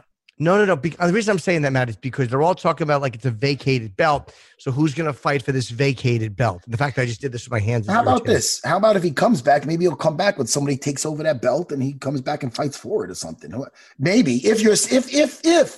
No, 0.41 0.58
no, 0.58 0.65
no. 0.65 0.75
Be, 0.75 0.95
uh, 0.97 1.06
the 1.06 1.13
reason 1.13 1.32
I'm 1.32 1.39
saying 1.39 1.62
that, 1.62 1.71
Matt, 1.71 1.88
is 1.88 1.95
because 1.95 2.27
they're 2.27 2.41
all 2.41 2.56
talking 2.56 2.84
about 2.84 2.99
like 2.99 3.13
it's 3.13 3.25
a 3.25 3.32
vacated 3.32 3.95
belt. 3.95 4.34
So 4.58 4.71
who's 4.71 4.95
gonna 4.95 5.13
fight 5.13 5.43
for 5.43 5.51
this 5.51 5.69
vacated 5.69 6.36
belt? 6.36 6.63
And 6.65 6.73
the 6.73 6.80
fact 6.80 6.95
that 6.95 7.04
I 7.04 7.06
just 7.06 7.21
did 7.21 7.32
this 7.32 7.45
with 7.45 7.51
my 7.51 7.60
hands. 7.60 7.88
How 7.88 8.01
about 8.01 8.21
irritating. 8.21 8.34
this? 8.34 8.62
How 8.65 8.77
about 8.77 8.95
if 8.95 9.04
he 9.04 9.12
comes 9.12 9.43
back? 9.43 9.67
Maybe 9.67 9.86
he'll 9.86 9.95
come 9.95 10.17
back 10.17 10.39
when 10.39 10.47
somebody 10.47 10.77
takes 10.77 11.06
over 11.06 11.21
that 11.21 11.43
belt 11.43 11.71
and 11.71 11.84
he 11.84 11.93
comes 11.93 12.21
back 12.21 12.41
and 12.41 12.54
fights 12.54 12.75
for 12.75 13.06
it 13.06 13.12
or 13.12 13.15
something. 13.15 13.54
Maybe 13.99 14.38
if 14.38 14.62
you're 14.62 14.73
if 14.73 15.13
if 15.13 15.41
if 15.43 15.77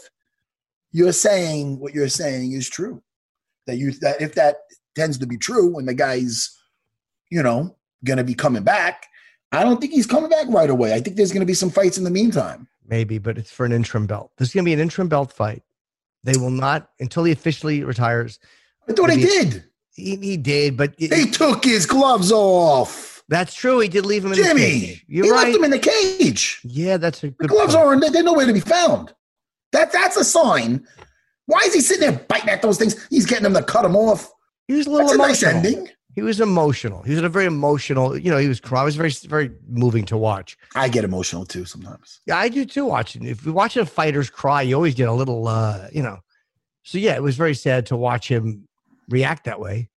you're 0.93 1.11
saying 1.11 1.79
what 1.79 1.93
you're 1.93 2.07
saying 2.07 2.53
is 2.53 2.69
true, 2.69 3.03
that 3.67 3.75
you 3.75 3.91
that 3.99 4.21
if 4.21 4.33
that 4.35 4.59
tends 4.95 5.17
to 5.17 5.27
be 5.27 5.37
true 5.37 5.73
when 5.73 5.87
the 5.87 5.93
guy's 5.93 6.57
you 7.29 7.43
know 7.43 7.75
going 8.05 8.17
to 8.17 8.23
be 8.23 8.33
coming 8.33 8.63
back, 8.63 9.07
I 9.51 9.65
don't 9.65 9.81
think 9.81 9.91
he's 9.91 10.07
coming 10.07 10.29
back 10.29 10.47
right 10.47 10.69
away. 10.69 10.93
I 10.93 11.01
think 11.01 11.17
there's 11.17 11.33
going 11.33 11.41
to 11.41 11.45
be 11.45 11.53
some 11.53 11.69
fights 11.69 11.97
in 11.97 12.05
the 12.05 12.09
meantime. 12.09 12.69
Maybe, 12.87 13.17
but 13.17 13.37
it's 13.37 13.51
for 13.51 13.65
an 13.65 13.71
interim 13.71 14.05
belt. 14.07 14.31
There's 14.37 14.53
gonna 14.53 14.65
be 14.65 14.73
an 14.73 14.79
interim 14.79 15.07
belt 15.07 15.31
fight. 15.31 15.63
They 16.23 16.37
will 16.37 16.49
not 16.51 16.89
until 16.99 17.23
he 17.23 17.31
officially 17.31 17.83
retires. 17.83 18.39
I 18.89 18.93
thought 18.93 19.09
he 19.11 19.21
did. 19.21 19.63
He, 19.95 20.15
he 20.17 20.37
did, 20.37 20.75
but 20.77 20.93
it- 20.97 21.09
They 21.09 21.25
took 21.25 21.63
his 21.63 21.85
gloves 21.85 22.31
off. 22.31 23.23
That's 23.29 23.53
true. 23.53 23.79
He 23.79 23.87
did 23.87 24.05
leave 24.05 24.25
him 24.25 24.33
in 24.33 24.37
the 24.37 24.43
Jimmy, 24.43 24.61
cage. 24.61 25.05
You're 25.07 25.25
he 25.25 25.31
right. 25.31 25.43
left 25.45 25.55
him 25.57 25.63
in 25.63 25.71
the 25.71 25.79
cage. 25.79 26.59
yeah, 26.63 26.97
that's 26.97 27.23
a 27.23 27.33
The 27.39 27.47
gloves 27.47 27.73
point. 27.73 27.85
aren't, 28.03 28.13
they're 28.13 28.23
nowhere 28.23 28.45
to 28.45 28.53
be 28.53 28.59
found. 28.59 29.13
That 29.71 29.91
That's 29.91 30.17
a 30.17 30.23
sign. 30.25 30.85
Why 31.45 31.59
is 31.65 31.73
he 31.73 31.81
sitting 31.81 32.09
there 32.09 32.19
biting 32.29 32.49
at 32.49 32.61
those 32.61 32.77
things? 32.77 33.05
He's 33.09 33.25
getting 33.25 33.43
them 33.43 33.53
to 33.53 33.63
cut 33.63 33.83
them 33.83 33.95
off. 33.95 34.29
He 34.67 34.73
was 34.75 34.87
a 34.87 34.89
little 34.91 35.07
That's 35.07 35.15
a 35.15 35.17
nice 35.17 35.43
ending. 35.43 35.89
He 36.13 36.21
was 36.21 36.39
emotional. 36.39 37.01
He 37.01 37.09
was 37.09 37.19
in 37.19 37.25
a 37.25 37.29
very 37.29 37.45
emotional. 37.45 38.15
You 38.17 38.29
know, 38.29 38.37
he 38.37 38.47
was 38.47 38.59
crying. 38.59 38.83
It 38.83 38.85
was 38.85 38.95
very, 38.95 39.09
very 39.27 39.51
moving 39.67 40.05
to 40.05 40.17
watch. 40.17 40.57
I 40.75 40.87
get 40.87 41.03
emotional 41.03 41.45
too 41.45 41.65
sometimes. 41.65 42.21
Yeah, 42.27 42.37
I 42.37 42.49
do 42.49 42.65
too. 42.65 42.85
Watching 42.85 43.25
if 43.25 43.45
we 43.45 43.51
watching 43.51 43.83
fighters 43.85 44.29
cry, 44.29 44.61
you 44.61 44.75
always 44.75 44.93
get 44.95 45.09
a 45.09 45.13
little, 45.13 45.47
uh, 45.47 45.87
you 45.91 46.03
know. 46.03 46.19
So 46.83 46.97
yeah, 46.97 47.15
it 47.15 47.23
was 47.23 47.35
very 47.35 47.55
sad 47.55 47.87
to 47.87 47.97
watch 47.97 48.27
him 48.27 48.67
react 49.09 49.45
that 49.45 49.59
way. 49.59 49.89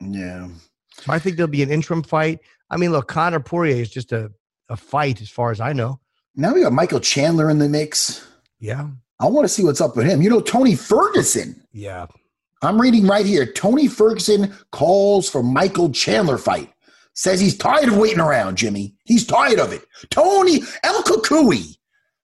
Yeah. 0.00 0.48
So 0.94 1.12
I 1.12 1.18
think 1.18 1.36
there'll 1.36 1.50
be 1.50 1.62
an 1.62 1.70
interim 1.70 2.02
fight. 2.02 2.40
I 2.70 2.76
mean, 2.76 2.92
look, 2.92 3.08
Conor 3.08 3.40
Poirier 3.40 3.76
is 3.76 3.90
just 3.90 4.12
a, 4.12 4.32
a 4.68 4.76
fight 4.76 5.20
as 5.20 5.28
far 5.28 5.50
as 5.50 5.60
I 5.60 5.72
know. 5.72 6.00
Now 6.34 6.54
we 6.54 6.62
got 6.62 6.72
Michael 6.72 7.00
Chandler 7.00 7.50
in 7.50 7.58
the 7.58 7.68
mix. 7.68 8.26
Yeah, 8.58 8.88
I 9.20 9.26
want 9.26 9.44
to 9.44 9.48
see 9.48 9.64
what's 9.64 9.80
up 9.80 9.96
with 9.96 10.06
him. 10.06 10.22
You 10.22 10.30
know, 10.30 10.40
Tony 10.40 10.76
Ferguson. 10.76 11.62
yeah. 11.72 12.06
I'm 12.62 12.80
reading 12.80 13.06
right 13.06 13.26
here. 13.26 13.44
Tony 13.44 13.88
Ferguson 13.88 14.54
calls 14.70 15.28
for 15.28 15.42
Michael 15.42 15.90
Chandler 15.90 16.38
fight. 16.38 16.72
Says 17.14 17.40
he's 17.40 17.58
tired 17.58 17.88
of 17.88 17.96
waiting 17.98 18.20
around, 18.20 18.56
Jimmy. 18.56 18.94
He's 19.04 19.26
tired 19.26 19.58
of 19.58 19.72
it. 19.72 19.84
Tony 20.10 20.62
El 20.82 21.02
Cucuy 21.02 21.76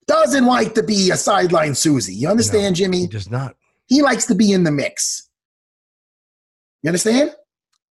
doesn't 0.06 0.46
like 0.46 0.74
to 0.74 0.82
be 0.82 1.10
a 1.10 1.16
sideline 1.16 1.74
Susie. 1.74 2.14
You 2.14 2.28
understand, 2.28 2.76
He 2.76 2.84
Jimmy? 2.84 3.00
He 3.00 3.06
does 3.06 3.30
not. 3.30 3.56
He 3.86 4.00
likes 4.00 4.26
to 4.26 4.34
be 4.34 4.52
in 4.52 4.64
the 4.64 4.70
mix. 4.70 5.28
You 6.82 6.88
understand? 6.88 7.34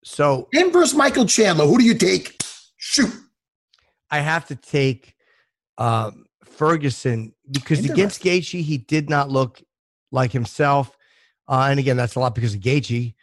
So 0.03 0.47
Him 0.51 0.71
versus 0.71 0.95
Michael 0.95 1.25
Chandler. 1.25 1.65
Who 1.65 1.77
do 1.77 1.83
you 1.83 1.93
take? 1.93 2.41
Shoot. 2.77 3.13
I 4.09 4.19
have 4.19 4.47
to 4.47 4.55
take 4.55 5.13
um, 5.77 6.25
Ferguson 6.45 7.33
because 7.51 7.85
against 7.87 8.23
Gaethje 8.23 8.61
he 8.61 8.77
did 8.77 9.09
not 9.09 9.29
look 9.29 9.61
like 10.11 10.31
himself, 10.31 10.96
uh, 11.47 11.67
and 11.69 11.79
again 11.79 11.97
that's 11.97 12.15
a 12.15 12.19
lot 12.19 12.35
because 12.35 12.53
of 12.53 12.61
Gaethje. 12.61 13.13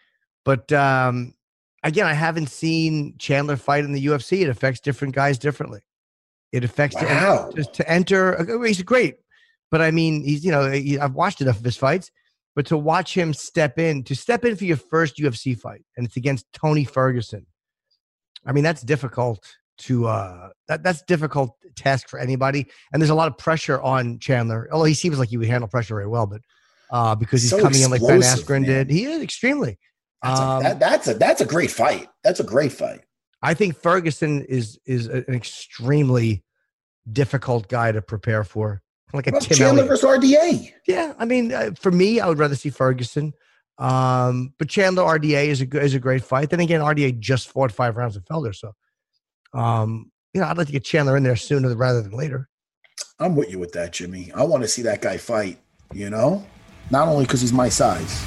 But 0.45 0.71
um, 0.73 1.35
again, 1.83 2.07
I 2.07 2.13
haven't 2.13 2.49
seen 2.49 3.17
Chandler 3.19 3.57
fight 3.57 3.85
in 3.85 3.93
the 3.93 4.07
UFC. 4.07 4.43
It 4.43 4.49
affects 4.51 4.81
different 4.81 5.15
guys 5.15 5.39
differently. 5.39 5.81
It 6.53 6.65
affects 6.65 6.97
Wow. 7.01 7.51
to, 7.55 7.65
to 7.65 7.91
enter. 7.91 8.39
uh, 8.39 8.61
He's 8.63 8.83
great, 8.83 9.17
but 9.71 9.81
I 9.83 9.91
mean, 9.91 10.23
he's 10.23 10.45
you 10.45 10.51
know 10.53 10.71
he, 10.71 10.99
I've 10.99 11.15
watched 11.15 11.41
enough 11.41 11.59
of 11.59 11.65
his 11.65 11.77
fights, 11.77 12.11
but 12.55 12.67
to 12.67 12.77
watch 12.79 13.15
him 13.17 13.35
step 13.35 13.79
in, 13.79 14.05
to 14.05 14.15
step 14.15 14.45
in 14.45 14.55
for 14.57 14.65
your 14.65 14.77
first 14.77 15.17
UFC 15.17 15.59
fight, 15.59 15.85
and 15.97 16.07
it's 16.07 16.17
against 16.17 16.47
Tony 16.53 16.85
Ferguson. 16.85 17.47
I 18.47 18.53
mean, 18.53 18.63
that's 18.65 18.83
difficult 18.83 19.45
to 19.77 20.07
uh 20.07 20.51
that 20.69 20.85
that's 20.85 21.03
difficult 21.03 21.57
task 21.75 22.09
for 22.09 22.21
anybody, 22.21 22.67
and 22.93 23.03
there's 23.03 23.11
a 23.11 23.15
lot 23.15 23.27
of 23.27 23.37
pressure 23.39 23.81
on 23.83 24.19
Chandler. 24.21 24.69
Although 24.71 24.85
he 24.85 24.95
seems 24.95 25.19
like 25.19 25.31
he 25.31 25.37
would 25.39 25.49
handle 25.49 25.67
pressure 25.69 25.95
very 25.97 26.07
well, 26.07 26.27
but 26.27 26.41
uh 26.91 27.15
because 27.15 27.43
he's 27.43 27.51
So 27.51 27.61
coming 27.61 27.83
in 27.83 27.91
like 27.91 28.01
Ben 28.01 28.21
Askren 28.21 28.63
man. 28.63 28.63
did, 28.63 28.91
he 28.91 29.05
is 29.05 29.23
extremely. 29.23 29.79
That's, 30.23 30.41
Um, 30.41 30.59
a, 30.61 30.63
that, 30.63 30.81
that's 30.81 31.09
a 31.09 31.15
that's 31.15 31.41
a 31.41 31.47
great 31.47 31.71
fight. 31.71 32.09
That's 32.23 32.41
a 32.41 32.45
great 32.45 32.73
fight. 32.73 33.03
I 33.43 33.55
think 33.55 33.77
Ferguson 33.77 34.43
is 34.43 34.79
is 34.87 35.07
an 35.07 35.25
extremely 35.29 36.45
difficult 37.13 37.69
guy 37.69 37.93
to 37.93 38.01
prepare 38.01 38.43
for, 38.45 38.81
like 39.13 39.27
a 39.27 39.31
about 39.31 39.43
Tim 39.43 39.57
Chandler 39.59 39.83
Elliott. 39.85 40.01
versus 40.01 40.05
RDA. 40.19 40.73
Yeah, 40.87 41.13
I 41.19 41.25
mean, 41.27 41.53
uh, 41.53 41.73
for 41.79 41.91
me, 41.91 42.21
I 42.21 42.29
would 42.29 42.39
rather 42.39 42.55
see 42.57 42.71
Ferguson. 42.71 43.35
Um, 43.77 44.55
but 44.59 44.69
Chandler 44.69 45.03
RDA 45.03 45.47
is 45.49 45.61
a 45.61 45.67
good, 45.67 45.83
is 45.83 45.95
a 45.95 45.99
great 45.99 46.23
fight. 46.25 46.49
Then 46.51 46.61
again, 46.61 46.81
RDA 46.81 47.19
just 47.19 47.49
fought 47.49 47.73
five 47.73 47.97
rounds 47.97 48.17
of 48.17 48.25
Felder, 48.25 48.55
so 48.55 48.73
um, 49.53 50.11
you 50.33 50.41
know, 50.41 50.47
I'd 50.47 50.57
like 50.57 50.69
to 50.69 50.73
get 50.73 50.85
Chandler 50.85 51.17
in 51.17 51.23
there 51.23 51.37
sooner 51.37 51.75
rather 51.77 52.01
than 52.03 52.13
later. 52.13 52.49
I'm 53.19 53.37
with 53.37 53.51
you 53.51 53.59
with 53.59 53.73
that, 53.73 53.93
Jimmy. 53.93 54.33
I 54.33 54.43
want 54.45 54.63
to 54.63 54.69
see 54.69 54.83
that 54.83 55.03
guy 55.03 55.17
fight. 55.19 55.59
You 55.93 56.09
know, 56.11 56.45
not 56.91 57.09
only 57.09 57.25
because 57.25 57.41
he's 57.41 57.53
my 57.53 57.69
size. 57.69 58.25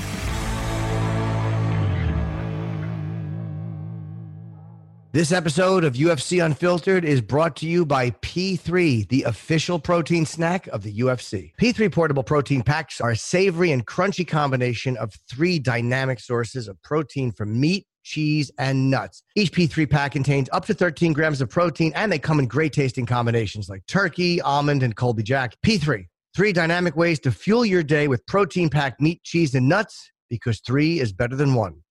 This 5.18 5.32
episode 5.32 5.84
of 5.84 5.94
UFC 5.94 6.46
Unfiltered 6.46 7.04
is 7.04 7.22
brought 7.22 7.56
to 7.56 7.68
you 7.68 7.88
by 7.88 8.12
P3, 8.12 9.08
the 9.08 9.24
official 9.24 9.80
protein 9.80 10.28
snack 10.28 10.68
of 10.68 10.84
the 10.84 10.94
UFC. 11.00 11.54
P3 11.60 11.92
portable 11.92 12.24
protein 12.24 12.62
packs 12.62 13.02
are 13.02 13.10
a 13.10 13.16
savory 13.16 13.72
and 13.72 13.88
crunchy 13.88 14.28
combination 14.28 14.96
of 14.98 15.12
three 15.28 15.58
dynamic 15.58 16.20
sources 16.20 16.68
of 16.68 16.80
protein 16.84 17.32
from 17.32 17.60
meat, 17.60 17.88
cheese, 18.04 18.52
and 18.60 18.92
nuts. 18.92 19.24
Each 19.36 19.52
P3 19.52 19.90
pack 19.90 20.12
contains 20.12 20.50
up 20.52 20.66
to 20.66 20.76
13 20.76 21.14
grams 21.14 21.42
of 21.42 21.50
protein, 21.50 21.94
and 21.96 22.12
they 22.12 22.20
come 22.20 22.38
in 22.38 22.46
great 22.46 22.74
tasting 22.74 23.08
combinations 23.08 23.70
like 23.70 23.88
turkey, 23.88 24.40
almond, 24.42 24.84
and 24.84 24.96
Colby 24.96 25.24
Jack. 25.24 25.56
P3, 25.66 26.06
three 26.38 26.54
dynamic 26.54 26.96
ways 26.96 27.20
to 27.20 27.32
fuel 27.32 27.66
your 27.66 27.82
day 27.82 28.08
with 28.08 28.24
protein 28.28 28.70
packed 28.70 29.02
meat, 29.02 29.20
cheese, 29.24 29.56
and 29.56 29.68
nuts 29.68 30.12
because 30.30 30.60
three 30.60 31.00
is 31.00 31.12
better 31.12 31.36
than 31.36 31.56
one. 31.56 31.82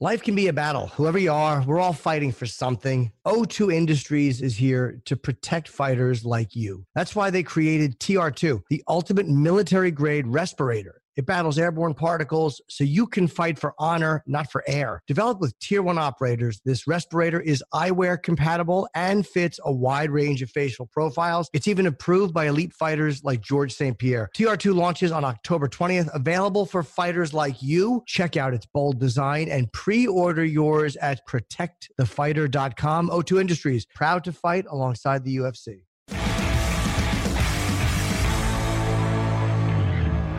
Life 0.00 0.22
can 0.22 0.36
be 0.36 0.46
a 0.46 0.52
battle. 0.52 0.86
Whoever 0.94 1.18
you 1.18 1.32
are, 1.32 1.60
we're 1.66 1.80
all 1.80 1.92
fighting 1.92 2.30
for 2.30 2.46
something. 2.46 3.10
O2 3.26 3.74
Industries 3.74 4.40
is 4.40 4.56
here 4.56 5.00
to 5.06 5.16
protect 5.16 5.68
fighters 5.68 6.24
like 6.24 6.54
you. 6.54 6.84
That's 6.94 7.16
why 7.16 7.30
they 7.30 7.42
created 7.42 7.98
TR2, 7.98 8.60
the 8.70 8.84
ultimate 8.86 9.26
military 9.26 9.90
grade 9.90 10.28
respirator. 10.28 11.02
It 11.16 11.26
battles 11.26 11.58
airborne 11.58 11.94
particles 11.94 12.60
so 12.68 12.84
you 12.84 13.06
can 13.06 13.28
fight 13.28 13.58
for 13.58 13.74
honor, 13.78 14.22
not 14.26 14.50
for 14.50 14.64
air. 14.66 15.02
Developed 15.06 15.40
with 15.40 15.58
tier 15.60 15.82
one 15.82 15.98
operators, 15.98 16.60
this 16.64 16.86
respirator 16.86 17.40
is 17.40 17.62
eyewear 17.72 18.20
compatible 18.22 18.88
and 18.94 19.26
fits 19.26 19.60
a 19.64 19.72
wide 19.72 20.10
range 20.10 20.42
of 20.42 20.50
facial 20.50 20.86
profiles. 20.86 21.48
It's 21.52 21.68
even 21.68 21.86
approved 21.86 22.34
by 22.34 22.46
elite 22.46 22.72
fighters 22.72 23.22
like 23.22 23.40
George 23.40 23.72
St. 23.72 23.96
Pierre. 23.98 24.30
TR2 24.36 24.74
launches 24.74 25.12
on 25.12 25.24
October 25.24 25.68
20th, 25.68 26.08
available 26.14 26.66
for 26.66 26.82
fighters 26.82 27.32
like 27.32 27.62
you. 27.62 28.02
Check 28.06 28.36
out 28.36 28.54
its 28.54 28.66
bold 28.66 28.98
design 28.98 29.48
and 29.48 29.72
pre 29.72 30.06
order 30.06 30.44
yours 30.44 30.96
at 30.96 31.26
protectthefighter.com. 31.28 33.10
O2 33.10 33.40
Industries, 33.40 33.86
proud 33.94 34.24
to 34.24 34.32
fight 34.32 34.64
alongside 34.68 35.24
the 35.24 35.36
UFC. 35.36 35.82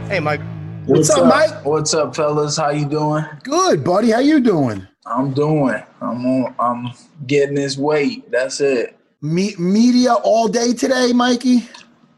Hey, 0.08 0.20
Mike. 0.20 0.55
What's 0.86 1.10
up, 1.10 1.28
Mike? 1.28 1.66
What's 1.66 1.94
up, 1.94 2.16
fellas? 2.16 2.58
How 2.58 2.70
you 2.70 2.88
doing? 2.88 3.26
Good, 3.44 3.84
buddy. 3.84 4.12
How 4.12 4.20
you 4.20 4.40
doing? 4.40 4.88
I'm 5.06 5.34
doing. 5.34 5.82
I'm 6.00 6.26
on. 6.26 6.56
I'm 6.60 6.94
getting 7.26 7.56
this 7.56 7.76
weight. 7.78 8.30
That's 8.30 8.62
it. 8.62 8.98
Me- 9.22 9.56
media 9.58 10.14
all 10.14 10.48
day 10.48 10.74
today, 10.74 11.12
Mikey. 11.12 11.68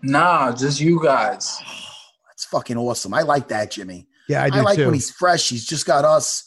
Nah, 0.01 0.51
just 0.53 0.82
you 0.82 1.01
guys. 1.01 1.62
That's 2.27 2.45
fucking 2.45 2.77
awesome. 2.77 3.13
I 3.13 3.21
like 3.21 3.47
that, 3.47 3.71
Jimmy. 3.71 4.08
Yeah, 4.27 4.43
I 4.43 4.49
do 4.49 4.56
I, 4.56 4.60
do 4.60 4.65
like 4.65 4.75
too. 4.77 4.86
when 4.86 4.93
he's 4.93 5.12
fresh. 5.12 5.47
He's 5.47 5.65
just 5.65 5.86
got 5.86 6.03
us 6.03 6.43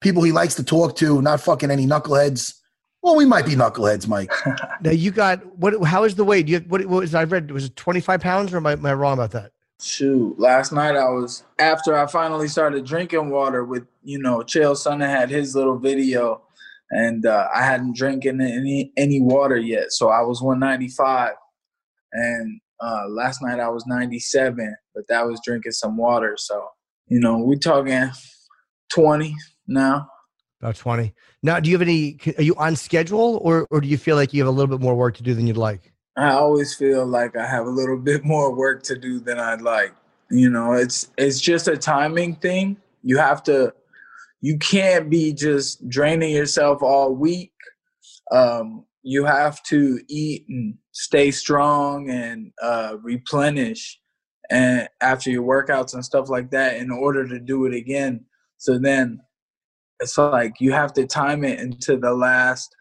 people 0.00 0.22
he 0.22 0.32
likes 0.32 0.54
to 0.56 0.64
talk 0.64 0.96
to, 0.96 1.20
not 1.20 1.40
fucking 1.40 1.70
any 1.70 1.86
knuckleheads. 1.86 2.54
Well, 3.02 3.16
we 3.16 3.24
might 3.24 3.44
be 3.46 3.52
knuckleheads, 3.52 4.06
Mike. 4.08 4.32
Now 4.80 4.90
you 4.90 5.10
got 5.10 5.44
what? 5.56 5.84
How 5.84 6.04
is 6.04 6.14
the 6.14 6.24
weight? 6.24 6.48
You, 6.48 6.60
what, 6.60 6.84
what 6.86 7.00
was 7.00 7.14
I 7.14 7.24
read? 7.24 7.50
Was 7.50 7.66
it 7.66 7.76
twenty 7.76 8.00
five 8.00 8.20
pounds, 8.20 8.52
or 8.52 8.56
am 8.56 8.66
I, 8.66 8.72
am 8.72 8.86
I 8.86 8.94
wrong 8.94 9.14
about 9.14 9.30
that? 9.32 9.52
Shoot, 9.82 10.38
last 10.38 10.72
night 10.72 10.94
I 10.94 11.08
was 11.08 11.42
after 11.58 11.96
I 11.96 12.06
finally 12.06 12.46
started 12.46 12.84
drinking 12.86 13.30
water 13.30 13.64
with 13.64 13.84
you 14.04 14.16
know 14.16 14.38
Chael 14.38 14.76
Sonnen 14.76 15.08
had 15.08 15.28
his 15.28 15.56
little 15.56 15.76
video, 15.76 16.40
and 16.90 17.26
uh, 17.26 17.48
I 17.52 17.64
hadn't 17.64 17.96
drinking 17.96 18.40
any 18.40 18.92
any 18.96 19.20
water 19.20 19.56
yet, 19.56 19.90
so 19.90 20.08
I 20.08 20.20
was 20.20 20.40
195, 20.40 21.32
and 22.12 22.60
uh, 22.80 23.08
last 23.08 23.42
night 23.42 23.58
I 23.58 23.70
was 23.70 23.84
97, 23.88 24.76
but 24.94 25.02
that 25.08 25.26
was 25.26 25.40
drinking 25.44 25.72
some 25.72 25.96
water. 25.96 26.36
So 26.38 26.64
you 27.08 27.18
know 27.18 27.38
we 27.38 27.58
talking 27.58 28.08
20 28.94 29.34
now. 29.66 30.06
About 30.60 30.76
twenty. 30.76 31.12
Now, 31.42 31.58
do 31.58 31.68
you 31.68 31.74
have 31.74 31.82
any? 31.82 32.18
Are 32.38 32.42
you 32.44 32.54
on 32.54 32.76
schedule, 32.76 33.40
or 33.42 33.66
or 33.72 33.80
do 33.80 33.88
you 33.88 33.98
feel 33.98 34.14
like 34.14 34.32
you 34.32 34.42
have 34.42 34.48
a 34.48 34.52
little 34.56 34.78
bit 34.78 34.80
more 34.80 34.94
work 34.94 35.16
to 35.16 35.24
do 35.24 35.34
than 35.34 35.48
you'd 35.48 35.56
like? 35.56 35.91
I 36.16 36.30
always 36.32 36.74
feel 36.74 37.06
like 37.06 37.36
I 37.36 37.46
have 37.46 37.66
a 37.66 37.70
little 37.70 37.98
bit 38.10 38.24
more 38.24 38.54
work 38.54 38.82
to 38.84 38.98
do 38.98 39.20
than 39.20 39.38
I'd 39.38 39.62
like. 39.62 39.94
You 40.30 40.48
know, 40.50 40.72
it's 40.72 41.10
it's 41.18 41.40
just 41.40 41.68
a 41.68 41.76
timing 41.76 42.36
thing. 42.36 42.78
You 43.02 43.18
have 43.18 43.42
to 43.44 43.74
you 44.40 44.58
can't 44.58 45.08
be 45.08 45.32
just 45.32 45.88
draining 45.88 46.34
yourself 46.34 46.82
all 46.82 47.14
week. 47.14 47.52
Um, 48.32 48.84
you 49.02 49.24
have 49.24 49.62
to 49.64 50.00
eat 50.08 50.46
and 50.48 50.74
stay 50.92 51.30
strong 51.30 52.10
and 52.10 52.52
uh, 52.60 52.96
replenish 53.02 53.98
and 54.50 54.88
after 55.00 55.30
your 55.30 55.42
workouts 55.42 55.94
and 55.94 56.04
stuff 56.04 56.28
like 56.28 56.50
that 56.50 56.76
in 56.76 56.90
order 56.90 57.26
to 57.26 57.38
do 57.38 57.66
it 57.66 57.74
again. 57.74 58.24
So 58.58 58.78
then 58.78 59.20
it's 60.00 60.18
like 60.18 60.54
you 60.60 60.72
have 60.72 60.92
to 60.94 61.06
time 61.06 61.44
it 61.44 61.60
into 61.60 61.96
the 61.96 62.12
last 62.12 62.74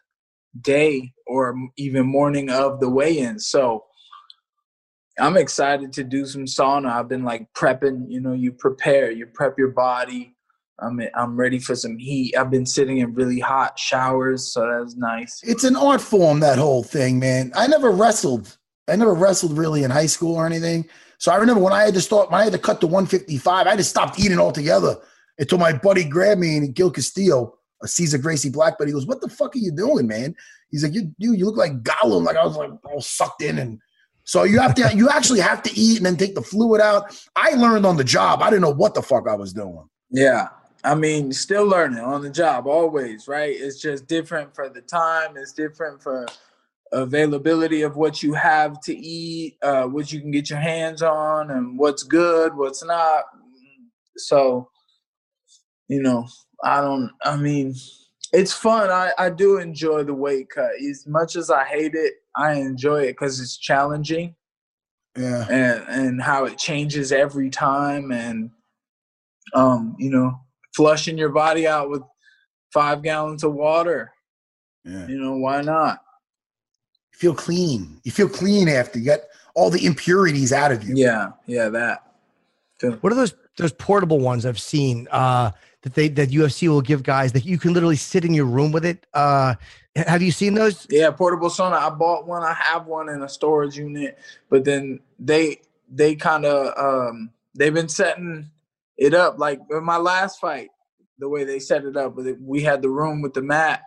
day 0.62 1.13
or 1.32 1.56
even 1.78 2.06
morning 2.06 2.50
of 2.50 2.80
the 2.80 2.89
weigh-in. 2.89 3.39
So 3.39 3.86
I'm 5.20 5.38
excited 5.38 5.94
to 5.94 6.04
do 6.04 6.26
some 6.26 6.46
sauna. 6.46 6.91
I've 6.91 7.08
been 7.08 7.24
like 7.24 7.48
prepping, 7.54 8.06
you 8.10 8.20
know, 8.20 8.34
you 8.34 8.52
prepare, 8.52 9.12
you 9.12 9.28
prep 9.28 9.58
your 9.58 9.72
body. 9.72 10.36
I'm 10.80 11.00
I'm 11.15 11.36
ready 11.38 11.60
for 11.60 11.76
some 11.76 11.98
heat. 11.98 12.36
I've 12.36 12.50
been 12.50 12.65
sitting 12.65 12.98
in 12.98 13.13
really 13.13 13.39
hot 13.39 13.78
showers, 13.78 14.52
so 14.52 14.67
that's 14.67 14.96
nice. 14.96 15.39
It's 15.44 15.63
an 15.63 15.76
art 15.76 16.02
form, 16.02 16.39
that 16.39 16.58
whole 16.58 16.82
thing, 16.82 17.20
man. 17.20 17.52
I 17.56 17.67
never 17.67 17.91
wrestled. 17.91 18.58
I 18.88 18.96
never 18.96 19.13
wrestled 19.13 19.58
really 19.58 19.84
in 19.84 19.91
high 19.91 20.08
school 20.08 20.36
or 20.36 20.48
anything. 20.48 20.89
So 21.20 21.32
I 21.32 21.38
remember 21.38 21.62
when 21.62 21.74
I 21.74 21.84
had 21.84 21.94
to 21.94 22.02
start, 22.02 22.32
when 22.32 22.41
I 22.41 22.46
had 22.46 22.54
to 22.54 22.60
cut 22.60 22.82
to 22.82 22.88
155, 22.88 23.67
I 23.67 23.76
just 23.76 23.91
stopped 23.91 24.20
eating 24.20 24.39
altogether 24.39 24.98
until 25.38 25.60
my 25.60 25.72
buddy 25.72 26.04
grabbed 26.04 26.41
me 26.41 26.58
and 26.58 26.74
Gil 26.74 26.89
Castillo, 26.89 27.60
Cesar 27.86 28.17
Gracie 28.17 28.50
Black 28.50 28.76
but 28.78 28.88
He 28.88 28.94
goes, 28.94 29.06
"What 29.06 29.22
the 29.22 29.30
fuck 29.30 29.56
are 29.56 29.60
you 29.60 29.72
doing, 29.72 30.08
man?" 30.08 30.36
He's 30.70 30.84
like, 30.84 30.94
"You 30.94 31.13
you, 31.17 31.34
you 31.34 31.46
look 31.46 31.58
like 31.58 31.84
Gollum." 31.84 32.24
Like 32.24 32.38
I 32.38 32.46
was 32.46 32.58
like 32.58 32.72
all 32.86 33.02
sucked 33.02 33.41
in, 33.41 33.60
and 33.60 33.80
so 34.24 34.44
you 34.44 34.60
have 34.60 34.76
to 34.76 34.96
you 34.96 35.10
actually 35.10 35.39
have 35.39 35.63
to 35.63 35.72
eat 35.78 35.98
and 35.98 36.06
then 36.06 36.17
take 36.17 36.36
the 36.36 36.41
fluid 36.41 36.82
out. 36.82 37.17
I 37.36 37.52
learned 37.52 37.86
on 37.86 37.98
the 37.98 38.04
job. 38.04 38.41
I 38.41 38.50
didn't 38.50 38.62
know 38.62 38.74
what 38.74 38.94
the 38.94 39.02
fuck 39.02 39.28
I 39.28 39.36
was 39.36 39.54
doing. 39.54 39.88
Yeah. 40.10 40.50
I 40.84 40.96
mean, 40.96 41.32
still 41.32 41.65
learning 41.65 42.00
on 42.00 42.22
the 42.22 42.30
job 42.30 42.65
always, 42.65 43.28
right? 43.28 43.56
It's 43.56 43.80
just 43.80 44.08
different 44.08 44.56
for 44.56 44.67
the 44.67 44.82
time, 44.82 45.38
it's 45.38 45.54
different 45.54 46.02
for 46.02 46.26
availability 46.91 47.84
of 47.84 47.96
what 47.96 48.24
you 48.24 48.34
have 48.34 48.82
to 48.82 48.98
eat, 48.98 49.58
uh, 49.62 49.86
what 49.86 50.12
you 50.12 50.20
can 50.20 50.32
get 50.32 50.50
your 50.50 50.60
hands 50.60 51.02
on, 51.02 51.52
and 51.52 51.78
what's 51.78 52.04
good, 52.04 52.56
what's 52.56 52.84
not. 52.84 53.26
So, 54.17 54.70
you 55.88 56.02
know, 56.02 56.28
I 56.63 56.82
don't, 56.82 57.10
I 57.24 57.36
mean, 57.38 57.76
it's 58.34 58.54
fun. 58.54 58.89
I, 58.89 59.12
I 59.17 59.30
do 59.30 59.58
enjoy 59.58 60.04
the 60.04 60.13
weight 60.13 60.50
cut. 60.50 60.71
As 60.89 61.06
much 61.08 61.36
as 61.36 61.50
I 61.50 61.63
hate 61.65 61.95
it, 61.95 62.13
I 62.36 62.54
enjoy 62.54 63.04
it 63.04 63.13
because 63.13 63.39
it's 63.39 63.58
challenging 63.58 64.36
Yeah. 65.17 65.45
and 65.50 65.84
and 65.89 66.21
how 66.21 66.45
it 66.45 66.58
changes 66.58 67.12
every 67.12 67.50
time 67.50 68.12
and 68.13 68.50
um 69.54 69.95
you 70.00 70.10
know 70.10 70.39
flushing 70.74 71.17
your 71.17 71.30
body 71.30 71.67
out 71.67 71.89
with 71.89 72.02
five 72.71 73.02
gallons 73.04 73.43
of 73.43 73.54
water 73.54 74.13
Yeah. 74.86 75.08
you 75.08 75.19
know 75.19 75.36
why 75.36 75.62
not 75.62 76.02
You 77.12 77.19
feel 77.19 77.36
clean. 77.36 78.00
You 78.06 78.12
feel 78.13 78.30
clean 78.30 78.69
after 78.69 78.97
you 79.00 79.06
got 79.06 79.19
all 79.56 79.69
the 79.69 79.86
impurities 79.86 80.54
out 80.54 80.71
of 80.71 80.84
you. 80.88 80.95
yeah 80.95 81.32
yeah 81.47 81.67
that 81.67 82.04
What 83.02 83.12
are 83.12 83.15
those 83.17 83.34
those 83.58 83.74
portable 83.74 84.19
ones 84.19 84.45
I've 84.45 84.62
seen? 84.62 85.10
Uh, 85.12 85.52
that 85.84 85.96
they 85.96 86.08
that 86.10 86.30
UFC 86.30 86.67
will 86.67 86.82
give 86.82 87.04
guys 87.04 87.32
that 87.34 87.46
you 87.46 87.58
can 87.58 87.74
literally 87.74 87.96
sit 87.96 88.24
in 88.24 88.34
your 88.34 88.46
room 88.46 88.72
with 88.72 88.86
it. 88.86 89.06
Uh, 89.13 89.56
have 89.96 90.22
you 90.22 90.32
seen 90.32 90.54
those? 90.54 90.86
Yeah, 90.89 91.12
portable 91.12 91.50
sauna. 91.50 91.74
I 91.74 91.89
bought 91.89 92.28
one. 92.28 92.44
I 92.44 92.54
have 92.54 92.86
one 92.86 93.10
in 93.10 93.24
a 93.24 93.30
storage 93.30 93.78
unit, 93.78 94.17
but 94.50 94.63
then 94.63 95.00
they 95.20 95.62
they 95.89 96.15
kind 96.15 96.46
of 96.46 96.78
um 96.78 97.32
they've 97.56 97.74
been 97.74 97.89
setting 97.89 98.50
it 98.98 99.13
up 99.13 99.39
like 99.39 99.60
in 99.70 99.84
my 99.84 99.98
last 99.98 100.39
fight. 100.39 100.70
The 101.17 101.30
way 101.30 101.44
they 101.44 101.60
set 101.60 101.86
it 101.86 101.98
up, 101.98 102.17
we 102.41 102.63
had 102.63 102.82
the 102.82 102.89
room 102.89 103.22
with 103.22 103.34
the 103.34 103.44
mat, 103.44 103.84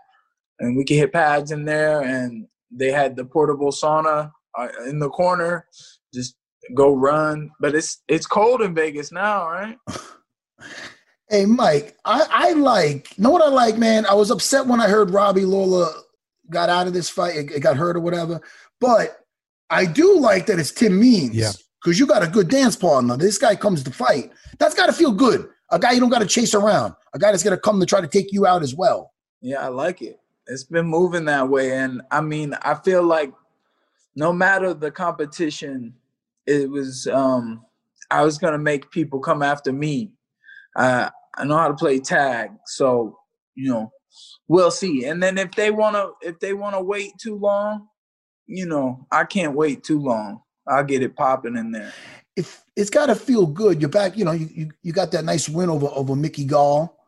and 0.60 0.76
we 0.76 0.84
could 0.84 0.96
hit 0.96 1.12
pads 1.12 1.50
in 1.50 1.64
there, 1.64 2.02
and 2.02 2.46
they 2.70 2.92
had 2.92 3.16
the 3.16 3.24
portable 3.24 3.72
sauna 3.72 4.30
uh, 4.56 4.68
in 4.86 4.98
the 5.00 5.10
corner. 5.10 5.66
Just 6.12 6.36
go 6.74 6.94
run, 6.94 7.50
but 7.60 7.74
it's 7.74 8.02
it's 8.08 8.26
cold 8.26 8.62
in 8.62 8.74
Vegas 8.74 9.10
now, 9.10 9.48
right? 9.48 9.78
Hey 11.28 11.46
Mike, 11.46 11.96
I, 12.04 12.26
I 12.30 12.52
like 12.52 13.18
know 13.18 13.30
what 13.30 13.42
I 13.42 13.48
like, 13.48 13.78
man. 13.78 14.06
I 14.06 14.14
was 14.14 14.30
upset 14.30 14.66
when 14.66 14.80
I 14.80 14.88
heard 14.88 15.10
Robbie 15.10 15.44
Lawler 15.44 15.88
got 16.50 16.68
out 16.68 16.86
of 16.86 16.92
this 16.92 17.08
fight, 17.08 17.36
it, 17.36 17.50
it 17.50 17.60
got 17.60 17.76
hurt 17.76 17.96
or 17.96 18.00
whatever. 18.00 18.40
But 18.80 19.24
I 19.70 19.86
do 19.86 20.18
like 20.18 20.46
that 20.46 20.58
it's 20.58 20.72
Tim 20.72 21.00
Means. 21.00 21.34
Yeah. 21.34 21.52
Because 21.82 21.98
you 21.98 22.06
got 22.06 22.22
a 22.22 22.28
good 22.28 22.48
dance 22.48 22.76
partner. 22.76 23.16
This 23.16 23.38
guy 23.38 23.56
comes 23.56 23.82
to 23.84 23.90
fight. 23.90 24.32
That's 24.58 24.74
got 24.74 24.86
to 24.86 24.92
feel 24.92 25.12
good. 25.12 25.48
A 25.70 25.78
guy 25.78 25.92
you 25.92 26.00
don't 26.00 26.08
got 26.08 26.20
to 26.20 26.26
chase 26.26 26.54
around. 26.54 26.94
A 27.12 27.18
guy 27.18 27.30
that's 27.30 27.42
going 27.42 27.56
to 27.56 27.60
come 27.60 27.78
to 27.80 27.86
try 27.86 28.00
to 28.00 28.08
take 28.08 28.32
you 28.32 28.46
out 28.46 28.62
as 28.62 28.74
well. 28.74 29.12
Yeah, 29.42 29.64
I 29.64 29.68
like 29.68 30.00
it. 30.00 30.18
It's 30.46 30.64
been 30.64 30.86
moving 30.86 31.26
that 31.26 31.48
way. 31.48 31.72
And 31.72 32.00
I 32.10 32.20
mean, 32.20 32.54
I 32.62 32.74
feel 32.74 33.02
like 33.02 33.32
no 34.16 34.32
matter 34.32 34.72
the 34.74 34.90
competition, 34.90 35.94
it 36.46 36.70
was 36.70 37.06
um 37.06 37.64
I 38.10 38.22
was 38.22 38.38
gonna 38.38 38.58
make 38.58 38.90
people 38.90 39.18
come 39.18 39.42
after 39.42 39.72
me. 39.72 40.12
Uh, 40.76 41.10
I 41.36 41.44
know 41.44 41.56
how 41.56 41.68
to 41.68 41.74
play 41.74 41.98
tag, 41.98 42.50
so 42.66 43.18
you 43.54 43.70
know, 43.70 43.92
we'll 44.48 44.70
see. 44.70 45.04
And 45.04 45.22
then 45.22 45.38
if 45.38 45.52
they 45.52 45.70
wanna 45.70 46.08
if 46.20 46.38
they 46.40 46.52
wanna 46.52 46.82
wait 46.82 47.12
too 47.18 47.36
long, 47.36 47.88
you 48.46 48.66
know, 48.66 49.06
I 49.10 49.24
can't 49.24 49.54
wait 49.54 49.84
too 49.84 50.00
long. 50.00 50.40
I'll 50.66 50.84
get 50.84 51.02
it 51.02 51.16
popping 51.16 51.56
in 51.56 51.72
there. 51.72 51.92
If 52.36 52.64
it's 52.76 52.90
gotta 52.90 53.14
feel 53.14 53.46
good, 53.46 53.80
you're 53.80 53.90
back, 53.90 54.16
you 54.16 54.24
know, 54.24 54.32
you, 54.32 54.48
you, 54.52 54.70
you 54.82 54.92
got 54.92 55.12
that 55.12 55.24
nice 55.24 55.48
win 55.48 55.70
over 55.70 55.86
over 55.86 56.16
Mickey 56.16 56.44
Gall. 56.44 56.98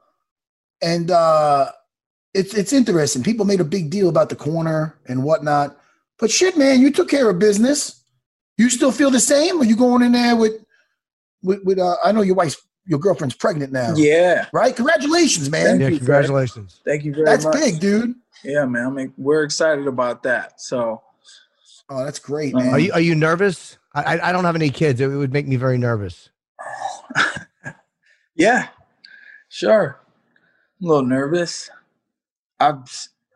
And 0.82 1.10
uh 1.10 1.70
it's 2.34 2.54
it's 2.54 2.72
interesting. 2.72 3.22
People 3.22 3.46
made 3.46 3.60
a 3.60 3.64
big 3.64 3.90
deal 3.90 4.08
about 4.08 4.28
the 4.28 4.36
corner 4.36 4.98
and 5.06 5.24
whatnot. 5.24 5.78
But 6.18 6.30
shit, 6.30 6.56
man, 6.56 6.80
you 6.80 6.90
took 6.90 7.08
care 7.08 7.28
of 7.28 7.38
business. 7.38 8.02
You 8.58 8.70
still 8.70 8.92
feel 8.92 9.10
the 9.10 9.20
same? 9.20 9.60
Are 9.60 9.64
you 9.64 9.76
going 9.76 10.02
in 10.02 10.12
there 10.12 10.36
with 10.36 10.64
with, 11.42 11.62
with 11.64 11.78
uh, 11.78 11.96
I 12.04 12.12
know 12.12 12.22
your 12.22 12.34
wife's 12.34 12.60
your 12.86 12.98
girlfriend's 12.98 13.34
pregnant 13.34 13.72
now. 13.72 13.94
Yeah. 13.96 14.46
Right? 14.52 14.74
Congratulations, 14.74 15.50
man. 15.50 15.80
yeah, 15.80 15.90
congratulations. 15.90 16.80
Thank 16.84 17.04
you 17.04 17.12
very 17.12 17.24
That's 17.24 17.44
much. 17.44 17.54
big, 17.54 17.80
dude. 17.80 18.14
Yeah, 18.44 18.64
man. 18.64 18.86
I 18.86 18.90
mean, 18.90 19.14
we're 19.16 19.42
excited 19.42 19.86
about 19.86 20.22
that. 20.24 20.60
So 20.60 21.02
Oh, 21.88 22.04
that's 22.04 22.18
great, 22.18 22.54
Uh-huh. 22.54 22.64
man. 22.64 22.74
Are 22.74 22.78
you 22.78 22.92
are 22.92 23.00
you 23.00 23.14
nervous? 23.14 23.78
I 23.94 24.16
I- 24.16 24.28
I 24.28 24.32
don't 24.32 24.44
have 24.44 24.56
any 24.56 24.70
kids. 24.70 25.00
It 25.00 25.06
would 25.08 25.32
make 25.32 25.46
me 25.46 25.56
very 25.56 25.78
nervous. 25.78 26.30
yeah, 28.34 28.68
sure. 29.48 30.00
I'm 30.80 30.86
a 30.86 30.88
little 30.90 31.06
nervous. 31.06 31.70
I 32.60 32.74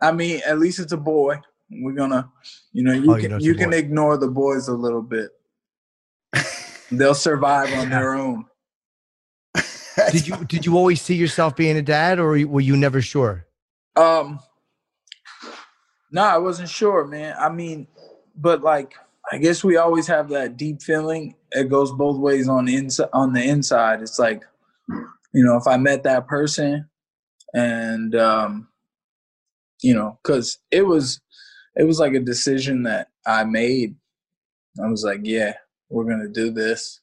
I 0.03 0.13
mean, 0.13 0.41
at 0.47 0.59
least 0.59 0.79
it's 0.79 0.93
a 0.93 0.97
boy. 0.97 1.39
We're 1.71 1.93
gonna, 1.93 2.29
you 2.73 2.83
know, 2.83 2.93
you 2.93 3.13
Oh, 3.13 3.17
you 3.17 3.23
can 3.23 3.31
know 3.31 3.39
you 3.39 3.55
can 3.55 3.73
ignore 3.73 4.17
the 4.17 4.29
boys 4.29 4.69
a 4.69 4.75
little 4.75 5.03
bit. 5.03 5.31
They'll 6.91 7.15
survive 7.15 7.73
on 7.75 7.89
their 7.91 8.15
own. 8.15 8.47
Did 10.13 10.27
you 10.27 10.37
did 10.45 10.67
you 10.67 10.77
always 10.77 11.03
see 11.03 11.15
yourself 11.15 11.57
being 11.57 11.77
a 11.77 11.83
dad, 11.83 12.19
or 12.19 12.31
were 12.47 12.61
you 12.61 12.77
never 12.77 13.03
sure? 13.03 13.47
Um, 13.97 14.41
no, 16.13 16.23
I 16.23 16.39
wasn't 16.39 16.69
sure, 16.69 17.07
man. 17.07 17.35
I 17.39 17.49
mean, 17.49 17.87
but 18.37 18.63
like, 18.63 18.95
I 19.31 19.39
guess 19.39 19.63
we 19.63 19.77
always 19.77 20.07
have 20.07 20.29
that 20.31 20.57
deep 20.57 20.83
feeling. 20.83 21.35
It 21.53 21.69
goes 21.69 21.93
both 21.93 22.19
ways 22.19 22.49
on 22.49 22.65
the 22.65 22.77
inside. 22.77 23.09
On 23.13 23.33
the 23.33 23.43
inside, 23.43 24.01
it's 24.03 24.19
like, 24.19 24.45
you 24.89 25.45
know, 25.45 25.57
if 25.57 25.67
I 25.67 25.77
met 25.77 26.03
that 26.05 26.27
person, 26.27 26.89
and 27.55 28.15
um, 28.15 28.69
you 29.83 29.95
know, 29.95 30.19
because 30.23 30.59
it 30.71 30.83
was, 30.83 31.21
it 31.77 31.85
was 31.85 31.99
like 31.99 32.15
a 32.15 32.21
decision 32.21 32.85
that 32.85 33.09
I 33.27 33.45
made. 33.45 33.97
I 34.83 34.89
was 34.89 35.05
like, 35.05 35.21
yeah, 35.25 35.55
we're 35.89 36.05
gonna 36.05 36.29
do 36.29 36.51
this. 36.51 37.01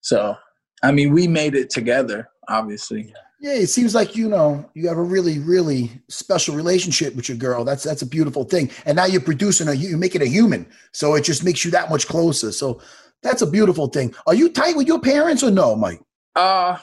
So, 0.00 0.36
I 0.82 0.92
mean, 0.92 1.12
we 1.12 1.26
made 1.26 1.54
it 1.54 1.70
together, 1.70 2.28
obviously. 2.48 3.12
Yeah, 3.40 3.54
it 3.54 3.68
seems 3.68 3.94
like 3.94 4.16
you 4.16 4.28
know 4.28 4.68
you 4.74 4.88
have 4.88 4.98
a 4.98 5.02
really, 5.02 5.38
really 5.38 6.02
special 6.08 6.56
relationship 6.56 7.14
with 7.14 7.28
your 7.28 7.38
girl. 7.38 7.64
That's 7.64 7.84
that's 7.84 8.02
a 8.02 8.06
beautiful 8.06 8.42
thing. 8.44 8.70
And 8.84 8.96
now 8.96 9.04
you're 9.04 9.20
producing 9.20 9.68
a 9.68 9.74
you're 9.74 9.96
making 9.96 10.22
a 10.22 10.26
human, 10.26 10.66
so 10.92 11.14
it 11.14 11.22
just 11.22 11.44
makes 11.44 11.64
you 11.64 11.70
that 11.70 11.88
much 11.88 12.08
closer. 12.08 12.50
So 12.50 12.80
that's 13.22 13.42
a 13.42 13.46
beautiful 13.46 13.86
thing. 13.86 14.14
Are 14.26 14.34
you 14.34 14.48
tight 14.48 14.76
with 14.76 14.88
your 14.88 15.00
parents 15.00 15.44
or 15.44 15.52
no, 15.52 15.76
Mike? 15.76 16.00
Uh, 16.34 16.78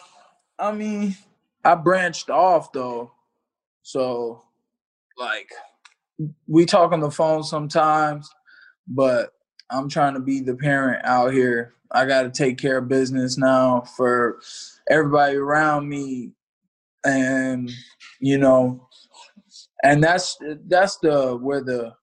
I 0.57 0.71
mean, 0.71 1.17
I 1.65 1.75
branched 1.75 2.29
off 2.29 2.71
though, 2.71 3.11
so 3.81 4.41
like 5.17 5.49
we 6.47 6.65
talk 6.65 6.93
on 6.93 7.01
the 7.01 7.11
phone 7.11 7.43
sometimes, 7.43 8.29
but 8.87 9.31
I'm 9.69 9.89
trying 9.89 10.13
to 10.13 10.19
be 10.19 10.41
the 10.41 10.55
parent 10.55 11.03
out 11.05 11.33
here. 11.33 11.73
I 11.91 12.05
got 12.05 12.23
to 12.23 12.29
take 12.29 12.57
care 12.57 12.79
of 12.79 12.87
business 12.87 13.37
now 13.37 13.81
for 13.95 14.39
everybody 14.89 15.37
around 15.37 15.87
me, 15.87 16.31
and 17.03 17.71
you 18.19 18.37
know, 18.37 18.87
and 19.83 20.03
that's 20.03 20.37
that's 20.67 20.97
the 20.97 21.37
where 21.37 21.63
the 21.63 21.93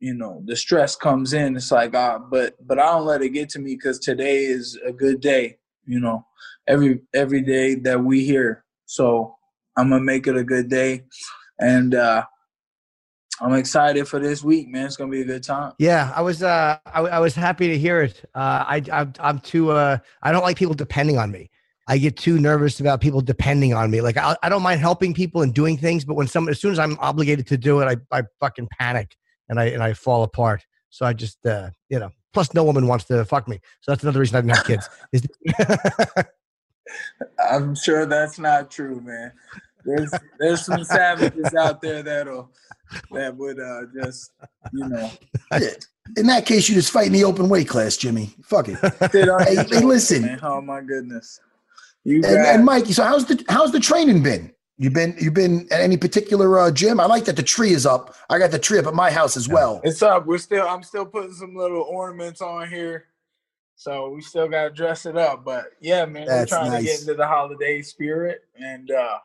you 0.00 0.14
know 0.14 0.42
the 0.46 0.56
stress 0.56 0.96
comes 0.96 1.32
in. 1.32 1.56
It's 1.56 1.70
like, 1.70 1.94
ah, 1.94 2.18
but 2.18 2.54
but 2.66 2.78
I 2.78 2.86
don't 2.86 3.06
let 3.06 3.22
it 3.22 3.30
get 3.30 3.48
to 3.50 3.58
me 3.58 3.76
because 3.76 3.98
today 3.98 4.44
is 4.44 4.78
a 4.84 4.92
good 4.92 5.20
day. 5.20 5.58
You 5.86 6.00
know, 6.00 6.26
every 6.66 7.00
every 7.14 7.42
day 7.42 7.74
that 7.76 8.02
we 8.02 8.24
here. 8.24 8.64
So 8.86 9.36
I'm 9.76 9.90
gonna 9.90 10.02
make 10.02 10.26
it 10.26 10.36
a 10.36 10.44
good 10.44 10.68
day, 10.68 11.04
and 11.58 11.94
uh, 11.94 12.24
I'm 13.40 13.54
excited 13.54 14.06
for 14.06 14.18
this 14.18 14.44
week, 14.44 14.68
man. 14.68 14.86
It's 14.86 14.96
gonna 14.96 15.10
be 15.10 15.22
a 15.22 15.24
good 15.24 15.42
time. 15.42 15.72
Yeah, 15.78 16.12
I 16.14 16.20
was 16.20 16.42
uh 16.42 16.78
I, 16.86 17.00
I 17.00 17.18
was 17.18 17.34
happy 17.34 17.68
to 17.68 17.78
hear 17.78 18.02
it. 18.02 18.22
Uh, 18.34 18.64
I 18.66 18.82
I'm, 18.92 19.12
I'm 19.18 19.38
too 19.38 19.70
uh 19.70 19.98
I 20.22 20.32
don't 20.32 20.42
like 20.42 20.56
people 20.56 20.74
depending 20.74 21.18
on 21.18 21.30
me. 21.30 21.50
I 21.88 21.98
get 21.98 22.16
too 22.16 22.38
nervous 22.38 22.80
about 22.80 23.00
people 23.00 23.20
depending 23.20 23.74
on 23.74 23.90
me. 23.90 24.00
Like 24.00 24.16
I, 24.16 24.36
I 24.42 24.48
don't 24.48 24.62
mind 24.62 24.80
helping 24.80 25.14
people 25.14 25.42
and 25.42 25.54
doing 25.54 25.76
things, 25.76 26.04
but 26.04 26.14
when 26.14 26.26
some 26.26 26.48
as 26.48 26.60
soon 26.60 26.72
as 26.72 26.78
I'm 26.78 26.98
obligated 27.00 27.46
to 27.48 27.56
do 27.56 27.80
it, 27.80 27.86
I 27.86 28.18
I 28.18 28.24
fucking 28.40 28.68
panic 28.78 29.16
and 29.48 29.58
I 29.58 29.66
and 29.66 29.82
I 29.82 29.94
fall 29.94 30.22
apart. 30.22 30.64
So 30.90 31.06
I 31.06 31.12
just 31.12 31.44
uh 31.46 31.70
you 31.88 31.98
know. 31.98 32.10
Plus, 32.32 32.54
no 32.54 32.62
woman 32.62 32.86
wants 32.86 33.06
to 33.06 33.24
fuck 33.24 33.48
me, 33.48 33.58
so 33.80 33.90
that's 33.90 34.04
another 34.04 34.20
reason 34.20 34.36
I 34.36 34.40
didn't 34.40 34.56
have 34.56 34.64
kids. 34.64 34.88
I'm 37.50 37.74
sure 37.74 38.06
that's 38.06 38.38
not 38.38 38.70
true, 38.70 39.00
man. 39.00 39.32
There's 39.84 40.12
there's 40.38 40.64
some 40.64 40.84
savages 40.84 41.54
out 41.54 41.80
there 41.80 42.02
that'll 42.02 42.50
that 43.12 43.36
would 43.36 43.60
uh 43.60 43.82
just 44.02 44.32
you 44.72 44.88
know 44.88 45.10
In 46.16 46.26
that 46.26 46.44
case, 46.46 46.68
you 46.68 46.74
just 46.74 46.90
fight 46.90 47.06
in 47.06 47.12
the 47.12 47.24
open 47.24 47.48
weight 47.48 47.68
class, 47.68 47.96
Jimmy. 47.96 48.34
Fuck 48.42 48.68
it. 48.68 48.78
Hey, 49.12 49.54
hey, 49.54 49.84
listen. 49.84 50.22
man. 50.22 50.40
Oh 50.42 50.60
my 50.60 50.80
goodness. 50.80 51.40
You 52.04 52.16
And, 52.24 52.38
and 52.38 52.64
Mikey, 52.64 52.92
so 52.92 53.04
how's 53.04 53.26
the 53.26 53.44
how's 53.48 53.72
the 53.72 53.80
training 53.80 54.22
been? 54.22 54.52
You 54.78 54.90
been 54.90 55.14
you 55.20 55.30
been 55.30 55.68
at 55.70 55.80
any 55.80 55.96
particular 55.96 56.58
uh, 56.58 56.70
gym? 56.70 57.00
I 57.00 57.06
like 57.06 57.26
that 57.26 57.36
the 57.36 57.42
tree 57.42 57.72
is 57.72 57.84
up. 57.84 58.14
I 58.30 58.38
got 58.38 58.50
the 58.50 58.58
tree 58.58 58.78
up 58.78 58.86
at 58.86 58.94
my 58.94 59.10
house 59.10 59.36
as 59.36 59.48
well. 59.48 59.80
It's 59.84 60.02
up. 60.02 60.26
We're 60.26 60.38
still. 60.38 60.66
I'm 60.66 60.82
still 60.82 61.04
putting 61.04 61.34
some 61.34 61.54
little 61.54 61.82
ornaments 61.82 62.40
on 62.40 62.68
here, 62.70 63.04
so 63.76 64.08
we 64.08 64.22
still 64.22 64.48
got 64.48 64.64
to 64.64 64.70
dress 64.70 65.04
it 65.04 65.18
up. 65.18 65.44
But 65.44 65.66
yeah, 65.80 66.06
man, 66.06 66.26
That's 66.26 66.50
we're 66.50 66.58
trying 66.58 66.78
to 66.78 66.82
get 66.82 67.00
into 67.00 67.14
the 67.14 67.26
holiday 67.26 67.82
spirit. 67.82 68.44
And 68.58 68.90
uh 68.90 69.18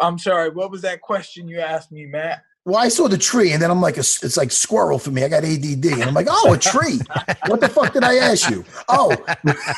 I'm 0.00 0.18
sorry, 0.18 0.50
what 0.50 0.70
was 0.70 0.82
that 0.82 1.00
question 1.00 1.48
you 1.48 1.60
asked 1.60 1.90
me, 1.92 2.06
Matt? 2.06 2.44
Well, 2.64 2.76
I 2.76 2.88
saw 2.88 3.08
the 3.08 3.16
tree, 3.16 3.52
and 3.52 3.62
then 3.62 3.70
I'm 3.70 3.80
like, 3.80 3.96
a, 3.96 4.00
it's 4.00 4.36
like 4.36 4.50
squirrel 4.50 4.98
for 4.98 5.10
me. 5.10 5.24
I 5.24 5.28
got 5.28 5.42
ADD, 5.42 5.86
and 5.86 6.04
I'm 6.04 6.12
like, 6.12 6.26
oh, 6.28 6.52
a 6.52 6.58
tree. 6.58 7.00
what 7.46 7.60
the 7.60 7.68
fuck 7.68 7.94
did 7.94 8.04
I 8.04 8.16
ask 8.16 8.50
you? 8.50 8.62
Oh, 8.88 9.16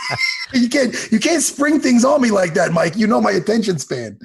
you 0.53 0.69
can't 0.69 1.13
you 1.13 1.21
can't 1.21 1.43
spring 1.43 1.79
things 1.79 2.05
on 2.05 2.21
me 2.21 2.33
like 2.33 2.55
that, 2.55 2.73
Mike. 2.73 2.97
You 2.97 3.07
know 3.07 3.21
my 3.21 3.31
attention 3.31 3.79
span. 3.79 4.19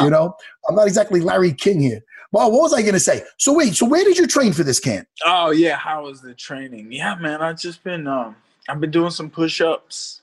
You 0.00 0.10
know, 0.10 0.34
I'm 0.68 0.74
not 0.74 0.86
exactly 0.86 1.20
Larry 1.20 1.52
King 1.52 1.80
here. 1.80 2.00
Well, 2.32 2.50
what 2.50 2.62
was 2.62 2.72
I 2.72 2.82
going 2.82 2.94
to 2.94 3.00
say? 3.00 3.22
So 3.38 3.52
wait, 3.52 3.74
so 3.74 3.86
where 3.86 4.04
did 4.04 4.16
you 4.16 4.26
train 4.26 4.52
for 4.52 4.62
this 4.62 4.78
camp? 4.78 5.08
Oh 5.24 5.50
yeah, 5.50 5.76
how 5.76 6.04
was 6.04 6.20
the 6.20 6.34
training? 6.34 6.92
Yeah, 6.92 7.16
man, 7.16 7.42
I've 7.42 7.58
just 7.58 7.82
been 7.82 8.06
um 8.06 8.36
I've 8.68 8.80
been 8.80 8.90
doing 8.90 9.10
some 9.10 9.30
push-ups 9.30 10.22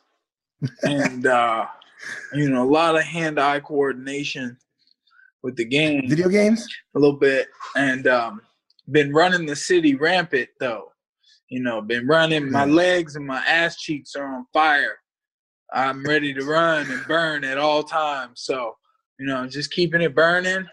and 0.84 1.28
uh 1.28 1.66
you 2.34 2.50
know, 2.50 2.64
a 2.64 2.70
lot 2.70 2.96
of 2.96 3.04
hand-eye 3.04 3.60
coordination 3.62 4.58
with 5.44 5.56
the 5.56 5.66
game. 5.66 6.08
Video 6.08 6.30
games? 6.30 6.68
a 6.96 7.00
little 7.00 7.18
bit 7.18 7.48
and 7.76 8.08
um 8.08 8.42
been 8.92 9.14
running 9.14 9.46
the 9.46 9.56
city 9.56 9.96
rampant 9.96 10.50
though 10.60 10.92
you 11.50 11.62
know 11.62 11.82
been 11.82 12.08
running 12.08 12.52
my 12.52 12.66
legs 12.66 13.16
and 13.16 13.26
my 13.26 13.44
ass 13.46 13.76
cheeks 13.78 14.16
are 14.16 14.26
on 14.26 14.46
fire 14.54 14.98
i'm 15.74 16.04
ready 16.06 16.34
to 16.34 16.44
run 16.46 16.90
and 16.90 17.06
burn 17.08 17.44
at 17.44 17.58
all 17.58 17.84
times 17.84 18.42
so 18.42 18.76
You 19.20 19.26
know, 19.26 19.48
just 19.48 19.72
keeping 19.72 20.02
it 20.02 20.14
burning, 20.14 20.68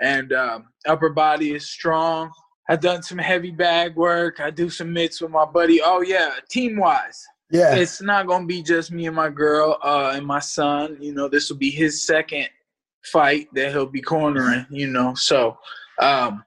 and 0.00 0.32
um, 0.34 0.66
upper 0.86 1.08
body 1.08 1.54
is 1.54 1.70
strong. 1.70 2.30
I've 2.68 2.80
done 2.80 3.02
some 3.02 3.16
heavy 3.18 3.50
bag 3.50 3.96
work. 3.96 4.38
I 4.38 4.50
do 4.50 4.68
some 4.68 4.92
mitts 4.92 5.20
with 5.20 5.30
my 5.30 5.46
buddy. 5.46 5.80
Oh 5.82 6.02
yeah, 6.02 6.34
team 6.50 6.76
wise. 6.76 7.24
Yeah. 7.50 7.74
It's 7.74 8.00
not 8.02 8.26
gonna 8.26 8.46
be 8.46 8.62
just 8.62 8.92
me 8.92 9.06
and 9.06 9.16
my 9.16 9.30
girl 9.30 9.78
uh, 9.82 10.12
and 10.14 10.26
my 10.26 10.40
son. 10.40 10.98
You 11.00 11.14
know, 11.14 11.26
this 11.26 11.48
will 11.48 11.56
be 11.56 11.70
his 11.70 12.04
second 12.06 12.48
fight 13.04 13.48
that 13.54 13.72
he'll 13.72 13.86
be 13.86 14.02
cornering. 14.02 14.66
You 14.70 14.88
know, 14.88 15.14
so 15.14 15.58
um, 16.00 16.44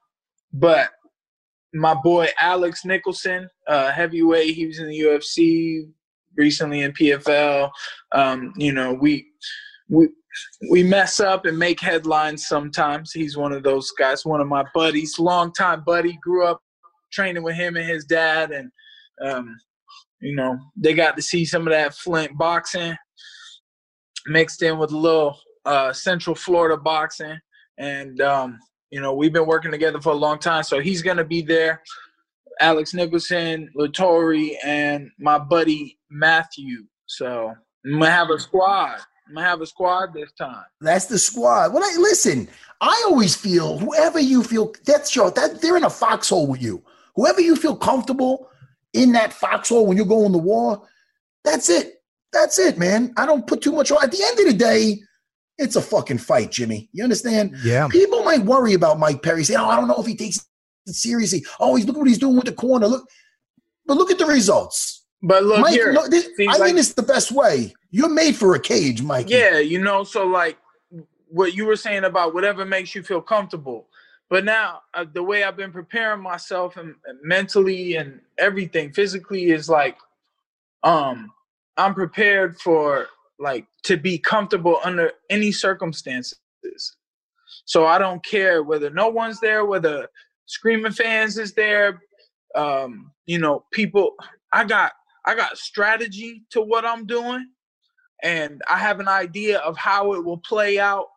but 0.51 0.89
my 1.73 1.95
boy 1.95 2.29
Alex 2.39 2.85
Nicholson, 2.85 3.49
uh, 3.67 3.91
heavyweight, 3.91 4.55
he 4.55 4.67
was 4.67 4.79
in 4.79 4.87
the 4.87 4.99
UFC 4.99 5.87
recently 6.37 6.81
in 6.81 6.91
PFL. 6.93 7.71
Um, 8.13 8.53
you 8.57 8.71
know, 8.71 8.93
we 8.93 9.27
we 9.89 10.09
we 10.69 10.83
mess 10.83 11.19
up 11.19 11.45
and 11.45 11.57
make 11.57 11.79
headlines 11.79 12.47
sometimes. 12.47 13.11
He's 13.11 13.37
one 13.37 13.53
of 13.53 13.63
those 13.63 13.91
guys, 13.91 14.25
one 14.25 14.41
of 14.41 14.47
my 14.47 14.63
buddies, 14.73 15.19
longtime 15.19 15.83
buddy. 15.85 16.17
Grew 16.21 16.45
up 16.45 16.61
training 17.11 17.43
with 17.43 17.55
him 17.55 17.75
and 17.75 17.87
his 17.87 18.05
dad, 18.05 18.51
and 18.51 18.71
um, 19.21 19.55
you 20.21 20.35
know 20.35 20.57
they 20.75 20.93
got 20.93 21.15
to 21.15 21.21
see 21.21 21.45
some 21.45 21.67
of 21.67 21.73
that 21.73 21.95
Flint 21.95 22.37
boxing 22.37 22.95
mixed 24.27 24.61
in 24.61 24.77
with 24.77 24.91
a 24.91 24.97
little 24.97 25.37
uh, 25.65 25.93
Central 25.93 26.35
Florida 26.35 26.77
boxing, 26.77 27.37
and 27.77 28.21
um, 28.21 28.59
you 28.89 29.01
know 29.01 29.13
we've 29.13 29.33
been 29.33 29.47
working 29.47 29.71
together 29.71 30.01
for 30.01 30.11
a 30.11 30.15
long 30.15 30.39
time. 30.39 30.63
So 30.63 30.79
he's 30.79 31.01
gonna 31.01 31.23
be 31.23 31.41
there. 31.41 31.81
Alex 32.59 32.93
Nicholson, 32.93 33.69
Lattori, 33.77 34.55
and 34.63 35.09
my 35.19 35.39
buddy 35.39 35.97
Matthew. 36.09 36.85
So 37.07 37.53
I'm 37.85 37.91
gonna 37.93 38.11
have 38.11 38.29
a 38.29 38.39
squad. 38.39 38.99
I'm 39.27 39.35
gonna 39.35 39.47
have 39.47 39.61
a 39.61 39.65
squad 39.65 40.13
this 40.13 40.31
time. 40.33 40.63
That's 40.81 41.05
the 41.05 41.17
squad. 41.17 41.73
Well, 41.73 41.83
I, 41.83 41.95
listen, 41.99 42.47
I 42.81 43.03
always 43.07 43.35
feel 43.35 43.79
whoever 43.79 44.19
you 44.19 44.43
feel 44.43 44.73
that's 44.85 45.15
your 45.15 45.31
that 45.31 45.61
they're 45.61 45.77
in 45.77 45.85
a 45.85 45.89
foxhole 45.89 46.47
with 46.47 46.61
you. 46.61 46.83
Whoever 47.15 47.41
you 47.41 47.55
feel 47.55 47.75
comfortable 47.75 48.49
in 48.93 49.11
that 49.13 49.33
foxhole 49.33 49.85
when 49.85 49.97
you're 49.97 50.05
going 50.05 50.31
to 50.31 50.37
war, 50.37 50.87
that's 51.43 51.69
it. 51.69 52.01
That's 52.31 52.57
it, 52.57 52.77
man. 52.77 53.13
I 53.17 53.25
don't 53.25 53.45
put 53.45 53.61
too 53.61 53.71
much 53.71 53.91
on. 53.91 54.03
At 54.03 54.11
the 54.11 54.23
end 54.23 54.39
of 54.39 54.45
the 54.45 54.53
day, 54.53 55.01
it's 55.57 55.75
a 55.75 55.81
fucking 55.81 56.17
fight, 56.17 56.51
Jimmy. 56.51 56.89
You 56.93 57.03
understand? 57.03 57.55
Yeah. 57.63 57.87
People 57.87 58.23
might 58.23 58.41
worry 58.41 58.73
about 58.73 58.99
Mike 58.99 59.21
Perry, 59.21 59.43
saying, 59.43 59.59
"Oh, 59.59 59.69
I 59.69 59.75
don't 59.75 59.87
know 59.87 59.97
if 59.97 60.05
he 60.05 60.15
takes 60.15 60.37
it 60.87 60.93
seriously." 60.93 61.45
Oh, 61.59 61.75
he's 61.75 61.85
look 61.85 61.97
what 61.97 62.07
he's 62.07 62.17
doing 62.17 62.35
with 62.35 62.45
the 62.45 62.53
corner. 62.53 62.87
Look, 62.87 63.07
but 63.85 63.97
look 63.97 64.11
at 64.11 64.17
the 64.17 64.25
results. 64.25 65.05
But 65.21 65.43
look 65.43 65.61
Mike, 65.61 65.73
here, 65.73 65.93
no, 65.93 66.07
this, 66.07 66.25
I 66.25 66.35
seems 66.35 66.57
think 66.57 66.77
it's 66.79 66.93
the 66.93 67.03
best 67.03 67.31
way. 67.31 67.73
You're 67.91 68.09
made 68.09 68.35
for 68.35 68.55
a 68.55 68.59
cage, 68.59 69.01
Mike. 69.01 69.29
Yeah, 69.29 69.59
you 69.59 69.81
know, 69.81 70.03
so 70.03 70.25
like 70.25 70.57
what 71.29 71.55
you 71.55 71.65
were 71.65 71.75
saying 71.75 72.03
about 72.03 72.33
whatever 72.33 72.65
makes 72.65 72.93
you 72.93 73.03
feel 73.03 73.21
comfortable. 73.21 73.87
But 74.29 74.45
now 74.45 74.81
uh, 74.93 75.05
the 75.11 75.23
way 75.23 75.43
I've 75.43 75.57
been 75.57 75.71
preparing 75.71 76.21
myself 76.21 76.77
and, 76.77 76.95
and 77.05 77.19
mentally 77.23 77.95
and 77.95 78.19
everything 78.37 78.91
physically 78.91 79.51
is 79.51 79.69
like 79.69 79.97
um 80.83 81.31
I'm 81.77 81.93
prepared 81.93 82.59
for 82.59 83.07
like 83.39 83.65
to 83.83 83.97
be 83.97 84.17
comfortable 84.17 84.79
under 84.83 85.11
any 85.29 85.51
circumstances. 85.51 86.39
So 87.65 87.85
I 87.85 87.97
don't 87.97 88.23
care 88.25 88.63
whether 88.63 88.89
no 88.89 89.09
one's 89.09 89.39
there, 89.39 89.65
whether 89.65 90.07
screaming 90.45 90.91
fans 90.91 91.37
is 91.37 91.53
there, 91.53 92.01
um, 92.55 93.11
you 93.25 93.39
know, 93.39 93.65
people 93.71 94.13
I 94.51 94.65
got 94.65 94.91
I 95.25 95.35
got 95.35 95.57
strategy 95.57 96.43
to 96.51 96.61
what 96.61 96.85
I'm 96.85 97.05
doing 97.05 97.47
and 98.23 98.61
I 98.69 98.77
have 98.77 98.99
an 98.99 99.07
idea 99.07 99.59
of 99.59 99.77
how 99.77 100.13
it 100.13 100.23
will 100.23 100.37
play 100.37 100.79
out 100.79 101.07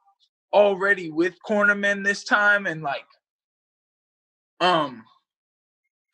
already 0.53 1.11
with 1.11 1.35
cornermen 1.49 2.05
this 2.05 2.25
time 2.25 2.67
and 2.67 2.83
like 2.83 3.05
um 4.61 5.05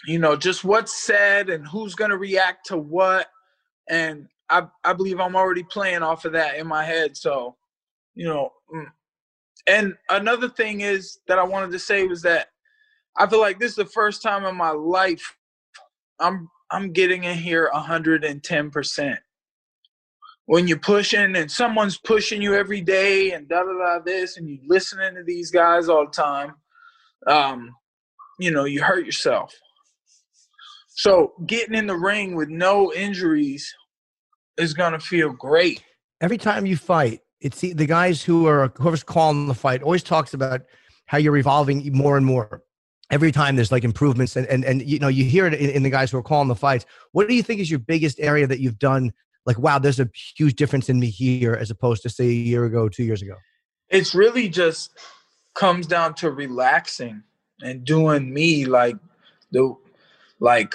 you 0.07 0.19
know 0.19 0.35
just 0.35 0.65
what's 0.65 1.03
said 1.03 1.49
and 1.49 1.67
who's 1.67 1.95
going 1.95 2.11
to 2.11 2.17
react 2.17 2.67
to 2.67 2.77
what 2.77 3.29
and 3.89 4.27
I 4.53 4.67
I 4.85 4.93
believe 4.93 5.21
I'm 5.21 5.37
already 5.37 5.63
playing 5.63 6.03
off 6.03 6.25
of 6.25 6.33
that 6.33 6.57
in 6.57 6.67
my 6.67 6.85
head 6.85 7.17
so 7.17 7.57
you 8.15 8.27
know 8.27 8.51
mm. 8.75 8.87
and 9.67 9.95
another 10.11 10.49
thing 10.49 10.83
is 10.83 11.19
that 11.29 11.39
I 11.39 11.45
wanted 11.45 11.73
to 11.73 11.79
say 11.79 12.07
was 12.07 12.23
that 12.23 12.49
I 13.17 13.27
feel 13.27 13.41
like 13.41 13.59
this 13.59 13.71
is 13.71 13.77
the 13.77 13.87
first 13.87 14.23
time 14.23 14.45
in 14.45 14.57
my 14.57 14.71
life 14.71 15.37
I'm 16.21 16.49
I'm 16.71 16.93
getting 16.93 17.25
in 17.25 17.37
here 17.37 17.71
110% 17.75 19.19
when 20.47 20.67
you're 20.67 20.79
pushing 20.79 21.37
and 21.37 21.51
someone's 21.51 21.99
pushing 21.99 22.43
you 22.43 22.55
every 22.55 22.81
day 22.81 23.33
and 23.33 23.49
da 23.49 23.63
da 23.63 23.73
da 23.73 23.99
this 24.05 24.37
and 24.37 24.49
you 24.49 24.59
listening 24.67 25.15
to 25.15 25.23
these 25.25 25.51
guys 25.51 25.89
all 25.89 26.07
the 26.07 26.11
time, 26.11 26.55
um, 27.27 27.75
you 28.39 28.51
know, 28.51 28.65
you 28.65 28.83
hurt 28.83 29.07
yourself. 29.07 29.55
So 30.89 31.33
getting 31.47 31.75
in 31.75 31.87
the 31.87 31.97
ring 31.97 32.35
with 32.35 32.49
no 32.49 32.93
injuries 32.93 33.73
is 34.59 34.75
gonna 34.75 35.01
feel 35.01 35.31
great. 35.31 35.83
Every 36.21 36.39
time 36.39 36.67
you 36.67 36.77
fight, 36.77 37.21
it's 37.41 37.61
the, 37.61 37.73
the 37.73 37.87
guys 37.87 38.23
who 38.23 38.47
are 38.47 38.73
whoever's 38.77 39.03
calling 39.03 39.49
the 39.49 39.55
fight 39.55 39.83
always 39.83 40.03
talks 40.03 40.35
about 40.35 40.63
how 41.07 41.19
you're 41.19 41.37
evolving 41.37 41.93
more 41.93 42.17
and 42.17 42.25
more. 42.25 42.63
Every 43.11 43.33
time 43.33 43.57
there's 43.57 43.73
like 43.73 43.85
improvements, 43.85 44.37
and 44.37 44.47
and, 44.47 44.65
and 44.65 44.83
you 44.83 44.99
know 44.99 45.09
you 45.09 45.25
hear 45.25 45.47
it 45.47 45.55
in, 45.55 45.71
in 45.71 45.83
the 45.83 45.91
guys 45.91 46.11
who 46.11 46.19
are 46.19 46.23
calling 46.23 46.49
the 46.49 46.55
fights. 46.55 46.87
What 47.13 47.29
do 47.29 47.35
you 47.35 47.43
think 47.43 47.61
is 47.61 47.71
your 47.71 47.81
biggest 47.81 48.19
area 48.21 48.47
that 48.47 48.61
you've 48.61 48.79
done? 48.79 49.13
Like, 49.45 49.59
wow, 49.59 49.79
there's 49.79 49.99
a 49.99 50.09
huge 50.37 50.55
difference 50.55 50.89
in 50.89 51.01
me 51.01 51.09
here 51.09 51.55
as 51.55 51.71
opposed 51.71 52.03
to 52.05 52.09
say 52.09 52.25
a 52.25 52.33
year 52.33 52.65
ago, 52.65 52.89
two 52.89 53.03
years 53.03 53.23
ago. 53.23 53.35
It's 53.89 54.15
really 54.15 54.49
just 54.49 54.97
comes 55.55 55.87
down 55.87 56.15
to 56.15 56.31
relaxing 56.31 57.23
and 57.61 57.85
doing 57.85 58.33
me 58.33 58.65
like 58.65 58.97
the 59.51 59.75
like 60.41 60.75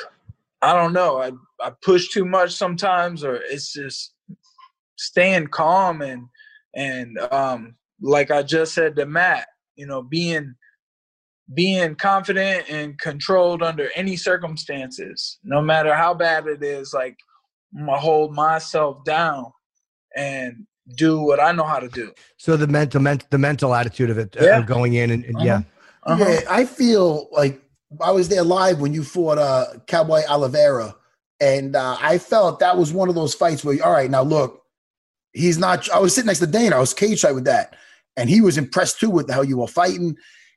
I 0.61 0.73
don't 0.73 0.93
know, 0.93 1.21
I 1.21 1.31
I 1.61 1.71
push 1.83 2.09
too 2.09 2.25
much 2.25 2.53
sometimes 2.53 3.23
or 3.23 3.35
it's 3.35 3.73
just 3.73 4.13
staying 4.97 5.47
calm 5.47 6.01
and 6.01 6.27
and 6.75 7.17
um 7.31 7.75
like 8.01 8.31
I 8.31 8.43
just 8.43 8.73
said 8.73 8.95
to 8.97 9.05
Matt, 9.05 9.47
you 9.75 9.87
know, 9.87 10.01
being 10.01 10.55
being 11.53 11.95
confident 11.95 12.69
and 12.69 12.99
controlled 12.99 13.63
under 13.63 13.89
any 13.95 14.17
circumstances, 14.17 15.39
no 15.43 15.61
matter 15.61 15.95
how 15.95 16.13
bad 16.13 16.45
it 16.47 16.63
is, 16.63 16.93
like 16.93 17.17
I'm 17.77 17.85
gonna 17.85 17.99
hold 17.99 18.33
myself 18.33 19.03
down 19.03 19.51
and 20.15 20.65
do 20.95 21.21
what 21.21 21.39
I 21.39 21.51
know 21.51 21.63
how 21.63 21.79
to 21.79 21.89
do. 21.89 22.11
So 22.37 22.57
the 22.57 22.67
mental, 22.67 23.01
ment- 23.01 23.29
the 23.29 23.37
mental 23.37 23.73
attitude 23.73 24.09
of 24.09 24.17
it, 24.17 24.35
uh, 24.37 24.61
going 24.61 24.93
in, 24.93 25.11
and, 25.11 25.25
and 25.25 25.41
yeah, 25.41 25.61
Uh-huh. 26.03 26.25
Yeah, 26.25 26.41
I 26.49 26.65
feel 26.65 27.27
like 27.31 27.61
I 28.01 28.11
was 28.11 28.29
there 28.29 28.43
live 28.43 28.79
when 28.79 28.93
you 28.93 29.03
fought 29.03 29.37
uh, 29.37 29.65
Cowboy 29.87 30.21
Oliveira, 30.29 30.95
and 31.39 31.75
uh, 31.75 31.97
I 31.99 32.17
felt 32.17 32.59
that 32.59 32.77
was 32.77 32.91
one 32.91 33.09
of 33.09 33.15
those 33.15 33.33
fights 33.33 33.63
where, 33.63 33.77
all 33.85 33.91
right, 33.91 34.09
now 34.09 34.23
look, 34.23 34.63
he's 35.33 35.57
not. 35.57 35.89
I 35.91 35.99
was 35.99 36.15
sitting 36.15 36.27
next 36.27 36.39
to 36.39 36.47
Dana. 36.47 36.77
I 36.77 36.79
was 36.79 36.93
cage 36.93 37.21
side 37.21 37.33
with 37.33 37.45
that, 37.45 37.75
and 38.15 38.29
he 38.29 38.41
was 38.41 38.57
impressed 38.57 38.99
too 38.99 39.09
with 39.09 39.29
how 39.29 39.41
you 39.41 39.57
were 39.57 39.67
fighting. 39.67 40.15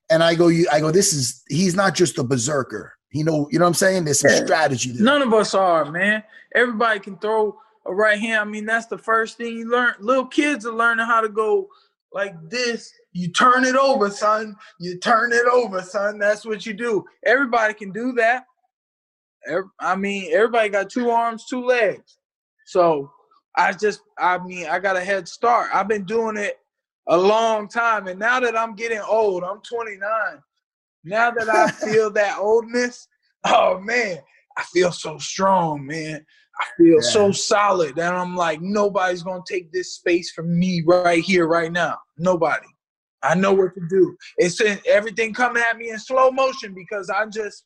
And 0.09 0.23
I 0.25 0.35
go, 0.35 0.49
you, 0.49 0.67
I 0.73 0.81
go, 0.81 0.91
this 0.91 1.13
is 1.13 1.43
he's 1.49 1.75
not 1.75 1.95
just 1.95 2.19
a 2.19 2.25
berserker. 2.25 2.95
He 3.11 3.23
know, 3.23 3.49
you 3.51 3.59
know 3.59 3.65
what 3.65 3.71
I'm 3.71 3.75
saying? 3.75 4.05
There's 4.05 4.21
some 4.21 4.31
Yeah. 4.31 4.45
strategy 4.45 4.93
there. 4.93 5.05
None 5.05 5.23
of 5.23 5.35
us 5.35 5.55
are, 5.55 5.91
man. 5.91 6.23
Everybody 6.55 7.01
can 7.01 7.19
throw 7.19 7.59
a 7.87 7.95
right 7.95 8.19
hand. 8.19 8.41
I 8.41 8.45
mean, 8.45 8.67
that's 8.67 8.87
the 8.87 8.99
first 8.99 9.37
thing 9.37 9.57
you 9.57 9.69
learn. 9.71 9.95
Little 10.01 10.27
kids 10.27 10.65
are 10.67 10.73
learning 10.73 11.07
how 11.07 11.21
to 11.21 11.29
go 11.29 11.69
like 12.13 12.35
this. 12.49 12.93
You 13.13 13.29
turn 13.29 13.65
it 13.65 13.75
over, 13.75 14.11
son. 14.11 14.57
You 14.79 14.99
turn 14.99 15.33
it 15.33 15.47
over, 15.53 15.83
son. 15.83 16.19
That's 16.19 16.45
what 16.45 16.65
you 16.67 16.73
do. 16.73 17.05
Everybody 17.25 17.75
can 17.75 17.91
do 17.91 18.13
that. 18.13 18.45
I 19.81 19.97
mean, 19.97 20.33
everybody 20.33 20.69
got 20.69 20.91
two 20.91 21.11
arms, 21.11 21.47
two 21.49 21.65
legs. 21.65 22.19
So 22.67 23.11
I 23.57 23.73
just, 23.73 24.01
I 24.19 24.39
mean, 24.39 24.67
I 24.67 24.79
got 24.79 24.97
a 24.97 25.05
head 25.05 25.29
start. 25.29 25.71
I've 25.73 25.89
been 25.89 26.05
doing 26.05 26.37
it 26.37 26.59
a 27.09 27.17
long 27.17 27.69
time. 27.69 28.07
And 28.07 28.19
now 28.19 28.41
that 28.41 28.57
I'm 28.57 28.75
getting 28.75 29.01
old, 29.01 29.43
I'm 29.43 29.61
29. 29.63 30.01
Now 31.05 31.31
that 31.31 31.49
I 31.49 31.71
feel 31.85 32.11
that 32.13 32.39
oldness, 32.39 33.09
oh 33.45 33.81
man, 33.81 34.19
I 34.57 34.63
feel 34.65 34.93
so 34.93 35.19
strong, 35.19 35.87
man. 35.87 36.25
I 36.61 36.65
feel 36.77 37.01
so 37.01 37.33
solid 37.33 37.97
that 37.97 38.13
I'm 38.15 38.37
like, 38.37 38.61
nobody's 38.61 39.23
gonna 39.23 39.43
take 39.49 39.73
this 39.73 39.95
space 39.95 40.31
from 40.33 40.59
me 40.59 40.83
right 40.87 41.23
here, 41.23 41.47
right 41.47 41.73
now. 41.73 41.97
Nobody. 42.19 42.67
I 43.23 43.35
know 43.35 43.53
what 43.53 43.75
to 43.75 43.81
do. 43.89 44.17
It's 44.37 44.61
everything 44.87 45.33
coming 45.33 45.63
at 45.69 45.79
me 45.79 45.91
in 45.91 45.99
slow 45.99 46.31
motion 46.31 46.75
because 46.75 47.11
I'm 47.11 47.31
just, 47.31 47.65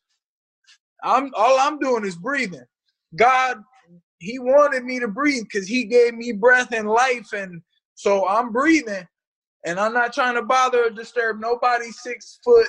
I'm 1.04 1.32
all 1.36 1.58
I'm 1.60 1.78
doing 1.80 2.06
is 2.06 2.16
breathing. 2.16 2.64
God, 3.16 3.58
He 4.18 4.38
wanted 4.40 4.84
me 4.84 5.00
to 5.00 5.08
breathe 5.08 5.44
because 5.44 5.68
He 5.68 5.84
gave 5.84 6.14
me 6.14 6.32
breath 6.32 6.72
and 6.72 6.88
life, 6.88 7.32
and 7.34 7.62
so 7.96 8.28
I'm 8.28 8.52
breathing, 8.52 9.06
and 9.66 9.80
I'm 9.80 9.94
not 9.94 10.14
trying 10.14 10.36
to 10.36 10.42
bother 10.42 10.86
or 10.86 10.90
disturb 10.90 11.40
nobody 11.40 11.90
six 11.92 12.40
foot 12.44 12.68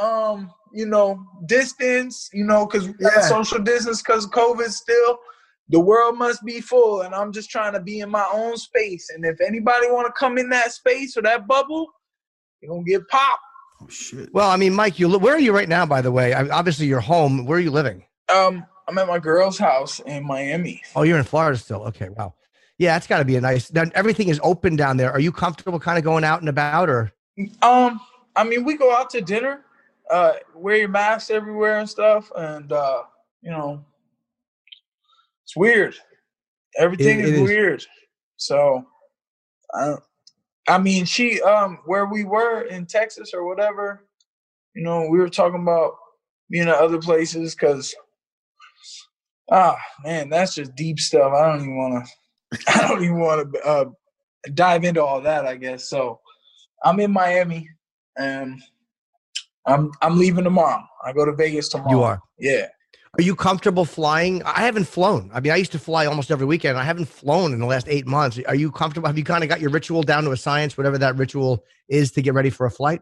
um, 0.00 0.50
you 0.72 0.86
know, 0.86 1.24
distance, 1.46 2.28
you 2.32 2.44
know, 2.44 2.66
because 2.66 2.88
Yeah. 3.00 3.20
social 3.20 3.58
distance 3.60 4.02
because 4.02 4.24
of 4.26 4.30
COVID 4.32 4.70
still. 4.70 5.18
the 5.70 5.80
world 5.80 6.18
must 6.18 6.44
be 6.44 6.60
full, 6.60 7.00
and 7.02 7.14
I'm 7.14 7.32
just 7.32 7.50
trying 7.50 7.72
to 7.72 7.80
be 7.80 8.00
in 8.00 8.10
my 8.10 8.26
own 8.32 8.56
space. 8.58 9.10
And 9.10 9.24
if 9.24 9.40
anybody 9.40 9.90
want 9.90 10.06
to 10.06 10.12
come 10.12 10.38
in 10.38 10.48
that 10.50 10.72
space 10.72 11.16
or 11.16 11.22
that 11.22 11.46
bubble, 11.48 11.88
you're 12.60 12.70
gonna 12.72 12.84
get 12.84 13.08
popped. 13.08 13.42
Oh 13.82 13.88
shit. 13.88 14.32
Well, 14.32 14.50
I 14.50 14.56
mean, 14.56 14.74
Mike, 14.74 14.98
you 14.98 15.08
li- 15.08 15.18
where 15.18 15.34
are 15.34 15.38
you 15.40 15.52
right 15.54 15.68
now? 15.68 15.84
By 15.86 16.00
the 16.00 16.10
way, 16.12 16.32
I, 16.32 16.48
obviously 16.48 16.86
you're 16.86 17.00
home. 17.00 17.44
Where 17.44 17.58
are 17.58 17.60
you 17.60 17.70
living? 17.70 18.04
Um, 18.34 18.64
I'm 18.88 18.96
at 18.98 19.06
my 19.06 19.18
girl's 19.18 19.58
house 19.58 20.00
in 20.00 20.24
Miami. 20.24 20.80
Oh, 20.94 21.02
you're 21.02 21.18
in 21.18 21.24
Florida 21.24 21.58
still. 21.58 21.82
Okay, 21.88 22.08
wow. 22.08 22.34
Yeah, 22.78 22.96
it's 22.96 23.06
got 23.06 23.18
to 23.18 23.24
be 23.24 23.36
a 23.36 23.40
nice. 23.40 23.72
Now, 23.72 23.84
everything 23.94 24.28
is 24.28 24.40
open 24.42 24.76
down 24.76 24.96
there. 24.96 25.10
Are 25.12 25.20
you 25.20 25.32
comfortable, 25.32 25.78
kind 25.80 25.98
of 25.98 26.04
going 26.04 26.24
out 26.24 26.40
and 26.40 26.48
about, 26.48 26.88
or? 26.88 27.12
Um, 27.62 28.00
I 28.34 28.44
mean, 28.44 28.64
we 28.64 28.76
go 28.76 28.94
out 28.94 29.10
to 29.10 29.20
dinner, 29.20 29.64
uh, 30.10 30.34
wear 30.54 30.76
your 30.76 30.88
mask 30.88 31.30
everywhere 31.30 31.78
and 31.78 31.88
stuff, 31.88 32.30
and 32.36 32.70
uh, 32.72 33.02
you 33.42 33.50
know, 33.50 33.84
it's 35.44 35.56
weird. 35.56 35.94
Everything 36.78 37.20
It- 37.20 37.26
is, 37.26 37.30
it 37.32 37.34
is. 37.36 37.40
weird. 37.42 37.84
So, 38.36 38.84
I, 39.74 39.94
I 40.68 40.78
mean, 40.78 41.04
she, 41.04 41.40
um, 41.42 41.78
where 41.86 42.06
we 42.06 42.24
were 42.24 42.62
in 42.62 42.86
Texas 42.86 43.32
or 43.32 43.46
whatever, 43.46 44.04
you 44.74 44.82
know, 44.82 45.08
we 45.08 45.18
were 45.18 45.28
talking 45.28 45.62
about 45.62 45.92
being 46.50 46.68
at 46.68 46.76
other 46.76 46.98
places 46.98 47.54
because, 47.54 47.94
ah, 49.50 49.76
man, 50.04 50.28
that's 50.28 50.54
just 50.54 50.74
deep 50.74 50.98
stuff. 50.98 51.32
I 51.32 51.50
don't 51.50 51.62
even 51.62 51.76
want 51.76 52.04
to. 52.04 52.12
I 52.68 52.88
don't 52.88 53.02
even 53.02 53.18
want 53.18 53.52
to 53.52 53.60
uh, 53.66 53.84
dive 54.54 54.84
into 54.84 55.04
all 55.04 55.20
that. 55.22 55.46
I 55.46 55.56
guess 55.56 55.88
so. 55.88 56.20
I'm 56.84 57.00
in 57.00 57.12
Miami, 57.12 57.68
and 58.16 58.62
I'm 59.66 59.90
I'm 60.02 60.18
leaving 60.18 60.44
tomorrow. 60.44 60.84
I 61.04 61.12
go 61.12 61.24
to 61.24 61.34
Vegas 61.34 61.68
tomorrow. 61.68 61.90
You 61.90 62.02
are. 62.02 62.20
Yeah. 62.38 62.66
Are 63.18 63.22
you 63.22 63.34
comfortable 63.34 63.86
flying? 63.86 64.42
I 64.42 64.60
haven't 64.60 64.84
flown. 64.84 65.30
I 65.32 65.40
mean, 65.40 65.50
I 65.52 65.56
used 65.56 65.72
to 65.72 65.78
fly 65.78 66.04
almost 66.04 66.30
every 66.30 66.44
weekend. 66.46 66.76
I 66.76 66.84
haven't 66.84 67.06
flown 67.06 67.54
in 67.54 67.60
the 67.60 67.66
last 67.66 67.88
eight 67.88 68.06
months. 68.06 68.38
Are 68.46 68.54
you 68.54 68.70
comfortable? 68.70 69.06
Have 69.06 69.16
you 69.16 69.24
kind 69.24 69.42
of 69.42 69.48
got 69.48 69.60
your 69.60 69.70
ritual 69.70 70.02
down 70.02 70.24
to 70.24 70.32
a 70.32 70.36
science, 70.36 70.76
whatever 70.76 70.98
that 70.98 71.16
ritual 71.16 71.64
is 71.88 72.12
to 72.12 72.20
get 72.22 72.34
ready 72.34 72.50
for 72.50 72.66
a 72.66 72.70
flight? 72.70 73.00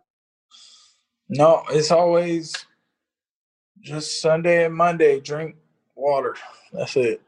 No, 1.28 1.64
it's 1.70 1.90
always 1.90 2.54
just 3.80 4.20
Sunday 4.20 4.66
and 4.66 4.74
Monday. 4.74 5.18
Drink 5.20 5.56
water. 5.96 6.36
That's 6.72 6.94
it. 6.96 7.20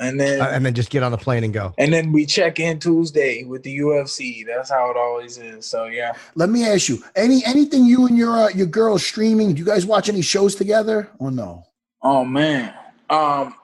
And 0.00 0.20
then 0.20 0.40
Uh, 0.42 0.48
and 0.48 0.66
then 0.66 0.74
just 0.74 0.90
get 0.90 1.02
on 1.04 1.12
the 1.12 1.18
plane 1.18 1.44
and 1.44 1.54
go. 1.54 1.72
and 1.78 1.92
then 1.92 2.12
we 2.12 2.26
check 2.26 2.58
in 2.58 2.78
Tuesday 2.80 3.44
with 3.44 3.62
the 3.62 3.78
UFC. 3.78 4.44
That's 4.44 4.68
how 4.68 4.90
it 4.90 4.96
always 4.98 5.38
is. 5.38 5.64
So 5.66 5.86
yeah. 5.86 6.12
Let 6.34 6.50
me 6.50 6.66
ask 6.66 6.88
you, 6.90 7.02
any 7.16 7.42
anything 7.46 7.86
you 7.86 8.06
and 8.06 8.18
your 8.18 8.36
uh, 8.36 8.48
your 8.48 8.66
girl 8.66 8.98
streaming? 8.98 9.54
Do 9.54 9.60
you 9.60 9.64
guys 9.64 9.86
watch 9.86 10.08
any 10.10 10.20
shows 10.20 10.56
together 10.56 11.08
or 11.18 11.30
no? 11.30 11.62
Oh 12.04 12.24
man. 12.24 12.72
Um 13.10 13.54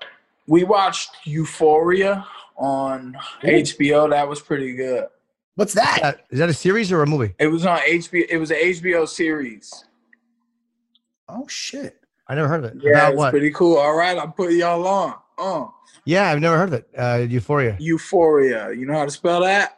we 0.48 0.64
watched 0.64 1.10
Euphoria 1.24 2.26
on 2.56 3.16
HBO. 3.42 4.10
That 4.10 4.28
was 4.28 4.40
pretty 4.40 4.72
good. 4.74 5.06
What's 5.54 5.74
that? 5.74 6.00
Uh, 6.02 6.12
Is 6.30 6.38
that 6.40 6.48
a 6.48 6.54
series 6.54 6.90
or 6.90 7.02
a 7.02 7.06
movie? 7.06 7.34
It 7.38 7.46
was 7.48 7.64
on 7.66 7.78
HBO. 7.80 8.26
It 8.28 8.38
was 8.38 8.50
an 8.50 8.56
HBO 8.56 9.06
series. 9.06 9.84
Oh 11.28 11.46
shit. 11.48 11.96
I 12.28 12.34
never 12.34 12.48
heard 12.48 12.64
of 12.64 12.76
it. 12.76 12.82
Yeah, 12.82 12.90
About 12.92 13.08
it's 13.12 13.18
what? 13.18 13.30
pretty 13.30 13.50
cool. 13.50 13.76
All 13.76 13.94
right, 13.94 14.16
I'm 14.18 14.32
putting 14.32 14.58
y'all 14.58 14.86
on. 14.86 15.14
Uh, 15.38 15.66
Yeah, 16.04 16.30
I've 16.30 16.40
never 16.40 16.56
heard 16.56 16.68
of 16.68 16.74
it. 16.74 16.88
Uh, 16.96 17.26
Euphoria. 17.28 17.76
Euphoria. 17.80 18.72
You 18.72 18.86
know 18.86 18.94
how 18.94 19.04
to 19.04 19.10
spell 19.10 19.40
that? 19.42 19.76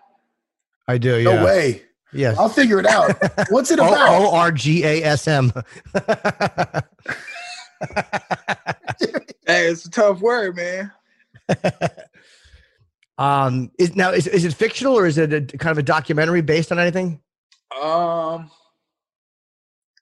I 0.86 0.98
do. 0.98 1.22
No 1.24 1.44
way. 1.44 1.82
Yes. 2.12 2.36
I'll 2.38 2.48
figure 2.50 2.78
it 2.78 2.86
out. 2.86 3.16
What's 3.50 3.70
it 3.70 3.78
about? 3.78 4.20
O 4.22 4.34
R 4.34 4.52
G 4.52 4.84
A 4.84 5.02
S 5.02 5.26
M. 5.26 5.50
Hey, 9.44 9.66
it's 9.66 9.84
a 9.84 9.90
tough 9.90 10.20
word, 10.20 10.56
man. 10.56 10.92
Um, 13.18 13.70
is 13.78 13.94
now 13.94 14.10
is, 14.10 14.26
is 14.26 14.44
it 14.44 14.54
fictional 14.54 14.98
or 14.98 15.06
is 15.06 15.18
it 15.18 15.32
a, 15.32 15.42
kind 15.58 15.70
of 15.70 15.78
a 15.78 15.82
documentary 15.82 16.40
based 16.40 16.72
on 16.72 16.78
anything? 16.78 17.20
Um, 17.80 18.50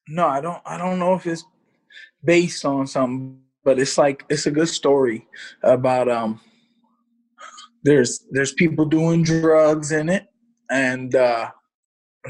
no, 0.08 0.26
I 0.26 0.40
don't. 0.40 0.62
I 0.64 0.78
don't 0.78 0.98
know 0.98 1.14
if 1.14 1.26
it's 1.26 1.44
based 2.24 2.64
on 2.64 2.86
something, 2.86 3.40
but 3.64 3.78
it's 3.78 3.98
like 3.98 4.24
it's 4.30 4.46
a 4.46 4.50
good 4.50 4.68
story 4.68 5.26
about 5.62 6.08
um. 6.08 6.40
There's 7.82 8.24
there's 8.30 8.54
people 8.54 8.84
doing 8.84 9.22
drugs 9.22 9.92
in 9.92 10.08
it, 10.08 10.26
and 10.70 11.14
uh, 11.14 11.50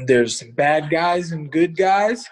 there's 0.07 0.43
bad 0.55 0.89
guys 0.89 1.31
and 1.31 1.51
good 1.51 1.77
guys, 1.77 2.25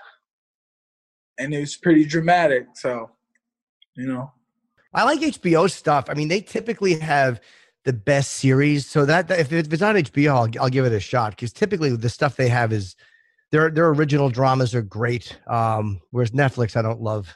and 1.39 1.53
it 1.53 1.59
was 1.59 1.75
pretty 1.77 2.05
dramatic. 2.05 2.67
So, 2.75 3.09
you 3.95 4.07
know, 4.07 4.31
I 4.93 5.03
like 5.03 5.19
HBO 5.21 5.69
stuff. 5.69 6.05
I 6.09 6.13
mean, 6.13 6.27
they 6.27 6.41
typically 6.41 6.99
have 6.99 7.39
the 7.85 7.93
best 7.93 8.33
series. 8.33 8.85
So 8.87 9.05
that, 9.05 9.27
that- 9.29 9.39
if, 9.39 9.51
it's 9.51 9.81
on 9.81 9.95
HBO, 9.95 10.29
I'll, 10.29 10.63
I'll 10.63 10.69
give 10.69 10.85
it 10.85 10.91
a 10.93 10.99
shot 10.99 11.31
because 11.31 11.53
typically 11.53 11.95
the 11.95 12.09
stuff 12.09 12.35
they 12.35 12.49
have 12.49 12.71
is 12.73 12.95
their 13.51 13.71
their 13.71 13.87
original 13.89 14.29
dramas 14.29 14.75
are 14.75 14.81
great. 14.83 15.37
Um, 15.47 16.01
whereas 16.11 16.31
Netflix, 16.31 16.75
I 16.75 16.81
don't 16.83 17.01
love. 17.01 17.35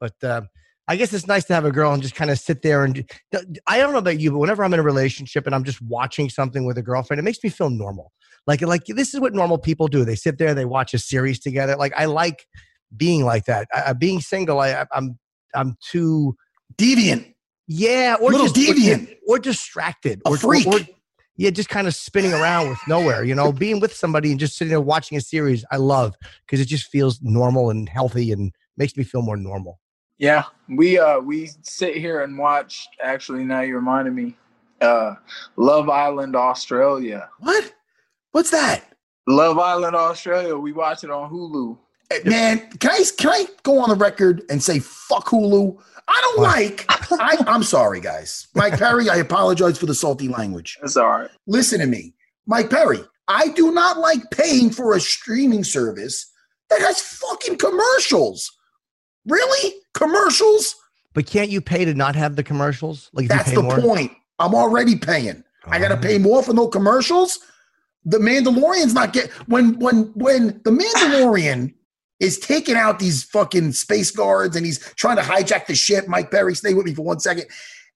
But 0.00 0.14
uh, 0.22 0.42
I 0.86 0.94
guess 0.96 1.12
it's 1.12 1.26
nice 1.26 1.44
to 1.46 1.54
have 1.54 1.64
a 1.64 1.72
girl 1.72 1.92
and 1.92 2.02
just 2.02 2.14
kind 2.14 2.30
of 2.30 2.38
sit 2.38 2.62
there 2.62 2.84
and. 2.84 2.94
do- 2.94 3.40
I 3.66 3.78
don't 3.78 3.92
know 3.92 3.98
about 3.98 4.20
you, 4.20 4.30
but 4.30 4.38
whenever 4.38 4.62
I'm 4.62 4.72
in 4.74 4.80
a 4.80 4.84
relationship 4.84 5.46
and 5.46 5.54
I'm 5.54 5.64
just 5.64 5.82
watching 5.82 6.30
something 6.30 6.64
with 6.64 6.78
a 6.78 6.82
girlfriend, 6.82 7.18
it 7.18 7.24
makes 7.24 7.42
me 7.42 7.50
feel 7.50 7.70
normal. 7.70 8.12
Like 8.46 8.62
like 8.62 8.84
this 8.86 9.14
is 9.14 9.20
what 9.20 9.34
normal 9.34 9.58
people 9.58 9.88
do. 9.88 10.04
They 10.04 10.14
sit 10.14 10.38
there, 10.38 10.54
they 10.54 10.64
watch 10.64 10.94
a 10.94 10.98
series 10.98 11.38
together. 11.40 11.76
Like 11.76 11.92
I 11.96 12.04
like 12.06 12.46
being 12.96 13.24
like 13.24 13.44
that. 13.46 13.68
I, 13.72 13.90
I- 13.90 13.92
being 13.92 14.20
single, 14.20 14.60
I, 14.60 14.86
I'm 14.92 15.18
I'm 15.54 15.76
too 15.80 16.36
Deviant. 16.76 17.34
yeah, 17.66 18.16
or 18.20 18.30
Little 18.30 18.46
just 18.46 18.56
or- 18.56 18.74
deviant. 18.74 19.16
or, 19.26 19.38
distracted, 19.38 20.20
A 20.26 20.30
or, 20.30 20.34
or- 20.34 20.38
freak. 20.38 20.66
or- 20.66 20.80
yeah, 21.36 21.50
just 21.50 21.68
kind 21.68 21.86
of 21.86 21.94
spinning 21.94 22.32
around 22.34 22.68
with 22.68 22.78
nowhere. 22.88 23.22
You 23.24 23.34
know, 23.34 23.52
being 23.52 23.78
with 23.78 23.94
somebody 23.94 24.30
and 24.32 24.40
just 24.40 24.56
sitting 24.56 24.70
there 24.70 24.80
watching 24.80 25.16
a 25.16 25.20
series, 25.20 25.64
I 25.70 25.76
love 25.76 26.14
because 26.44 26.60
it 26.60 26.66
just 26.66 26.88
feels 26.90 27.20
normal 27.22 27.70
and 27.70 27.88
healthy 27.88 28.32
and 28.32 28.52
makes 28.76 28.96
me 28.96 29.04
feel 29.04 29.22
more 29.22 29.36
normal. 29.36 29.78
yeah, 30.18 30.42
we 30.68 30.98
uh 30.98 31.20
we 31.20 31.50
sit 31.62 31.96
here 31.96 32.22
and 32.22 32.36
watch. 32.36 32.88
Actually, 33.02 33.44
now 33.44 33.60
you 33.60 33.76
reminded 33.76 34.14
me. 34.14 34.36
Uh, 34.80 35.14
Love 35.56 35.88
Island, 35.88 36.36
Australia. 36.36 37.28
What? 37.40 37.72
What's 38.32 38.50
that? 38.50 38.92
Love 39.26 39.58
Island, 39.58 39.94
Australia. 39.96 40.56
We 40.56 40.72
watch 40.72 41.02
it 41.04 41.10
on 41.10 41.30
Hulu. 41.30 41.76
Hey, 42.10 42.20
Man, 42.24 42.58
can 42.78 42.90
I 42.90 43.04
can 43.18 43.30
I 43.30 43.46
go 43.64 43.78
on 43.80 43.90
the 43.90 43.94
record 43.94 44.42
and 44.48 44.62
say 44.62 44.78
fuck 44.78 45.26
Hulu? 45.26 45.78
I 46.10 46.20
don't 46.22 46.38
What? 46.40 46.56
like. 46.56 46.86
I, 47.20 47.36
I'm 47.46 47.62
sorry, 47.62 48.00
guys. 48.00 48.48
Mike 48.54 48.78
Perry, 48.78 49.10
I 49.10 49.16
apologize 49.16 49.76
for 49.78 49.84
the 49.86 49.94
salty 49.94 50.28
language. 50.28 50.78
It's 50.82 50.96
all 50.96 51.06
right. 51.08 51.30
Listen 51.46 51.80
to 51.80 51.86
me, 51.86 52.14
Mike 52.46 52.70
Perry. 52.70 53.00
I 53.28 53.48
do 53.48 53.72
not 53.72 53.98
like 53.98 54.30
paying 54.30 54.70
for 54.70 54.94
a 54.94 55.00
streaming 55.00 55.64
service 55.64 56.30
that 56.70 56.80
has 56.80 57.00
fucking 57.00 57.58
commercials. 57.58 58.50
Really, 59.26 59.74
commercials? 59.92 60.74
But 61.12 61.26
can't 61.26 61.50
you 61.50 61.60
pay 61.60 61.84
to 61.84 61.92
not 61.92 62.16
have 62.16 62.36
the 62.36 62.42
commercials? 62.42 63.10
Like 63.12 63.24
if 63.24 63.28
That's 63.28 63.50
you 63.50 63.56
the 63.56 63.62
more? 63.64 63.80
point. 63.80 64.12
I'm 64.38 64.54
already 64.54 64.96
paying. 64.96 65.44
I 65.66 65.78
gotta 65.78 65.98
Oh. 65.98 66.00
pay 66.00 66.16
more 66.16 66.42
for 66.42 66.54
no 66.54 66.68
commercials. 66.68 67.38
The 68.06 68.16
Mandalorian's 68.18 68.94
not 68.94 69.12
get 69.12 69.30
when 69.46 69.78
when 69.78 70.04
when 70.14 70.58
the 70.64 70.70
Mandalorian 70.70 71.74
is 72.20 72.38
taking 72.38 72.74
out 72.76 72.98
these 72.98 73.22
fucking 73.24 73.72
space 73.72 74.10
guards 74.10 74.56
and 74.56 74.66
he's 74.66 74.78
trying 74.94 75.16
to 75.16 75.22
hijack 75.22 75.66
the 75.66 75.74
ship. 75.74 76.08
Mike 76.08 76.30
Perry, 76.30 76.54
stay 76.54 76.74
with 76.74 76.86
me 76.86 76.94
for 76.94 77.02
one 77.02 77.20
second. 77.20 77.46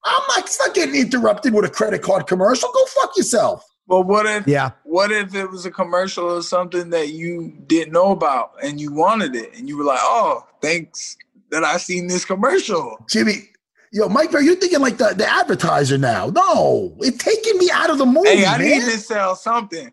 I'm 0.04 0.22
not, 0.28 0.38
it's 0.40 0.58
not 0.58 0.74
getting 0.74 0.94
interrupted 0.94 1.54
with 1.54 1.64
a 1.64 1.70
credit 1.70 2.02
card 2.02 2.26
commercial. 2.26 2.70
Go 2.72 2.84
fuck 2.86 3.16
yourself. 3.16 3.64
But 3.88 4.02
what 4.02 4.26
if 4.26 4.46
Yeah, 4.46 4.70
what 4.84 5.10
if 5.10 5.34
it 5.34 5.50
was 5.50 5.66
a 5.66 5.70
commercial 5.70 6.24
or 6.24 6.42
something 6.42 6.90
that 6.90 7.08
you 7.10 7.52
didn't 7.66 7.92
know 7.92 8.12
about 8.12 8.52
and 8.62 8.80
you 8.80 8.92
wanted 8.92 9.34
it 9.34 9.56
and 9.56 9.68
you 9.68 9.76
were 9.76 9.84
like, 9.84 9.98
oh, 10.00 10.46
thanks 10.60 11.16
that 11.50 11.64
I 11.64 11.76
seen 11.76 12.06
this 12.06 12.24
commercial. 12.24 13.04
Jimmy, 13.10 13.50
yo, 13.92 14.08
Mike 14.08 14.30
Perry, 14.30 14.46
you're 14.46 14.56
thinking 14.56 14.80
like 14.80 14.98
the, 14.98 15.14
the 15.16 15.28
advertiser 15.28 15.98
now. 15.98 16.28
No, 16.28 16.94
it's 17.00 17.22
taking 17.22 17.58
me 17.58 17.70
out 17.72 17.90
of 17.90 17.98
the 17.98 18.06
movie, 18.06 18.28
Hey, 18.28 18.46
I 18.46 18.56
man. 18.58 18.70
need 18.70 18.84
to 18.84 18.98
sell 18.98 19.34
something. 19.36 19.92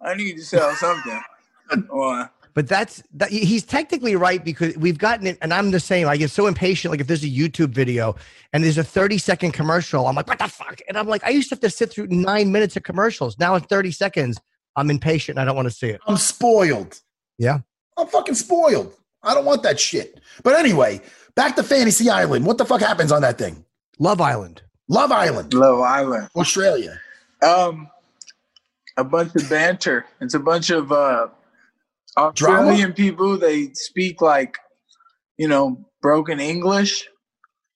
I 0.00 0.14
need 0.14 0.36
to 0.36 0.44
sell 0.44 0.72
something. 0.74 1.20
or 1.90 2.30
but 2.54 2.68
that's 2.68 3.02
that. 3.14 3.30
He's 3.30 3.64
technically 3.64 4.16
right 4.16 4.44
because 4.44 4.76
we've 4.76 4.98
gotten 4.98 5.26
it, 5.26 5.38
and 5.42 5.52
I'm 5.52 5.70
the 5.70 5.80
same. 5.80 6.08
I 6.08 6.16
get 6.16 6.30
so 6.30 6.46
impatient. 6.46 6.90
Like 6.90 7.00
if 7.00 7.06
there's 7.06 7.24
a 7.24 7.28
YouTube 7.28 7.70
video 7.70 8.16
and 8.52 8.62
there's 8.62 8.78
a 8.78 8.84
30 8.84 9.18
second 9.18 9.52
commercial, 9.52 10.06
I'm 10.06 10.14
like, 10.14 10.26
what 10.26 10.38
the 10.38 10.48
fuck? 10.48 10.80
And 10.88 10.96
I'm 10.98 11.06
like, 11.06 11.24
I 11.24 11.30
used 11.30 11.48
to 11.50 11.54
have 11.54 11.60
to 11.60 11.70
sit 11.70 11.90
through 11.90 12.08
nine 12.08 12.52
minutes 12.52 12.76
of 12.76 12.82
commercials. 12.82 13.38
Now 13.38 13.54
in 13.54 13.62
30 13.62 13.90
seconds, 13.90 14.38
I'm 14.76 14.90
impatient. 14.90 15.38
and 15.38 15.42
I 15.42 15.44
don't 15.44 15.56
want 15.56 15.68
to 15.68 15.74
see 15.74 15.88
it. 15.88 16.00
I'm 16.06 16.16
spoiled. 16.16 17.00
Yeah. 17.38 17.60
I'm 17.96 18.06
fucking 18.06 18.34
spoiled. 18.34 18.94
I 19.22 19.34
don't 19.34 19.44
want 19.44 19.62
that 19.62 19.78
shit. 19.78 20.20
But 20.42 20.56
anyway, 20.56 21.00
back 21.34 21.56
to 21.56 21.62
Fantasy 21.62 22.10
Island. 22.10 22.46
What 22.46 22.58
the 22.58 22.64
fuck 22.64 22.80
happens 22.80 23.12
on 23.12 23.22
that 23.22 23.38
thing? 23.38 23.64
Love 23.98 24.20
Island. 24.20 24.62
Love 24.88 25.12
Island, 25.12 25.54
Love 25.54 25.80
Island. 25.80 26.28
Australia. 26.36 27.00
Um, 27.42 27.88
a 28.96 29.04
bunch 29.04 29.34
of 29.36 29.48
banter. 29.48 30.04
It's 30.20 30.34
a 30.34 30.38
bunch 30.38 30.70
of 30.70 30.92
uh, 30.92 31.28
Australian 32.16 32.92
people. 32.92 33.38
They 33.38 33.70
speak 33.74 34.20
like, 34.20 34.56
you 35.38 35.48
know, 35.48 35.84
broken 36.02 36.40
English, 36.40 37.08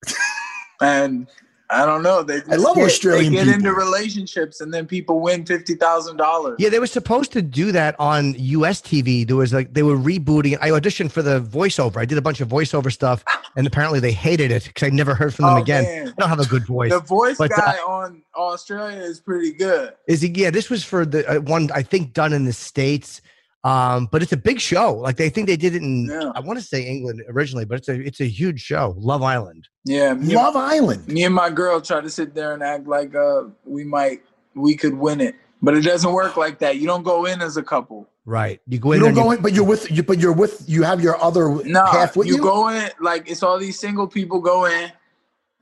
and 0.80 1.26
I 1.68 1.84
don't 1.84 2.04
know. 2.04 2.22
They 2.22 2.42
I 2.48 2.56
love 2.56 2.76
get, 2.76 2.84
Australian 2.84 3.32
They 3.32 3.38
get 3.38 3.44
people. 3.46 3.70
into 3.70 3.72
relationships 3.72 4.60
and 4.60 4.72
then 4.72 4.86
people 4.86 5.20
win 5.20 5.44
fifty 5.44 5.74
thousand 5.74 6.16
dollars. 6.16 6.56
Yeah, 6.60 6.68
they 6.68 6.78
were 6.78 6.86
supposed 6.86 7.32
to 7.32 7.42
do 7.42 7.72
that 7.72 7.96
on 7.98 8.34
US 8.38 8.80
TV. 8.80 9.26
There 9.26 9.34
was 9.34 9.52
like 9.52 9.74
they 9.74 9.82
were 9.82 9.96
rebooting. 9.96 10.56
I 10.60 10.70
auditioned 10.70 11.10
for 11.10 11.22
the 11.22 11.40
voiceover. 11.40 11.96
I 11.96 12.04
did 12.04 12.18
a 12.18 12.22
bunch 12.22 12.40
of 12.40 12.46
voiceover 12.48 12.92
stuff, 12.92 13.24
and 13.56 13.66
apparently 13.66 13.98
they 13.98 14.12
hated 14.12 14.52
it 14.52 14.64
because 14.64 14.86
I 14.86 14.90
never 14.90 15.14
heard 15.14 15.34
from 15.34 15.46
them 15.46 15.54
Oh, 15.56 15.62
again. 15.62 15.82
man. 15.84 16.08
I 16.08 16.20
don't 16.20 16.28
have 16.28 16.38
a 16.40 16.46
good 16.46 16.64
voice. 16.66 16.92
The 16.92 17.00
voice 17.00 17.36
But, 17.38 17.50
uh, 17.52 17.56
guy 17.56 17.78
on 17.78 18.22
Australia 18.36 19.00
is 19.00 19.18
pretty 19.18 19.52
good. 19.52 19.92
Is 20.06 20.20
he? 20.20 20.28
Yeah, 20.28 20.50
this 20.50 20.70
was 20.70 20.84
for 20.84 21.04
the 21.04 21.28
uh, 21.28 21.40
one 21.40 21.68
I 21.74 21.82
think 21.82 22.12
done 22.12 22.32
in 22.32 22.44
the 22.44 22.52
states. 22.52 23.20
Um, 23.66 24.08
but 24.12 24.22
it's 24.22 24.32
a 24.32 24.36
big 24.36 24.60
show. 24.60 24.94
Like 24.94 25.16
they 25.16 25.28
think 25.28 25.48
they 25.48 25.56
did 25.56 25.74
it 25.74 25.82
in 25.82 26.06
Yeah. 26.06 26.30
I 26.36 26.40
want 26.40 26.58
to 26.58 26.64
say 26.64 26.82
England 26.86 27.22
originally, 27.28 27.64
but 27.64 27.78
it's 27.78 27.88
a 27.88 27.94
it's 28.00 28.20
a 28.20 28.28
huge 28.28 28.60
show. 28.60 28.94
Love 28.98 29.22
Island. 29.22 29.66
Yeah, 29.84 30.14
me, 30.14 30.34
Love 30.36 30.54
Island. 30.56 31.08
me 31.08 31.24
and 31.24 31.34
my 31.34 31.50
girl 31.50 31.80
try 31.80 32.00
to 32.00 32.10
sit 32.10 32.34
there 32.34 32.52
and 32.54 32.62
act 32.62 32.86
like 32.86 33.14
uh 33.14 33.44
we 33.64 33.82
might 33.82 34.22
we 34.54 34.76
could 34.76 34.94
win 34.94 35.20
it, 35.20 35.34
but 35.62 35.74
it 35.76 35.82
doesn't 35.82 36.12
work 36.12 36.36
like 36.36 36.58
that. 36.60 36.76
You 36.76 36.86
don't 36.86 37.02
go 37.02 37.24
in 37.26 37.42
as 37.42 37.56
a 37.56 37.62
couple. 37.62 38.08
Right. 38.24 38.60
You 38.68 38.78
go 38.78 38.92
in. 38.92 39.00
You 39.00 39.06
in 39.06 39.14
don't 39.14 39.24
go 39.24 39.30
and 39.30 39.38
in, 39.38 39.42
but 39.42 39.52
you're 39.52 39.64
with 39.64 39.90
you. 39.90 40.02
But 40.02 40.18
you're 40.20 40.32
with 40.32 40.62
you 40.68 40.82
have 40.84 41.00
your 41.00 41.20
other 41.22 41.48
No, 41.64 41.84
half 41.86 42.16
with 42.16 42.28
you, 42.28 42.36
you. 42.36 42.42
go 42.42 42.68
in 42.68 42.88
like 43.00 43.28
it's 43.28 43.42
all 43.42 43.58
these 43.58 43.78
single 43.80 44.06
people 44.06 44.40
go 44.40 44.66
in, 44.66 44.92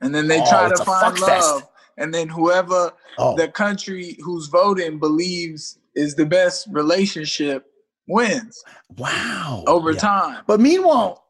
and 0.01 0.13
then 0.13 0.27
they 0.27 0.41
Oh, 0.41 0.49
try 0.49 0.69
to 0.69 0.83
find 0.83 1.17
fuck 1.17 1.27
fest. 1.27 1.47
love, 1.49 1.63
and 1.97 2.13
then 2.13 2.27
whoever 2.29 2.91
oh, 3.17 3.35
the 3.35 3.47
country 3.47 4.17
who's 4.23 4.45
voting 4.47 4.99
believes 4.99 5.79
is 5.95 6.13
the 6.15 6.25
best 6.25 6.67
relationship 6.71 7.71
wins 8.07 8.63
wow. 8.97 9.63
over 9.67 9.91
Yeah. 9.91 9.99
time. 9.99 10.43
But 10.47 10.59
meanwhile, 10.59 11.23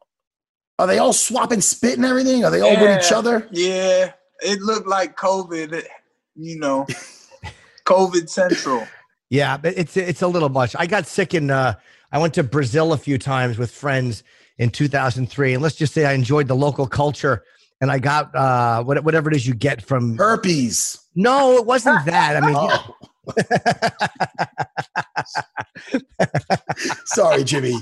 are 0.78 0.86
they 0.86 0.98
all 0.98 1.12
swapping 1.12 1.60
spit 1.60 1.96
and 1.96 2.04
everything? 2.04 2.44
Are 2.44 2.50
they 2.50 2.60
all 2.60 2.78
with 2.80 3.04
each 3.04 3.12
other? 3.12 3.48
Yeah, 3.50 4.12
it 4.40 4.60
looked 4.60 4.86
like 4.86 5.16
COVID. 5.16 5.84
You 6.34 6.58
know, 6.58 6.86
COVID 7.86 8.28
central. 8.28 8.86
Yeah, 9.30 9.56
but 9.56 9.74
it's 9.76 9.96
it's 9.96 10.22
a 10.22 10.28
little 10.28 10.48
much. 10.50 10.76
I 10.78 10.86
got 10.86 11.06
sick 11.06 11.32
in 11.34 11.50
uh 11.50 11.74
I 12.12 12.18
went 12.18 12.34
to 12.34 12.42
Brazil 12.42 12.92
a 12.92 12.98
few 12.98 13.18
times 13.18 13.58
with 13.58 13.70
friends 13.70 14.22
in 14.58 14.70
2003 14.70 15.54
and 15.54 15.62
let's 15.62 15.74
just 15.76 15.92
say 15.92 16.04
I 16.06 16.12
enjoyed 16.12 16.46
the 16.48 16.54
local 16.56 16.86
culture 16.86 17.42
and 17.80 17.90
I 17.90 17.98
got 17.98 18.34
uh 18.34 18.82
what, 18.84 19.02
whatever 19.04 19.30
it 19.30 19.36
is 19.36 19.46
you 19.46 19.54
get 19.54 19.82
from 19.82 20.16
Herpes. 20.16 20.98
No, 21.14 21.56
it 21.56 21.66
wasn't 21.66 22.04
that. 22.06 22.36
I 22.42 22.46
mean, 22.46 22.56
Oh. 22.58 22.96
Sorry, 27.06 27.44
Jimmy. 27.44 27.74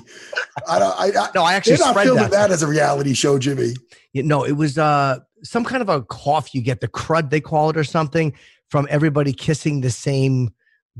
I 0.69 0.79
don't. 0.79 0.95
I, 0.99 1.25
I, 1.25 1.29
no, 1.35 1.43
I 1.43 1.55
actually 1.55 1.77
they're 1.77 1.87
not 1.87 1.91
spread 1.93 2.07
filming 2.07 2.23
that. 2.25 2.31
that 2.31 2.51
as 2.51 2.63
a 2.63 2.67
reality 2.67 3.15
show, 3.15 3.39
Jimmy. 3.39 3.75
You 4.13 4.23
know, 4.23 4.45
it 4.45 4.53
was 4.53 4.79
uh 4.79 5.19
some 5.43 5.65
kind 5.65 5.83
of 5.83 5.89
a 5.89 6.03
cough 6.03 6.55
you 6.55 6.63
get, 6.63 6.81
the 6.81 6.89
crud 6.89 7.31
they 7.31 7.41
call 7.41 7.71
it 7.71 7.77
or 7.77 7.85
something, 7.85 8.35
from 8.69 8.87
everybody 8.91 9.33
kissing 9.33 9.81
the 9.81 9.91
same 9.91 10.51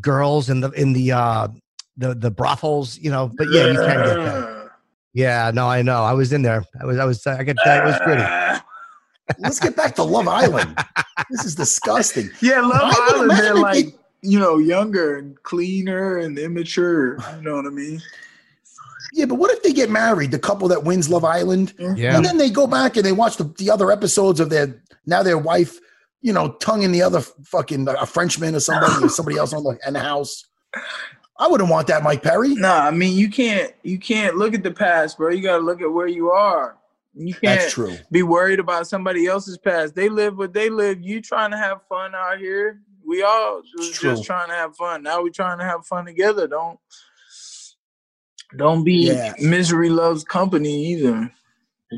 girls 0.01 0.51
in 0.51 0.61
the 0.61 0.71
in 0.73 0.93
the 0.93 1.13
uh 1.13 1.49
the 1.97 2.15
the 2.15 2.31
brothels, 2.31 2.99
you 2.99 3.11
know. 3.11 3.31
But 3.37 3.49
yeah, 3.51 3.67
you 3.69 3.75
can 3.75 3.87
get 3.87 3.97
that. 4.17 4.71
Yeah, 5.13 5.51
no, 5.55 5.69
I 5.69 5.83
know. 5.83 6.03
I 6.03 6.13
was 6.13 6.33
in 6.33 6.43
there. 6.43 6.65
I 6.81 6.85
was 6.85 6.99
I 6.99 7.05
was 7.05 7.25
I 7.27 7.45
got 7.45 7.57
that 7.65 7.85
it 7.85 7.87
was 7.87 7.99
pretty. 8.01 8.25
Let's 9.39 9.59
get 9.61 9.75
back 9.77 9.95
to 9.95 10.03
Love 10.03 10.29
Island. 10.29 10.77
This 11.31 11.45
is 11.47 11.55
disgusting. 11.55 12.29
Yeah, 12.43 12.61
Love 12.61 12.95
Island, 12.95 13.31
they're 13.31 13.55
like, 13.55 13.87
they- 13.87 13.93
you 14.25 14.39
know, 14.39 14.59
younger 14.59 15.17
and 15.19 15.41
cleaner 15.43 16.19
and 16.19 16.39
immature. 16.39 17.19
You 17.37 17.43
know 17.43 17.57
what 17.57 17.67
I 17.67 17.71
mean? 17.71 18.01
Yeah, 19.13 19.27
but 19.27 19.37
what 19.37 19.51
if 19.53 19.63
they 19.63 19.73
get 19.73 19.91
married, 19.91 20.33
the 20.33 20.39
couple 20.39 20.67
that 20.69 20.83
wins 20.83 21.09
Love 21.09 21.25
Island, 21.25 21.73
Yeah. 21.79 22.17
and 22.17 22.25
then 22.25 22.37
they 22.39 22.51
go 22.51 22.67
back 22.67 22.97
and 22.97 23.07
they 23.07 23.13
watch 23.13 23.37
the, 23.37 23.45
the 23.59 23.71
other 23.71 23.93
episodes 23.93 24.41
of 24.41 24.51
their 24.51 24.83
now 25.07 25.23
their 25.23 25.39
wife, 25.39 25.79
you 26.23 26.33
know, 26.33 26.53
tonguing 26.55 26.91
the 26.91 27.03
other 27.03 27.21
fucking 27.21 27.87
a 27.87 28.07
Frenchman 28.07 28.55
or 28.57 28.61
somebody 28.61 29.05
or 29.05 29.09
somebody 29.09 29.37
else 29.39 29.53
on 29.53 29.63
the 29.63 29.79
in 29.87 29.93
the 29.95 30.01
house. 30.01 30.47
I 31.39 31.47
wouldn't 31.49 31.69
want 31.71 31.87
that, 31.89 32.03
Mike 32.03 32.23
Perry. 32.23 32.55
Nah, 32.55 32.87
I 32.87 32.91
mean 32.91 33.17
you 33.17 33.29
can't 33.31 33.73
you 33.83 33.99
can't 33.99 34.37
look 34.37 34.55
at 34.55 34.63
the 34.65 34.73
past, 34.73 35.17
bro. 35.19 35.31
You 35.31 35.43
gotta 35.43 35.63
look 35.63 35.81
at 35.81 35.93
where 35.93 36.09
you 36.09 36.31
are. 36.31 36.77
You 37.17 37.35
can't 37.35 37.61
That's 37.61 37.73
true. 37.73 37.97
be 38.11 38.25
worried 38.25 38.59
about 38.59 38.89
somebody 38.89 39.27
else's 39.27 39.59
past. 39.59 39.95
They 39.95 40.09
live 40.09 40.37
what 40.39 40.53
they 40.53 40.69
live. 40.71 41.01
You 41.03 41.21
trying 41.21 41.53
to 41.53 41.57
have 41.57 41.81
fun 41.89 42.13
out 42.15 42.39
here. 42.39 42.81
We 43.07 43.23
all 43.23 43.63
was 43.77 43.99
just 43.99 44.25
trying 44.25 44.49
to 44.49 44.55
have 44.55 44.77
fun. 44.77 45.03
Now 45.03 45.23
we're 45.23 45.31
trying 45.31 45.59
to 45.59 45.65
have 45.65 45.87
fun 45.87 46.07
together. 46.07 46.47
Don't 46.47 46.79
don't 48.57 48.85
be 48.85 49.09
Yeah. 49.09 49.35
misery 49.41 49.91
loves 49.91 50.25
company 50.25 50.87
either. 50.93 51.33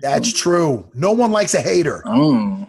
That's 0.03 0.33
true. 0.33 0.89
No 0.95 1.13
one 1.13 1.33
likes 1.33 1.55
a 1.55 1.61
hater. 1.61 2.03
Oh. 2.07 2.67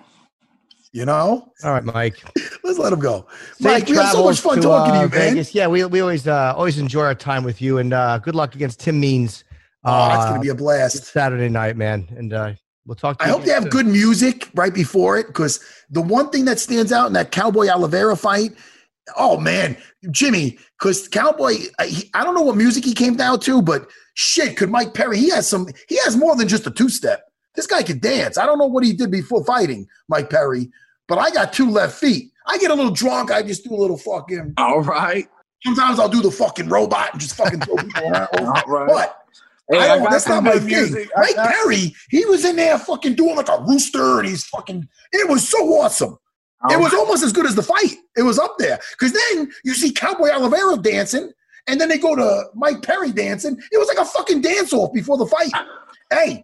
You 0.91 1.05
know. 1.05 1.51
All 1.63 1.71
right, 1.71 1.83
Mike. 1.83 2.23
Let's 2.63 2.79
let 2.79 2.93
him 2.93 2.99
go. 2.99 3.27
Safe 3.55 3.61
Mike, 3.61 3.87
we 3.87 3.95
had 3.95 4.11
so 4.11 4.23
much 4.23 4.39
travels 4.39 4.39
fun 4.39 4.61
talking 4.61 4.93
to 4.93 4.99
uh, 4.99 5.03
you, 5.03 5.09
man. 5.09 5.29
Vegas. 5.33 5.53
Yeah, 5.53 5.67
we, 5.67 5.83
we 5.85 5.99
always 6.01 6.27
uh, 6.27 6.53
always 6.55 6.77
enjoy 6.79 7.03
our 7.03 7.15
time 7.15 7.43
with 7.43 7.61
you, 7.61 7.77
and 7.77 7.93
uh, 7.93 8.17
good 8.19 8.35
luck 8.35 8.55
against 8.55 8.79
Tim 8.79 8.99
Means. 8.99 9.43
Oh, 9.83 10.07
that's 10.09 10.25
uh, 10.25 10.29
gonna 10.29 10.41
be 10.41 10.49
a 10.49 10.55
blast. 10.55 11.05
Saturday 11.05 11.49
night, 11.49 11.77
man. 11.77 12.07
And 12.17 12.33
uh, 12.33 12.53
we'll 12.87 12.95
talk 12.95 13.19
to 13.19 13.25
I 13.25 13.27
hope 13.27 13.43
they 13.43 13.51
have 13.51 13.63
soon. 13.63 13.69
good 13.71 13.85
music 13.87 14.49
right 14.55 14.73
before 14.73 15.17
it 15.17 15.27
because 15.27 15.59
the 15.91 16.01
one 16.01 16.29
thing 16.31 16.45
that 16.45 16.59
stands 16.59 16.91
out 16.91 17.05
in 17.07 17.13
that 17.13 17.31
Cowboy 17.31 17.67
Oliveira 17.67 18.15
fight, 18.15 18.51
oh 19.17 19.37
man, 19.37 19.77
Jimmy, 20.11 20.57
because 20.79 21.07
Cowboy, 21.07 21.55
I, 21.79 21.87
he- 21.87 22.09
I 22.13 22.23
don't 22.23 22.33
know 22.33 22.41
what 22.41 22.55
music 22.57 22.83
he 22.85 22.93
came 22.93 23.15
down 23.15 23.39
to, 23.41 23.61
but 23.61 23.87
shit, 24.15 24.57
could 24.57 24.69
Mike 24.71 24.93
Perry? 24.93 25.17
He 25.19 25.29
has 25.29 25.47
some. 25.47 25.67
He 25.87 25.97
has 26.05 26.15
more 26.15 26.35
than 26.35 26.47
just 26.47 26.65
a 26.67 26.71
two 26.71 26.89
step. 26.89 27.23
This 27.55 27.67
guy 27.67 27.83
could 27.83 28.01
dance. 28.01 28.37
I 28.37 28.45
don't 28.45 28.59
know 28.59 28.67
what 28.67 28.83
he 28.83 28.93
did 28.93 29.11
before 29.11 29.43
fighting 29.43 29.87
Mike 30.09 30.29
Perry, 30.29 30.69
but 31.07 31.17
I 31.17 31.29
got 31.31 31.53
two 31.53 31.69
left 31.69 31.97
feet. 31.99 32.31
I 32.45 32.57
get 32.59 32.71
a 32.71 32.75
little 32.75 32.91
drunk. 32.91 33.31
I 33.31 33.41
just 33.43 33.63
do 33.63 33.73
a 33.73 33.75
little 33.75 33.97
fucking. 33.97 34.53
All 34.57 34.81
right. 34.81 35.27
Sometimes 35.65 35.99
I'll 35.99 36.07
do 36.07 36.21
the 36.21 36.29
fucking 36.31 36.69
robot 36.69 37.13
and 37.13 37.19
just 37.19 37.35
fucking 37.35 37.61
throw 37.61 37.75
people 37.77 38.09
around. 38.11 38.27
All 38.39 38.63
right. 38.67 38.87
What? 38.87 39.23
Hey, 39.69 39.79
I 39.79 39.83
I 39.83 39.87
don't, 39.87 40.03
got 40.03 40.11
that's 40.11 40.27
not 40.27 40.43
my 40.43 40.59
good 40.59 40.91
thing. 40.93 41.07
Mike 41.15 41.35
got- 41.35 41.51
Perry, 41.53 41.93
he 42.09 42.25
was 42.25 42.45
in 42.45 42.55
there 42.55 42.77
fucking 42.79 43.15
doing 43.15 43.35
like 43.35 43.49
a 43.49 43.61
rooster 43.67 44.19
and 44.19 44.27
he's 44.27 44.45
fucking, 44.45 44.87
it 45.11 45.29
was 45.29 45.47
so 45.47 45.57
awesome. 45.79 46.17
It 46.71 46.79
was 46.79 46.93
almost 46.93 47.23
as 47.23 47.31
good 47.33 47.45
as 47.45 47.53
the 47.55 47.61
fight. 47.63 47.95
It 48.17 48.23
was 48.23 48.39
up 48.39 48.55
there. 48.57 48.79
Because 48.97 49.13
then 49.13 49.51
you 49.63 49.73
see 49.73 49.91
Cowboy 49.91 50.29
Oliveira 50.31 50.77
dancing, 50.77 51.31
and 51.67 51.79
then 51.79 51.87
they 51.87 51.97
go 51.99 52.15
to 52.15 52.45
Mike 52.55 52.81
Perry 52.81 53.11
dancing. 53.11 53.57
It 53.71 53.77
was 53.77 53.87
like 53.87 53.99
a 53.99 54.05
fucking 54.05 54.41
dance 54.41 54.73
off 54.73 54.91
before 54.91 55.17
the 55.17 55.27
fight. 55.27 55.51
Hey, 56.11 56.43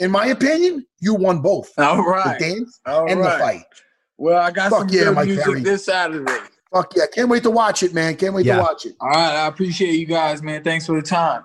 in 0.00 0.10
my 0.10 0.26
opinion, 0.26 0.84
you 1.00 1.14
won 1.14 1.40
both. 1.40 1.70
All 1.78 2.02
right. 2.04 2.36
The 2.38 2.54
dance 2.54 2.80
All 2.84 3.08
and 3.08 3.20
right. 3.20 3.32
the 3.32 3.38
fight. 3.44 3.64
Well, 4.18 4.42
I 4.42 4.50
got 4.50 4.70
Fuck 4.70 4.80
some 4.80 4.88
yeah, 4.88 5.04
good 5.04 5.14
Mike 5.14 5.26
music 5.28 5.44
Perry. 5.44 5.60
this 5.60 5.84
Saturday. 5.84 6.32
Fuck 6.72 6.92
yeah. 6.96 7.04
Can't 7.14 7.28
wait 7.28 7.44
to 7.44 7.50
watch 7.50 7.82
it, 7.84 7.94
man. 7.94 8.16
Can't 8.16 8.34
wait 8.34 8.46
Yeah. 8.46 8.56
to 8.56 8.62
watch 8.62 8.86
it. 8.86 8.96
All 9.00 9.08
right. 9.08 9.36
I 9.36 9.46
appreciate 9.46 9.92
you 9.92 10.06
guys, 10.06 10.42
man. 10.42 10.64
Thanks 10.64 10.86
for 10.86 11.00
the 11.00 11.06
time. 11.06 11.44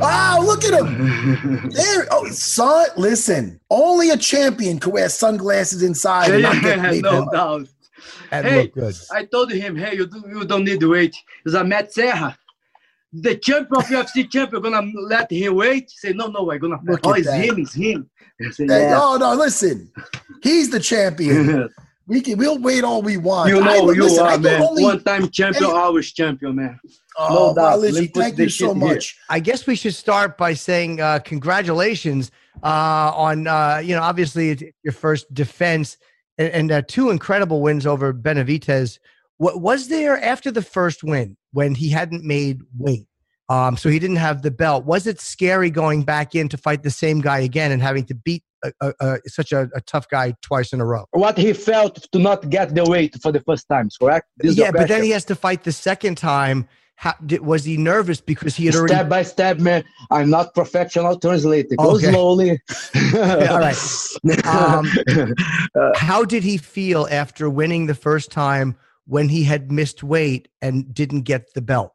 Oh, 0.00 0.42
look 0.46 0.64
at 0.64 0.74
him. 0.80 1.70
There. 1.70 2.06
Oh, 2.10 2.26
son, 2.30 2.86
listen. 2.96 3.60
Only 3.70 4.10
a 4.10 4.16
champion 4.16 4.78
can 4.78 4.92
wear 4.92 5.08
sunglasses 5.08 5.82
inside 5.82 6.30
and 6.30 6.42
not 6.42 6.62
get 6.62 6.80
made 6.80 7.02
no 7.12 7.28
doubt. 7.30 7.68
That 8.30 8.44
Hey, 8.44 8.62
looked 8.62 8.74
good. 8.74 8.94
I 9.12 9.24
told 9.26 9.52
him, 9.52 9.76
hey, 9.76 9.94
you, 9.96 10.06
do, 10.06 10.24
you 10.28 10.44
don't 10.44 10.64
need 10.64 10.80
to 10.80 10.90
wait. 10.90 11.14
It's 11.44 11.54
a 11.54 11.62
Matt 11.64 11.92
Serra. 11.92 12.36
The 13.12 13.36
champion 13.36 13.76
of 13.76 13.84
UFC 13.88 14.30
champion 14.30 14.62
gonna 14.62 14.90
let 15.02 15.30
him 15.30 15.54
wait. 15.54 15.90
Say 15.90 16.14
no, 16.14 16.28
no, 16.28 16.50
I'm 16.50 16.58
gonna. 16.58 16.78
Look 16.82 17.00
oh, 17.04 17.12
at 17.12 17.18
it's 17.18 17.26
that. 17.28 17.44
him, 17.44 17.58
it's 17.58 17.74
him. 17.74 18.08
I 18.40 18.50
say, 18.50 18.64
Hey, 18.66 18.88
yeah. 18.88 18.98
Oh 19.00 19.18
no, 19.18 19.34
listen. 19.34 19.92
He's 20.42 20.70
the 20.70 20.80
champion. 20.80 21.68
We 22.08 22.20
can 22.20 22.36
we'll 22.36 22.58
wait 22.58 22.82
all 22.82 23.00
we 23.00 23.16
want. 23.16 23.48
you 23.48 23.60
I- 23.60 23.64
know, 23.78 23.90
you 23.92 24.02
listen, 24.02 24.26
are 24.26 24.36
man. 24.36 24.60
only- 24.60 24.82
One 24.82 25.02
time 25.04 25.30
champion, 25.30 25.70
Hey. 25.70 25.76
always 25.76 26.12
champion, 26.12 26.56
man. 26.56 26.80
Oh, 27.18 27.54
No 27.54 27.54
doubt. 27.54 27.78
Walishi, 27.78 27.92
Let 27.92 28.00
me 28.00 28.06
thank 28.08 28.38
you 28.38 28.48
so 28.48 28.66
shit 28.68 28.76
here. 28.76 28.94
much. 28.94 29.16
I 29.28 29.40
guess 29.40 29.66
we 29.66 29.74
should 29.76 29.94
start 29.94 30.38
by 30.38 30.54
saying 30.54 31.00
uh, 31.00 31.18
congratulations 31.20 32.30
uh, 32.62 33.12
on 33.14 33.46
uh, 33.46 33.80
you 33.82 33.94
know 33.94 34.02
obviously 34.02 34.72
your 34.82 34.92
first 34.92 35.32
defense 35.32 35.96
and, 36.38 36.48
and 36.52 36.72
uh, 36.72 36.82
two 36.86 37.10
incredible 37.10 37.60
wins 37.60 37.86
over 37.86 38.12
Benavidez. 38.12 38.98
What 39.38 39.60
was 39.60 39.88
there 39.88 40.22
after 40.22 40.50
the 40.50 40.62
first 40.62 41.02
win 41.02 41.36
when 41.52 41.74
he 41.74 41.90
hadn't 41.90 42.24
made 42.24 42.60
weight? 42.78 43.06
Um, 43.48 43.76
so 43.76 43.88
he 43.88 43.98
didn't 43.98 44.16
have 44.16 44.42
the 44.42 44.50
belt. 44.50 44.84
Was 44.86 45.06
it 45.06 45.20
scary 45.20 45.68
going 45.68 46.04
back 46.04 46.34
in 46.34 46.48
to 46.50 46.56
fight 46.56 46.82
the 46.82 46.90
same 46.90 47.20
guy 47.20 47.40
again 47.40 47.70
and 47.72 47.82
having 47.82 48.04
to 48.06 48.14
beat 48.14 48.44
a, 48.64 48.72
a, 48.80 48.92
a, 49.00 49.18
such 49.26 49.52
a, 49.52 49.68
a 49.74 49.80
tough 49.82 50.08
guy 50.08 50.34
twice 50.42 50.72
in 50.72 50.80
a 50.80 50.86
row? 50.86 51.04
What 51.10 51.36
he 51.36 51.52
felt 51.52 52.06
to 52.12 52.18
not 52.18 52.48
get 52.48 52.74
the 52.74 52.84
weight 52.84 53.20
for 53.20 53.32
the 53.32 53.40
first 53.40 53.68
time, 53.68 53.88
correct? 54.00 54.28
This 54.38 54.56
yeah, 54.56 54.70
but 54.70 54.88
then 54.88 55.02
he 55.02 55.10
has 55.10 55.24
to 55.26 55.34
fight 55.34 55.64
the 55.64 55.72
second 55.72 56.16
time. 56.16 56.68
How, 57.02 57.14
did, 57.26 57.40
was 57.40 57.64
he 57.64 57.76
nervous 57.76 58.20
because 58.20 58.54
he 58.54 58.66
had 58.66 58.76
already? 58.76 58.94
Step 58.94 59.08
by 59.08 59.24
step, 59.24 59.58
man. 59.58 59.82
I'm 60.12 60.30
not 60.30 60.54
professional 60.54 61.18
translator. 61.18 61.74
Go 61.74 61.96
Okay. 61.96 62.12
slowly. 62.12 62.50
all 63.50 63.58
right. 63.58 63.76
Um, 64.46 64.88
How 65.96 66.24
did 66.24 66.44
he 66.44 66.58
feel 66.58 67.08
after 67.10 67.50
winning 67.50 67.86
the 67.86 67.94
first 67.96 68.30
time 68.30 68.76
when 69.06 69.28
he 69.28 69.42
had 69.42 69.72
missed 69.72 70.04
weight 70.04 70.46
and 70.60 70.94
didn't 70.94 71.22
get 71.22 71.52
the 71.54 71.60
belt? 71.60 71.92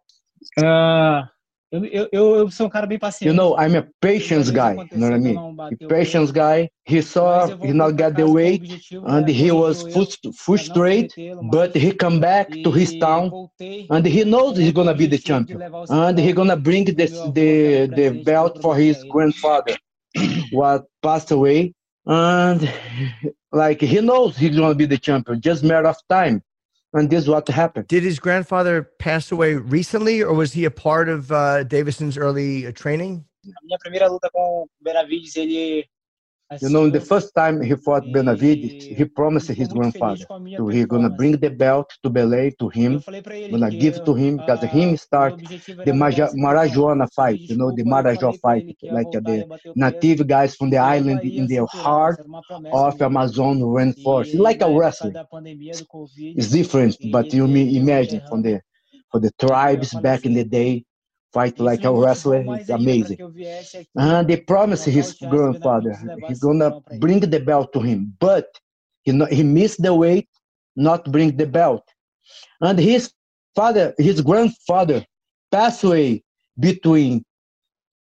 Ah, 0.59 1.31
eu, 1.71 2.07
eu, 2.11 2.35
eu 2.37 2.51
sou 2.51 2.67
um 2.67 2.69
cara 2.69 2.85
bem 2.87 2.97
paciente. 2.99 3.29
you 3.29 3.33
know, 3.33 3.55
I'm 3.57 3.75
a 3.75 3.85
patience 4.01 4.49
guy. 4.51 4.81
You 4.93 4.99
know 4.99 5.07
what 5.07 5.15
I 5.15 5.19
mean? 5.19 5.43
A 5.71 5.75
patience 5.87 6.31
guy. 6.31 6.69
He 6.85 7.01
saw 7.01 7.51
he 7.61 7.73
not 7.73 7.95
get 7.97 8.15
the 8.15 8.27
weight, 8.27 8.63
and 9.05 9.27
he 9.27 9.51
was 9.51 9.83
frust- 9.83 10.33
frustrated. 10.35 11.13
But 11.41 11.75
he 11.75 11.91
come 11.91 12.19
back 12.19 12.61
to 12.63 12.71
his 12.71 12.95
town, 12.95 13.35
and 13.89 14.05
he 14.05 14.23
knows 14.23 14.57
he's 14.57 14.71
gonna 14.73 14.93
be 14.95 15.07
the 15.07 15.17
champion, 15.17 15.63
and 15.89 16.17
he 16.17 16.31
gonna 16.33 16.55
bring 16.57 16.85
this 16.85 17.21
the 17.23 17.87
the 17.93 18.09
belt 18.11 18.57
for 18.61 18.75
his 18.75 19.03
grandfather, 19.03 19.75
what 20.51 20.85
passed 21.01 21.31
away, 21.31 21.73
and 22.05 22.71
like 23.51 23.81
he 23.81 23.99
knows 24.01 24.37
he's 24.37 24.55
gonna 24.55 24.75
be 24.75 24.85
the 24.85 24.97
champion. 24.97 25.41
Just 25.41 25.63
matter 25.63 25.87
of 25.87 25.97
time, 26.09 26.41
and 26.93 27.09
this 27.09 27.23
is 27.23 27.29
what 27.29 27.47
happened. 27.47 27.87
Did 27.87 28.03
his 28.03 28.19
grandfather 28.19 28.83
pass 28.99 29.31
away 29.31 29.55
recently, 29.55 30.23
or 30.23 30.33
was 30.33 30.53
he 30.53 30.65
a 30.65 30.71
part 30.71 31.09
of 31.09 31.31
uh, 31.31 31.63
Deiveson's 31.63 32.17
early 32.17 32.67
uh, 32.67 32.71
training? 32.71 33.25
A 33.45 33.65
minha 33.65 33.77
primeira 33.79 34.07
luta 34.09 34.29
com 34.31 34.63
o 34.63 34.69
Benavidez, 34.81 35.35
ele 35.37 35.85
You 36.61 36.69
know, 36.69 36.89
the 36.89 36.99
first 37.01 37.33
time 37.35 37.61
he 37.61 37.75
fought 37.75 38.11
Benavidez, 38.11 38.73
he 38.87 39.05
promised 39.05 39.49
his 39.49 39.67
grandfather 39.69 40.25
to 40.57 40.67
he 40.69 40.85
gonna 40.85 41.09
bring 41.09 41.37
the 41.37 41.49
belt 41.49 41.89
to 42.03 42.09
Belay 42.09 42.51
to 42.59 42.69
him, 42.69 43.03
gonna 43.51 43.71
give 43.71 44.03
to 44.05 44.13
him 44.15 44.37
because 44.37 44.63
him 44.63 44.95
start 44.97 45.35
the 45.83 45.93
Maja- 45.93 46.31
Marajoara 46.35 47.07
fight, 47.13 47.41
you 47.47 47.55
know, 47.57 47.71
the 47.71 47.83
Marajó 47.83 48.33
fight, 48.41 48.65
like 48.89 49.09
uh, 49.15 49.21
the 49.23 49.45
native 49.75 50.27
guys 50.27 50.55
from 50.55 50.69
the 50.69 50.77
island 50.77 51.23
in 51.23 51.47
the 51.47 51.65
heart 51.67 52.19
of 52.71 52.95
Amazon 53.01 53.59
rainforest, 53.61 54.33
like 54.33 54.61
a 54.61 54.69
wrestler. 54.71 55.17
It's 56.35 56.49
different, 56.51 56.97
but 57.03 57.33
you 57.33 57.47
may 57.47 57.75
imagine 57.75 58.21
from 58.27 58.41
the 58.41 58.61
for 59.11 59.19
the 59.19 59.31
tribes 59.39 59.93
back 59.93 60.25
in 60.25 60.33
the 60.33 60.43
day, 60.43 60.83
fight 61.33 61.59
like 61.59 61.83
a 61.85 61.93
wrestler, 61.93 62.43
it's 62.47 62.69
amazing. 62.69 63.19
Uh-huh, 63.97 64.17
and 64.17 64.27
they 64.27 64.37
promised 64.37 64.85
his 64.85 65.13
grandfather 65.27 65.95
he's 66.25 66.39
gonna 66.39 66.75
bring 66.91 67.19
the 67.19 67.39
belt 67.39 67.73
to 67.73 67.79
him, 67.81 68.15
but 68.19 68.47
he 69.03 69.11
no, 69.11 69.25
he 69.25 69.43
missed 69.43 69.81
the 69.81 69.93
weight, 69.93 70.29
not 70.75 71.11
bring 71.11 71.35
the 71.37 71.45
belt. 71.47 71.83
And 72.61 72.79
his 72.79 73.11
father, 73.55 73.93
his 73.97 74.21
grandfather, 74.21 75.05
passed 75.51 75.83
away 75.83 76.23
between 76.59 77.23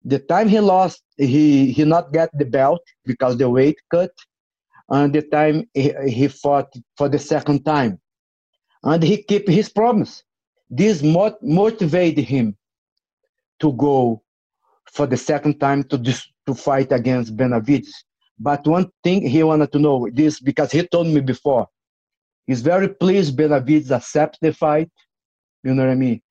the 0.03 0.19
time 0.19 0.47
he 0.49 0.59
lost, 0.59 1.01
he 1.17 1.71
he 1.71 1.83
not 1.85 2.11
get 2.13 2.29
the 2.37 2.45
belt 2.45 2.81
because 3.05 3.37
the 3.37 3.49
weight 3.49 3.77
cut, 3.91 4.11
and 4.89 5.13
the 5.13 5.21
time 5.21 5.65
he, 5.73 5.93
he 6.07 6.27
fought 6.27 6.71
for 6.97 7.09
the 7.09 7.19
second 7.19 7.63
time, 7.65 7.99
and 8.83 9.03
he 9.03 9.23
kept 9.23 9.49
his 9.49 9.69
promise. 9.69 10.23
This 10.69 11.03
mot- 11.03 11.41
motivated 11.43 12.25
him 12.25 12.55
to 13.65 13.73
go 13.73 14.23
for 14.93 15.07
the 15.07 15.17
second 15.17 15.59
time 15.59 15.83
to 15.85 15.97
dis- 15.97 16.29
to 16.47 16.53
fight 16.55 16.91
against 16.91 17.35
Benavidez. 17.37 17.91
But 18.39 18.67
one 18.67 18.91
thing 19.03 19.27
he 19.27 19.43
wanted 19.43 19.71
to 19.73 19.79
know 19.79 20.07
this 20.13 20.39
because 20.39 20.71
he 20.71 20.87
told 20.87 21.07
me 21.07 21.21
before, 21.21 21.67
he's 22.47 22.61
very 22.61 22.89
pleased 22.89 23.37
Benavidez 23.37 23.91
accept 23.91 24.37
the 24.41 24.53
fight. 24.53 24.91
You 25.63 25.73
know 25.73 25.83
what 25.85 25.91
I 25.91 25.95
mean? 25.95 26.21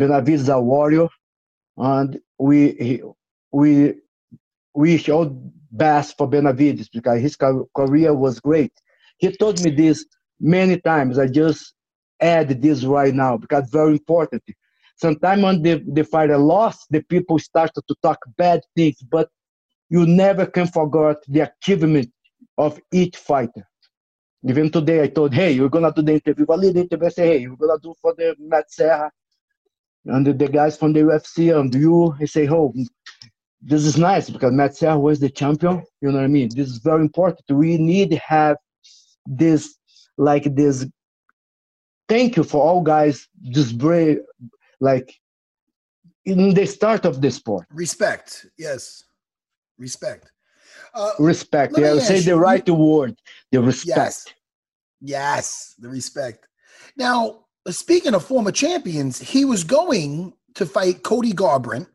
Benavidez 0.00 0.42
is 0.46 0.48
a 0.48 0.60
warrior, 0.60 1.08
and 1.78 2.20
we 2.38 3.02
we 3.52 3.94
we 4.74 4.98
showed 4.98 5.30
best 5.72 6.16
for 6.18 6.28
Benavidez 6.28 6.88
because 6.92 7.20
his 7.20 7.36
ca- 7.36 7.64
career 7.76 8.14
was 8.14 8.40
great. 8.40 8.72
He 9.18 9.30
told 9.32 9.60
me 9.60 9.70
this 9.70 10.04
many 10.40 10.78
times. 10.80 11.18
I 11.18 11.28
just 11.28 11.74
add 12.20 12.62
this 12.62 12.84
right 12.84 13.14
now 13.14 13.38
because 13.38 13.70
very 13.70 13.92
important. 13.92 14.42
Sometimes 14.96 15.42
when 15.42 15.62
the, 15.62 15.82
the 15.92 16.04
fighter 16.04 16.38
lost, 16.38 16.86
the 16.90 17.02
people 17.02 17.38
started 17.38 17.82
to 17.88 17.94
talk 18.02 18.18
bad 18.36 18.60
things, 18.76 18.96
but 19.10 19.28
you 19.88 20.06
never 20.06 20.46
can 20.46 20.66
forget 20.66 21.16
the 21.28 21.40
achievement 21.40 22.10
of 22.58 22.80
each 22.92 23.16
fighter. 23.16 23.66
Even 24.48 24.70
today, 24.70 25.02
I 25.02 25.08
told, 25.08 25.34
hey, 25.34 25.52
you're 25.52 25.68
gonna 25.68 25.92
do 25.92 26.02
the 26.02 26.14
interview. 26.14 26.46
I 26.50 26.54
lead 26.54 26.74
the 26.74 26.80
interview. 26.80 27.06
I 27.06 27.10
say, 27.10 27.26
hey, 27.28 27.38
you're 27.38 27.56
gonna 27.56 27.78
do 27.82 27.94
for 28.00 28.14
the 28.16 28.34
Matt 28.38 28.70
Serra 28.72 29.10
and 30.06 30.26
the, 30.26 30.32
the 30.32 30.48
guys 30.48 30.76
from 30.76 30.92
the 30.92 31.00
UFC 31.00 31.56
and 31.58 31.72
you. 31.74 32.14
I 32.20 32.24
say, 32.24 32.48
oh, 32.48 32.72
this 33.60 33.84
is 33.84 33.96
nice 33.96 34.28
because 34.28 34.52
Matt 34.52 34.76
Serra 34.76 34.98
was 34.98 35.20
the 35.20 35.30
champion. 35.30 35.84
You 36.00 36.10
know 36.10 36.18
what 36.18 36.24
I 36.24 36.28
mean? 36.28 36.48
This 36.54 36.68
is 36.68 36.78
very 36.78 37.02
important. 37.02 37.44
We 37.48 37.78
need 37.78 38.10
to 38.10 38.18
have 38.18 38.56
this, 39.26 39.76
like 40.18 40.54
this. 40.56 40.86
Thank 42.08 42.36
you 42.36 42.42
for 42.42 42.62
all 42.62 42.82
guys. 42.82 43.28
Just 43.50 43.78
brave, 43.78 44.18
like 44.82 45.14
in 46.26 46.52
the 46.54 46.66
start 46.66 47.04
of 47.06 47.20
the 47.22 47.30
sport. 47.30 47.66
Respect. 47.70 48.46
Yes. 48.58 49.04
Respect. 49.78 50.30
Uh, 50.94 51.12
Respect. 51.18 51.72
let 51.72 51.82
me 51.82 51.88
Yeah, 51.88 52.04
say 52.04 52.16
ask 52.16 52.24
the 52.24 52.32
you- 52.32 52.36
right 52.36 52.68
word. 52.68 53.14
The 53.52 53.60
respect. 53.62 53.96
Yes. 53.96 54.26
Yes, 55.00 55.74
the 55.78 55.88
respect. 55.88 56.46
Now, 56.96 57.46
speaking 57.68 58.14
of 58.14 58.24
former 58.24 58.52
champions, 58.52 59.18
he 59.18 59.44
was 59.44 59.64
going 59.64 60.32
to 60.54 60.66
fight 60.66 61.02
Cody 61.02 61.32
Garbrandt, 61.32 61.88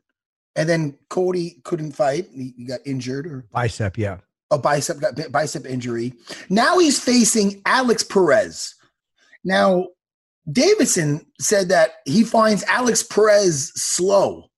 and 0.55 0.67
then 0.67 0.97
Cody 1.09 1.61
couldn't 1.63 1.91
fight. 1.93 2.27
He, 2.33 2.53
he 2.57 2.65
got 2.65 2.79
injured 2.85 3.27
or 3.27 3.45
Bicep, 3.53 3.97
yeah. 3.97 4.17
a 4.51 4.57
bicep 4.57 4.99
got 4.99 5.31
bicep 5.31 5.65
injury. 5.65 6.13
Now 6.49 6.79
he's 6.79 6.99
facing 6.99 7.61
Alex 7.65 8.03
Perez. 8.03 8.73
Now, 9.43 9.88
Deiveson 10.49 11.25
said 11.39 11.69
that 11.69 11.91
he 12.05 12.23
finds 12.23 12.63
Alex 12.65 13.03
Perez 13.03 13.71
slow. 13.75 14.49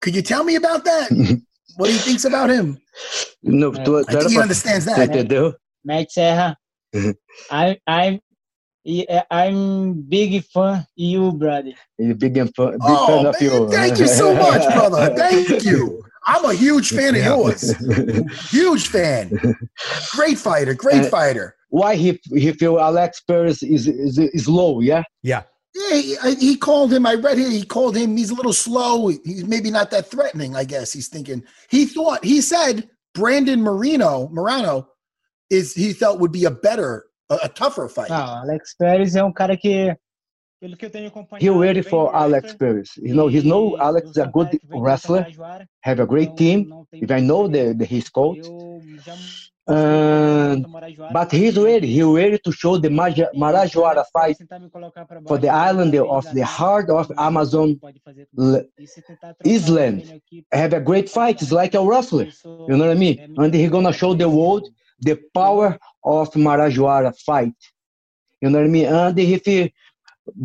Could 0.00 0.14
you 0.16 0.22
tell 0.22 0.44
me 0.44 0.54
about 0.56 0.84
that? 0.84 1.10
what 1.76 1.90
he 1.90 1.96
thinks 1.96 2.24
about 2.24 2.48
him? 2.50 2.78
No, 3.42 3.72
tu, 3.72 3.98
I 3.98 4.02
think 4.12 4.30
he 4.30 4.40
understands 4.40 4.86
that. 4.86 5.10
Entendeu? 5.10 5.52
Matt 5.84 6.10
Serra, 6.10 6.56
I, 7.50 7.78
I'm 7.86 8.20
I'm 9.30 10.02
big 10.02 10.42
fan 10.44 10.86
you, 10.96 11.32
brother. 11.32 11.72
He's 11.98 12.14
big 12.14 12.36
and 12.38 12.54
fun, 12.54 12.72
big 12.72 12.80
Oh, 12.82 13.06
fan 13.06 13.26
of 13.26 13.40
you. 13.42 13.70
thank 13.70 13.98
you 13.98 14.06
so 14.08 14.34
much, 14.34 14.62
brother. 14.74 15.14
Thank 15.14 15.64
you. 15.64 16.02
I'm 16.26 16.44
a 16.44 16.54
huge 16.54 16.90
fan 16.90 17.14
of 17.16 17.24
yours. 17.24 17.74
Huge 18.50 18.88
fan. 18.88 19.30
Great 20.14 20.38
fighter. 20.38 20.74
Great 20.74 21.06
Uh, 21.06 21.08
fighter. 21.08 21.56
Why 21.70 21.96
he 21.96 22.20
he 22.34 22.52
feel 22.52 22.78
Alex 22.78 23.20
Perez 23.20 23.62
is 23.62 23.86
is 23.88 24.18
is 24.18 24.48
low? 24.48 24.80
Yeah. 24.80 25.02
Yeah. 25.22 25.42
Yeah, 25.72 26.00
he, 26.00 26.34
he 26.34 26.56
called 26.56 26.92
him. 26.92 27.06
I 27.06 27.14
read 27.14 27.38
here. 27.38 27.48
He 27.48 27.62
called 27.62 27.96
him. 27.96 28.16
He's 28.16 28.30
a 28.30 28.34
little 28.34 28.52
slow. 28.52 29.06
He's 29.06 29.44
maybe 29.44 29.70
not 29.70 29.92
that 29.92 30.10
threatening. 30.10 30.56
I 30.56 30.64
guess 30.64 30.92
he's 30.92 31.08
thinking. 31.08 31.44
He 31.68 31.86
thought. 31.86 32.24
He 32.24 32.40
said 32.40 32.88
Brandon 33.14 33.62
Marino 33.62 34.28
Morano 34.30 34.88
is 35.48 35.72
he 35.74 35.92
felt 35.92 36.18
would 36.20 36.32
be 36.32 36.44
a 36.44 36.50
better, 36.50 37.06
a, 37.28 37.38
a 37.44 37.48
tougher 37.48 37.88
fight. 37.88 38.10
Não, 38.10 38.42
Alex 38.42 38.74
Pérez 38.80 39.14
é 39.14 39.24
um 39.24 39.32
cara 39.32 39.56
que 39.56 39.94
he 41.38 41.48
waited 41.48 41.86
for 41.86 42.14
Alex 42.14 42.54
Perez. 42.54 42.90
You 42.96 43.14
know, 43.14 43.28
he's 43.28 43.44
know 43.44 43.78
Alex 43.78 44.10
is 44.10 44.18
a 44.18 44.26
good 44.26 44.58
wrestler, 44.68 45.26
have 45.80 46.00
a 46.00 46.06
great 46.06 46.36
team. 46.36 46.84
If 46.92 47.10
I 47.10 47.20
know 47.20 47.48
the, 47.48 47.72
the 47.72 47.86
his 47.86 48.10
coach, 48.10 48.46
but 49.70 51.30
he's 51.30 51.56
ready. 51.56 51.86
He's 51.86 52.04
ready 52.04 52.38
to 52.38 52.52
show 52.52 52.76
the 52.76 52.88
Marajoara 52.88 54.04
fight 54.12 54.36
for 55.28 55.38
the 55.38 55.48
island 55.48 55.94
of 55.94 56.26
the 56.34 56.44
heart 56.44 56.90
of 56.90 57.12
Amazon 57.16 57.80
Island. 59.46 60.20
Have 60.52 60.72
a 60.72 60.80
great 60.80 61.08
fight. 61.08 61.40
It's 61.42 61.52
like 61.52 61.74
a 61.74 61.84
wrestler. 61.84 62.28
You 62.44 62.76
know 62.76 62.78
what 62.78 62.90
I 62.90 62.94
mean? 62.94 63.34
And 63.38 63.54
he's 63.54 63.70
gonna 63.70 63.92
show 63.92 64.14
the 64.14 64.28
world 64.28 64.68
the 65.00 65.16
power 65.34 65.78
of 66.04 66.30
Marajoara 66.32 67.16
fight. 67.20 67.54
You 68.40 68.50
know 68.50 68.58
what 68.58 68.64
I 68.64 68.70
mean? 68.70 68.86
And 68.86 69.18
if 69.18 69.44
he, 69.44 69.72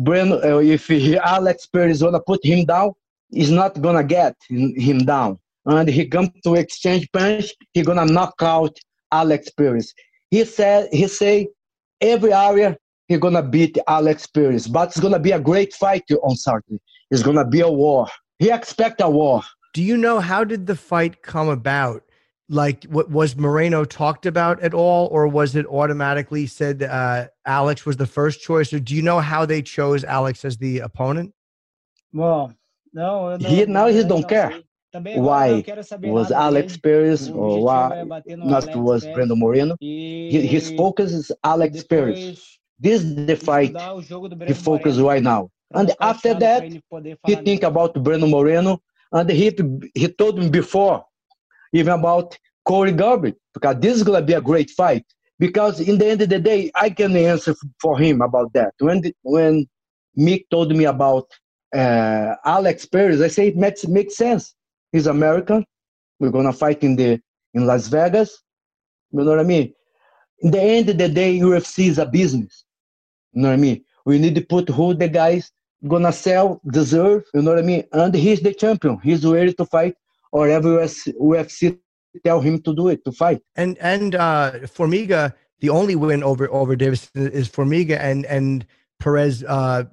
uh, 0.08 0.58
if 0.58 0.86
he, 0.86 1.16
Alex 1.18 1.66
Perez 1.66 2.02
wanna 2.02 2.20
put 2.20 2.44
him 2.44 2.64
down, 2.64 2.92
he's 3.30 3.50
not 3.50 3.80
gonna 3.80 4.04
get 4.04 4.36
him 4.48 4.98
down. 4.98 5.38
And 5.64 5.88
he 5.88 6.06
come 6.06 6.30
to 6.44 6.54
exchange 6.54 7.10
punch, 7.10 7.52
he 7.74 7.82
gonna 7.82 8.04
knock 8.06 8.34
out 8.40 8.78
Alex 9.12 9.50
Perez. 9.50 9.94
He 10.30 10.44
said 10.44 10.88
he 10.92 11.06
say 11.06 11.48
every 12.00 12.32
area 12.32 12.76
he 13.08 13.16
gonna 13.18 13.42
beat 13.42 13.78
Alex 13.86 14.26
Perez, 14.26 14.66
but 14.66 14.88
it's 14.88 15.00
gonna 15.00 15.18
be 15.18 15.32
a 15.32 15.40
great 15.40 15.72
fight 15.74 16.04
on 16.22 16.36
Saturday. 16.36 16.80
It's 17.10 17.22
gonna 17.22 17.46
be 17.46 17.60
a 17.60 17.70
war. 17.70 18.08
He 18.38 18.50
expect 18.50 19.00
a 19.00 19.08
war. 19.08 19.42
Do 19.74 19.82
you 19.82 19.96
know 19.96 20.20
how 20.20 20.42
did 20.44 20.66
the 20.66 20.76
fight 20.76 21.22
come 21.22 21.48
about? 21.48 22.02
Like, 22.48 22.84
what 22.84 23.10
was 23.10 23.36
Moreno 23.36 23.84
talked 23.84 24.24
about 24.24 24.60
at 24.60 24.72
all, 24.72 25.08
or 25.08 25.26
was 25.26 25.56
it 25.56 25.66
automatically 25.66 26.46
said 26.46 26.82
uh, 26.82 27.26
Alex 27.44 27.84
was 27.84 27.96
the 27.96 28.06
first 28.06 28.40
choice? 28.40 28.72
Or 28.72 28.78
do 28.78 28.94
you 28.94 29.02
know 29.02 29.18
how 29.18 29.44
they 29.46 29.62
chose 29.62 30.04
Alex 30.04 30.44
as 30.44 30.56
the 30.56 30.78
opponent? 30.80 31.32
Well, 32.12 32.54
no, 32.92 33.36
he 33.36 33.66
now 33.66 33.88
he 33.88 34.04
don't 34.04 34.28
care 34.28 34.52
why 35.12 35.64
was 36.02 36.30
Alex 36.30 36.76
Perez 36.76 37.28
or 37.30 37.62
why 37.64 37.94
not 38.42 38.74
was 38.74 39.06
Brandon 39.06 39.38
Moreno. 39.38 39.76
His 40.28 40.70
focus 40.70 41.12
is 41.12 41.32
Alex 41.44 41.82
Perez. 41.84 42.32
This 42.78 43.02
is 43.02 43.14
the 43.16 43.24
fight 43.24 43.66
he 44.44 44.52
focus 44.54 44.98
right 44.98 45.22
now. 45.22 45.50
And 45.74 45.92
after 46.00 46.34
that, 46.34 46.66
he 47.24 47.34
think 47.36 47.62
about 47.62 47.94
Brandon 48.02 48.30
Moreno, 48.30 48.80
and 49.12 49.28
he 49.30 49.52
he 49.94 50.08
told 50.08 50.38
me 50.38 50.48
before, 50.48 51.04
even 51.72 51.92
about 51.94 52.38
Corey 52.64 52.92
Garbrandt, 52.92 53.36
because 53.54 53.76
this 53.80 53.96
is 53.96 54.02
gonna 54.02 54.22
be 54.22 54.32
a 54.34 54.40
great 54.40 54.70
fight. 54.70 55.04
Because 55.38 55.80
in 55.80 55.98
the 55.98 56.06
end 56.06 56.22
of 56.22 56.28
the 56.28 56.38
day, 56.38 56.70
I 56.74 56.90
can 56.90 57.16
answer 57.16 57.54
for 57.80 57.98
him 57.98 58.20
about 58.22 58.52
that. 58.54 58.74
When 58.78 59.00
the, 59.02 59.14
when 59.22 59.66
Mick 60.18 60.44
told 60.50 60.74
me 60.76 60.84
about 60.84 61.26
uh, 61.74 62.34
Alex 62.44 62.86
Perez, 62.86 63.20
I 63.20 63.28
say 63.28 63.48
it 63.48 63.56
makes 63.56 63.86
makes 63.86 64.16
sense 64.16 64.54
He's 64.92 65.06
American. 65.06 65.64
We're 66.18 66.30
gonna 66.30 66.52
fight 66.52 66.82
in 66.82 66.96
the 66.96 67.20
in 67.54 67.66
Las 67.66 67.88
Vegas. 67.88 68.42
You 69.12 69.24
know 69.24 69.30
what 69.30 69.40
I 69.40 69.44
mean? 69.44 69.72
In 70.40 70.50
the 70.50 70.60
end 70.60 70.88
of 70.88 70.98
the 70.98 71.08
day, 71.08 71.38
UFC 71.38 71.88
is 71.88 71.98
a 71.98 72.06
business. 72.06 72.64
You 73.32 73.42
know 73.42 73.48
what 73.48 73.54
I 73.54 73.58
mean? 73.58 73.84
We 74.04 74.18
need 74.18 74.34
to 74.34 74.42
put 74.42 74.68
who 74.68 74.94
the 74.94 75.08
guys 75.08 75.50
gonna 75.86 76.12
sell, 76.12 76.60
deserve. 76.70 77.24
You 77.34 77.42
know 77.42 77.50
what 77.50 77.58
I 77.58 77.62
mean? 77.62 77.84
And 77.92 78.14
he's 78.14 78.40
the 78.40 78.54
champion. 78.54 78.98
He's 79.02 79.24
ready 79.24 79.52
to 79.54 79.64
fight, 79.66 79.94
or 80.32 80.48
ever 80.48 80.86
UFC 80.86 81.78
tell 82.24 82.40
him 82.40 82.60
to 82.62 82.74
do 82.74 82.88
it 82.88 83.04
to 83.04 83.12
fight. 83.12 83.42
And 83.56 83.76
and 83.78 84.14
uh, 84.14 84.52
Formiga, 84.64 85.34
the 85.60 85.70
only 85.70 85.96
win 85.96 86.22
over 86.22 86.50
over 86.50 86.76
Davis 86.76 87.10
is 87.14 87.48
Formiga, 87.48 87.98
and 87.98 88.24
and 88.26 88.66
Perez 89.00 89.44
uh, 89.44 89.84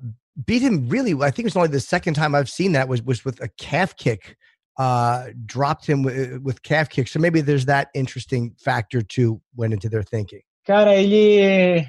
beat 0.46 0.62
him 0.62 0.88
really. 0.90 1.14
I 1.22 1.32
think 1.32 1.48
it's 1.48 1.56
only 1.56 1.70
the 1.70 1.80
second 1.80 2.14
time 2.16 2.36
I've 2.36 2.50
seen 2.50 2.74
that 2.74 2.88
was 2.88 3.02
was 3.02 3.26
with 3.26 3.42
a 3.42 3.50
calf 3.50 3.96
kick 3.98 4.38
uh, 4.78 5.28
dropped 5.46 5.86
him 5.86 6.04
with, 6.04 6.42
with 6.42 6.62
calf 6.64 6.90
kicks. 6.90 7.12
So 7.12 7.20
maybe 7.20 7.42
there's 7.42 7.66
that 7.66 7.90
interesting 7.94 8.56
factor 8.60 9.02
too 9.02 9.42
went 9.56 9.74
into 9.74 9.90
their 9.90 10.04
thinking. 10.04 10.42
Cara, 10.66 10.94
ele 10.94 11.86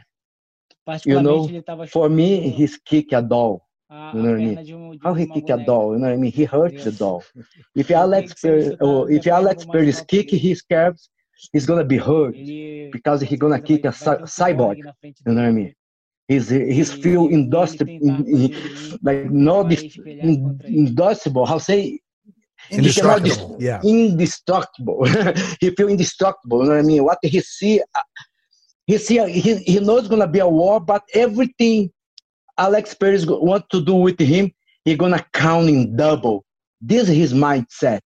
you 1.05 1.21
know, 1.21 1.49
for 1.89 2.09
me, 2.09 2.51
he's 2.51 2.77
kick 2.79 3.13
a 3.13 3.23
doll. 3.23 3.67
You 3.91 4.23
know 4.23 4.31
what 4.31 4.41
I 4.41 4.45
mean? 4.45 5.01
How 5.03 5.15
he 5.15 5.27
kick 5.27 5.49
a 5.51 5.57
doll? 5.65 5.93
You 5.93 5.99
know 5.99 6.09
what 6.09 6.15
I 6.15 6.17
mean? 6.17 6.33
He 6.33 6.45
hurts 6.45 6.85
the 6.85 6.93
doll. 6.93 7.25
If 7.75 7.91
Alex, 7.91 8.35
per, 8.35 8.77
oh, 8.81 9.07
if 9.07 9.27
Alex 9.27 9.65
Perez 9.65 10.03
kick 10.07 10.31
his 10.31 10.63
calves, 10.63 11.11
he's 11.53 11.67
gonna 11.67 11.85
be 11.85 11.97
hurt 11.97 12.35
because 12.93 13.21
he's 13.23 13.39
gonna 13.39 13.61
kick 13.61 13.85
a 13.85 13.89
cyborg. 13.89 14.79
You 15.03 15.15
know 15.27 15.43
what 15.43 15.49
I 15.49 15.53
mean? 15.53 15.75
He's 16.29 16.49
he's 16.49 16.93
feel 16.93 17.29
indestructible, 17.29 18.49
like 19.03 19.31
not 19.31 19.73
indestructible. 19.73 21.47
How 21.47 21.59
say 21.59 22.01
Indestructible. 22.71 23.57
yeah. 23.61 23.81
Indestructible. 23.85 25.05
he 25.61 25.71
feel 25.71 25.89
indestructible. 25.89 26.63
You 26.63 26.71
know 26.71 26.77
what 26.77 26.85
I 26.85 26.87
mean? 26.87 27.05
What 27.05 27.19
he 27.23 27.41
see, 27.41 27.81
uh, 27.81 28.01
he 28.87 28.99
see, 28.99 29.19
he, 29.31 29.57
he 29.57 29.81
knows 29.81 30.09
gonna 30.09 30.27
be 30.27 30.41
a 30.41 30.49
war, 30.49 30.81
but 30.81 31.03
everything 31.15 31.91
Alex 32.59 32.95
Perez 32.95 33.27
want 33.27 33.69
to 33.71 33.85
do 33.85 33.95
with 33.95 34.19
him, 34.19 34.53
he 34.85 34.97
gonna 34.97 35.25
count 35.33 35.69
in 35.69 35.97
double. 35.97 36.45
This 36.81 37.09
is 37.09 37.17
his 37.17 37.35
mindset. 37.35 38.03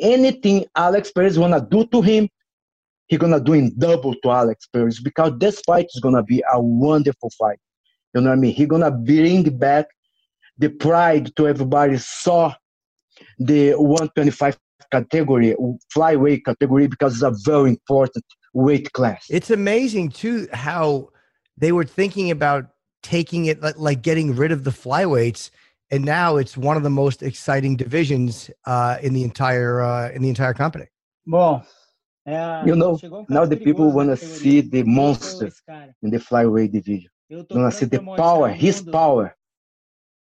Anything 0.00 0.64
Alex 0.76 1.12
Perez 1.12 1.38
wanna 1.38 1.66
do 1.70 1.86
to 1.86 2.02
him, 2.02 2.28
he 3.08 3.16
gonna 3.16 3.40
do 3.40 3.52
in 3.52 3.76
double 3.78 4.14
to 4.22 4.30
Alex 4.30 4.66
Perez 4.72 5.00
because 5.00 5.32
this 5.38 5.60
fight 5.60 5.86
is 5.94 6.00
gonna 6.00 6.22
be 6.22 6.42
a 6.52 6.60
wonderful 6.60 7.30
fight. 7.38 7.58
You 8.14 8.20
know 8.20 8.30
what 8.30 8.36
I 8.36 8.40
mean? 8.40 8.54
He 8.54 8.66
gonna 8.66 8.90
bring 8.90 9.58
back 9.58 9.86
the 10.58 10.68
pride 10.68 11.34
to 11.36 11.48
everybody 11.48 11.98
saw 11.98 12.54
the 13.38 13.72
125 13.72 14.58
category, 14.90 15.54
flyweight 15.94 16.44
category, 16.44 16.86
because 16.86 17.14
it's 17.14 17.22
a 17.22 17.50
very 17.50 17.70
important 17.70 18.24
weight 18.54 18.92
class. 18.92 19.26
It's 19.30 19.50
amazing 19.50 20.10
too 20.10 20.48
how 20.52 21.08
they 21.56 21.72
were 21.72 21.84
thinking 21.84 22.30
about 22.30 22.66
taking 23.02 23.46
it 23.46 23.60
like 23.78 24.02
getting 24.02 24.34
rid 24.34 24.52
of 24.52 24.64
the 24.64 24.70
flyweights, 24.70 25.50
and 25.90 26.04
now 26.04 26.36
it's 26.36 26.56
one 26.56 26.76
of 26.76 26.82
the 26.82 26.90
most 26.90 27.22
exciting 27.22 27.76
divisions 27.76 28.50
uh, 28.66 28.98
in 29.02 29.12
the 29.12 29.24
entire 29.24 29.82
uh, 29.82 30.10
in 30.10 30.22
the 30.22 30.28
entire 30.28 30.54
company. 30.54 30.86
Well, 31.26 31.66
you 32.26 32.76
know, 32.76 32.98
now 33.28 33.44
the 33.44 33.56
people 33.56 33.90
want 33.90 34.10
to 34.10 34.16
see 34.16 34.60
the 34.60 34.82
monster 34.84 35.50
in 36.02 36.10
the 36.10 36.18
flyweight 36.18 36.72
division. 36.72 37.10
Want 37.30 37.72
to 37.72 37.72
see 37.72 37.86
the 37.86 38.00
power, 38.16 38.48
his 38.48 38.82
power. 38.82 39.34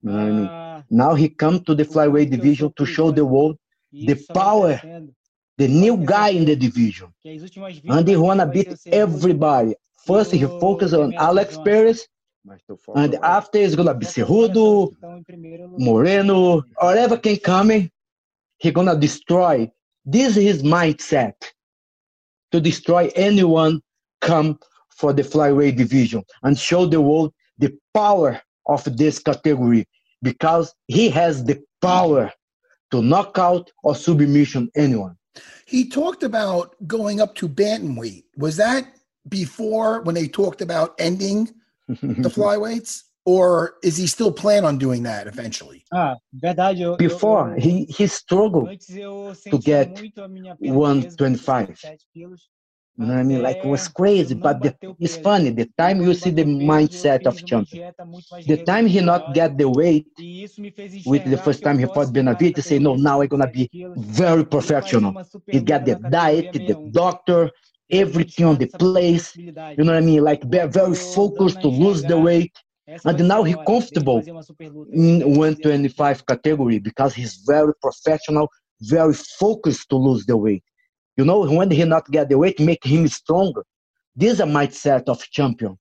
You 0.03 0.11
know 0.11 0.17
what 0.17 0.27
I 0.27 0.31
mean? 0.31 0.83
Now 0.89 1.13
he 1.15 1.29
come 1.29 1.59
to 1.65 1.75
the 1.75 1.83
flyweight 1.85 2.31
division 2.31 2.73
to 2.77 2.85
show 2.85 3.11
the 3.11 3.25
world 3.25 3.57
the 3.91 4.15
power, 4.33 4.79
the 5.57 5.67
new 5.67 5.97
guy 5.97 6.29
in 6.29 6.45
the 6.45 6.55
division. 6.55 7.13
And 7.23 8.07
he 8.07 8.17
wanna 8.17 8.47
beat 8.47 8.73
everybody. 8.91 9.75
First 10.05 10.31
he 10.31 10.43
focus 10.43 10.93
on 10.93 11.13
Alex 11.15 11.57
Perez, 11.63 12.07
and 12.95 13.15
after 13.21 13.59
it's 13.59 13.75
gonna 13.75 13.93
be 13.93 14.05
Cejudo, 14.05 14.91
Moreno, 15.77 16.63
whatever 16.79 17.17
can 17.17 17.37
come 17.37 17.71
in, 17.71 17.91
he 18.57 18.71
gonna 18.71 18.97
destroy. 18.97 19.71
This 20.03 20.35
is 20.37 20.43
his 20.43 20.63
mindset 20.63 21.33
to 22.51 22.59
destroy 22.59 23.11
anyone 23.15 23.81
come 24.21 24.59
for 24.89 25.13
the 25.13 25.21
flyweight 25.21 25.77
division 25.77 26.23
and 26.43 26.57
show 26.57 26.85
the 26.85 26.99
world 26.99 27.33
the 27.59 27.77
power 27.93 28.41
of 28.65 28.83
this 28.97 29.19
category 29.19 29.87
because 30.21 30.73
he 30.87 31.09
has 31.09 31.43
the 31.43 31.61
power 31.81 32.31
to 32.91 33.01
knock 33.01 33.37
out 33.37 33.71
or 33.83 33.95
submission 33.95 34.69
anyone. 34.75 35.15
He 35.65 35.87
talked 35.89 36.23
about 36.23 36.75
going 36.87 37.21
up 37.21 37.35
to 37.35 37.47
bantamweight. 37.47 38.25
Was 38.37 38.57
that 38.57 38.85
before 39.29 40.01
when 40.01 40.15
they 40.15 40.27
talked 40.27 40.61
about 40.61 40.93
ending 40.99 41.49
the 41.87 42.29
flyweights? 42.35 43.03
Or 43.23 43.75
is 43.83 43.97
he 43.97 44.07
still 44.07 44.31
plan 44.31 44.65
on 44.65 44.79
doing 44.79 45.03
that 45.03 45.27
eventually? 45.27 45.85
Ah, 45.93 46.15
verdade. 46.33 46.79
Eu, 46.79 46.97
Before, 46.97 47.49
eu, 47.49 47.59
he, 47.61 47.85
he 47.85 48.07
struggled 48.07 48.67
to 48.79 49.59
get 49.59 49.89
125. 50.59 51.79
You 52.97 53.05
know 53.05 53.13
what 53.13 53.19
I 53.19 53.23
mean? 53.23 53.41
Like 53.41 53.59
it 53.63 53.67
was 53.67 53.87
crazy, 53.87 54.35
but 54.35 54.61
the, 54.61 54.75
it's 54.99 55.15
funny. 55.17 55.49
The 55.51 55.69
time 55.77 56.01
you 56.01 56.13
see 56.13 56.31
the 56.31 56.43
mindset 56.45 57.25
of 57.25 57.43
champion, 57.45 57.83
the 58.45 58.57
time 58.57 58.85
he 58.87 59.01
not 59.01 59.31
get 59.33 59.57
the 59.57 59.69
weight 59.69 60.07
with 61.03 61.23
the 61.23 61.37
first 61.37 61.63
time 61.63 61.79
he 61.79 61.85
fought 61.85 62.13
Benavidez, 62.13 62.63
say 62.63 62.79
no, 62.79 62.95
now 62.95 63.21
I'm 63.21 63.27
gonna 63.27 63.47
be 63.47 63.69
very 63.95 64.45
professional. 64.45 65.15
He 65.49 65.59
got 65.61 65.85
the 65.85 65.95
diet, 65.95 66.49
the 66.53 66.77
doctor, 66.91 67.49
everything 67.91 68.45
on 68.45 68.57
the 68.57 68.67
place. 68.77 69.37
You 69.77 69.83
know 69.83 69.93
what 69.93 69.97
I 69.97 70.05
mean? 70.05 70.23
Like 70.23 70.49
be 70.49 70.59
very 70.67 70.95
focused 70.95 71.61
to 71.61 71.69
lose 71.69 72.05
the 72.05 72.17
weight. 72.19 72.53
And 73.05 73.19
now 73.27 73.43
he's 73.43 73.57
comfortable 73.65 74.27
in 74.91 75.21
125 75.37 76.25
category 76.25 76.79
because 76.79 77.13
he's 77.15 77.43
very 77.47 77.73
professional, 77.81 78.49
very 78.81 79.13
focused 79.13 79.89
to 79.89 79.97
lose 79.97 80.25
the 80.25 80.37
weight. 80.37 80.63
You 81.17 81.25
know, 81.25 81.41
when 81.41 81.69
he 81.71 81.83
not 81.83 82.09
get 82.09 82.29
the 82.29 82.37
weight, 82.37 82.59
make 82.59 82.83
him 82.83 83.07
stronger. 83.07 83.63
This 84.15 84.33
is 84.33 84.39
a 84.39 84.45
mindset 84.45 85.03
of 85.07 85.19
champion. 85.29 85.77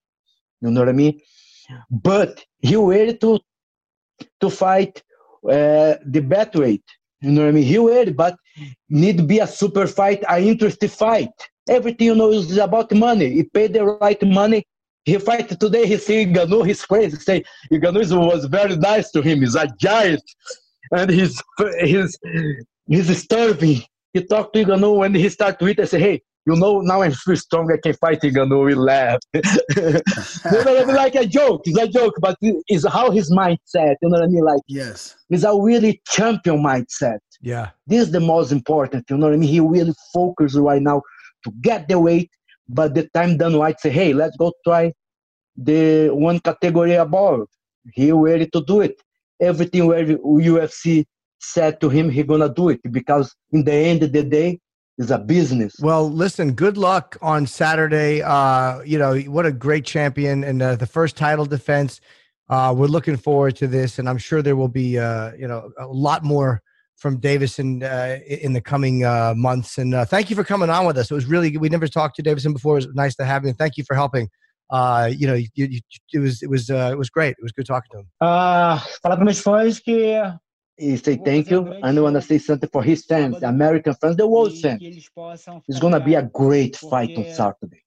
You 0.61 0.71
know 0.71 0.81
what 0.81 0.89
I 0.89 0.93
mean? 0.93 1.21
But 1.91 2.45
he 2.59 2.77
ready 2.77 3.17
to 3.19 3.41
to 4.41 4.51
fight 4.51 5.03
uh, 5.45 5.95
the 6.05 6.21
bad 6.21 6.55
weight. 6.55 6.85
You 7.21 7.33
know 7.33 7.43
what 7.43 7.49
I 7.49 7.53
mean? 7.53 7.65
He 7.65 7.79
waited, 7.79 8.17
but 8.17 8.37
need 8.89 9.19
to 9.19 9.23
be 9.23 9.39
a 9.39 9.47
super 9.47 9.87
fight, 9.87 10.25
an 10.29 10.43
interesting 10.45 10.89
fight. 10.89 11.31
Everything 11.69 12.07
you 12.09 12.15
know 12.15 12.31
is 12.31 12.57
about 12.57 12.93
money. 12.93 13.31
He 13.31 13.45
paid 13.45 13.75
the 13.75 13.85
right 13.85 14.21
money. 14.27 14.65
He 15.05 15.17
fight 15.19 15.49
today. 15.49 15.87
He 15.87 15.97
see 15.97 16.27
Ngannou. 16.27 16.67
He's 16.67 16.85
crazy. 16.85 17.17
Say 17.17 17.45
Ngannou 17.73 18.27
was 18.33 18.47
very 18.47 18.77
nice 18.77 19.11
to 19.13 19.23
him. 19.23 19.41
He's 19.41 19.55
a 19.55 19.67
giant, 19.79 20.23
and 20.93 21.11
he's 21.11 21.43
he's 21.81 22.19
he's 22.87 23.19
starving. 23.23 23.83
He 24.13 24.25
talked 24.25 24.55
to 24.55 24.65
Ngannou 24.65 24.97
when 24.99 25.15
he 25.15 25.29
start 25.29 25.59
to 25.59 25.69
eat. 25.69 25.81
I 25.81 25.85
say, 25.85 26.01
hey, 26.01 26.23
you 26.47 26.57
know, 26.57 26.81
now 26.81 27.03
I'm 27.03 27.13
feel 27.13 27.37
strong. 27.47 27.71
I 27.73 27.77
can 27.83 27.95
fight 27.95 28.21
Ngannou. 28.21 28.67
We 28.67 28.75
laugh. 28.75 29.19
you 29.35 29.43
know 29.43 30.01
what 30.43 30.83
I 30.83 30.85
mean? 30.85 30.97
Like 30.97 31.15
a 31.15 31.27
joke. 31.27 31.63
It's 31.65 31.79
a 31.79 31.89
joke, 31.89 32.15
but 32.21 32.37
it's 32.41 32.87
how 32.89 33.11
his 33.11 33.31
mindset. 33.31 33.97
You 34.03 34.09
know 34.09 34.19
what 34.19 34.23
I 34.23 34.27
mean? 34.27 34.45
Like 34.45 34.63
yes, 34.67 35.17
it's 35.29 35.45
a 35.45 35.55
really 35.55 36.01
champion 36.09 36.63
mindset. 36.63 37.19
Yeah, 37.41 37.71
this 37.87 38.07
is 38.07 38.11
the 38.11 38.21
most 38.21 38.53
important. 38.53 39.05
You 39.09 39.19
know 39.19 39.27
what 39.27 39.35
I 39.35 39.39
mean? 39.39 39.49
He 39.49 39.61
really 39.61 39.95
focused 40.13 40.57
right 40.57 40.83
now 40.83 41.03
to 41.45 41.53
get 41.63 41.89
the 41.89 41.99
weight, 41.99 42.31
but 42.69 42.95
the 42.95 43.09
time 43.15 43.37
Dana 43.37 43.59
White 43.59 43.81
say, 43.81 43.91
hey, 43.91 44.13
let's 44.13 44.37
go 44.37 44.53
try 44.65 44.93
the 45.57 46.09
one 46.09 46.41
category 46.41 46.95
above. 46.95 47.47
He 47.95 48.13
ready 48.13 48.47
to 48.47 48.65
do 48.65 48.81
it. 48.81 49.01
Everything 49.41 49.87
where 49.87 50.05
UFC 50.05 51.05
said 51.41 51.81
to 51.81 51.89
him, 51.89 52.09
he 52.11 52.23
gonna 52.23 52.53
do 52.53 52.69
it 52.69 52.81
because 52.91 53.35
in 53.53 53.65
the 53.65 53.73
end 53.73 54.03
of 54.03 54.13
the 54.13 54.23
day, 54.23 54.61
it's 54.99 55.11
a 55.11 55.19
business. 55.19 55.75
Well, 55.81 56.11
listen, 56.11 56.53
good 56.53 56.77
luck 56.77 57.17
on 57.23 57.47
Saturday. 57.47 58.23
Uh, 58.23 58.81
you 58.83 58.99
know, 58.99 59.19
what 59.21 59.47
a 59.47 59.53
great 59.53 59.87
champion 59.87 60.45
and 60.45 60.61
uh, 60.61 60.77
the 60.77 60.87
first 60.87 61.17
title 61.17 61.47
defense. 61.47 62.01
Uh, 62.51 62.75
we're 62.77 62.87
looking 62.87 63.17
forward 63.17 63.57
to 63.57 63.67
this, 63.67 63.99
and 63.99 64.09
I'm 64.09 64.19
sure 64.19 64.43
there 64.43 64.57
will 64.57 64.69
be, 64.69 64.99
uh, 64.99 65.33
you 65.39 65.47
know, 65.47 65.71
a 65.79 65.87
lot 65.87 66.25
more 66.25 66.61
from 66.97 67.19
Deiveson 67.19 67.83
uh, 67.83 68.23
in 68.27 68.53
the 68.53 68.61
coming 68.61 69.05
uh, 69.05 69.33
months. 69.35 69.79
And 69.79 69.95
uh, 69.95 70.05
thank 70.05 70.29
you 70.29 70.37
for 70.37 70.45
coming 70.45 70.69
on 70.69 70.85
with 70.85 70.99
us. 70.99 71.11
It 71.11 71.15
was 71.15 71.25
really 71.25 71.57
we 71.57 71.71
never 71.71 71.89
talked 71.89 72.17
to 72.17 72.23
Deiveson 72.23 72.53
before. 72.53 72.75
It 72.75 72.87
was 72.87 72.95
nice 72.95 73.17
to 73.17 73.25
have 73.25 73.45
you. 73.45 73.49
And 73.49 73.59
thank 73.59 73.79
you 73.79 73.85
for 73.85 73.95
helping. 73.95 74.29
Uh, 74.69 75.11
you 75.13 75.27
know, 75.27 75.35
you, 75.35 75.49
you, 75.55 75.81
it 76.13 76.19
was 76.19 76.43
it 76.43 76.51
was 76.51 76.71
uh, 76.71 76.91
it 76.93 76.99
was 76.99 77.09
great. 77.09 77.31
It 77.31 77.43
was 77.43 77.53
good 77.53 77.67
talking 77.67 77.89
to 77.93 77.99
him. 78.01 78.07
Uh, 78.21 78.79
falar 79.03 79.17
para 79.17 79.25
meus 79.25 79.41
fãs 79.41 79.81
que 79.83 80.15
he 80.81 80.97
say 80.97 81.17
thank 81.17 81.51
you. 81.51 81.71
I 81.83 81.93
want 82.01 82.17
to 82.17 82.23
say 82.23 82.39
something 82.39 82.71
for 82.71 82.83
his 82.83 83.05
fans, 83.05 83.39
the 83.41 83.49
American 83.49 83.95
fans, 83.95 84.17
the 84.17 84.27
world 84.27 84.57
fans. 84.57 84.83
It's 85.69 85.81
gonna 85.81 86.01
be 86.01 86.15
a 86.15 86.23
great 86.23 86.77
fight 86.77 87.13
on 87.19 87.27
Saturday. 87.27 87.83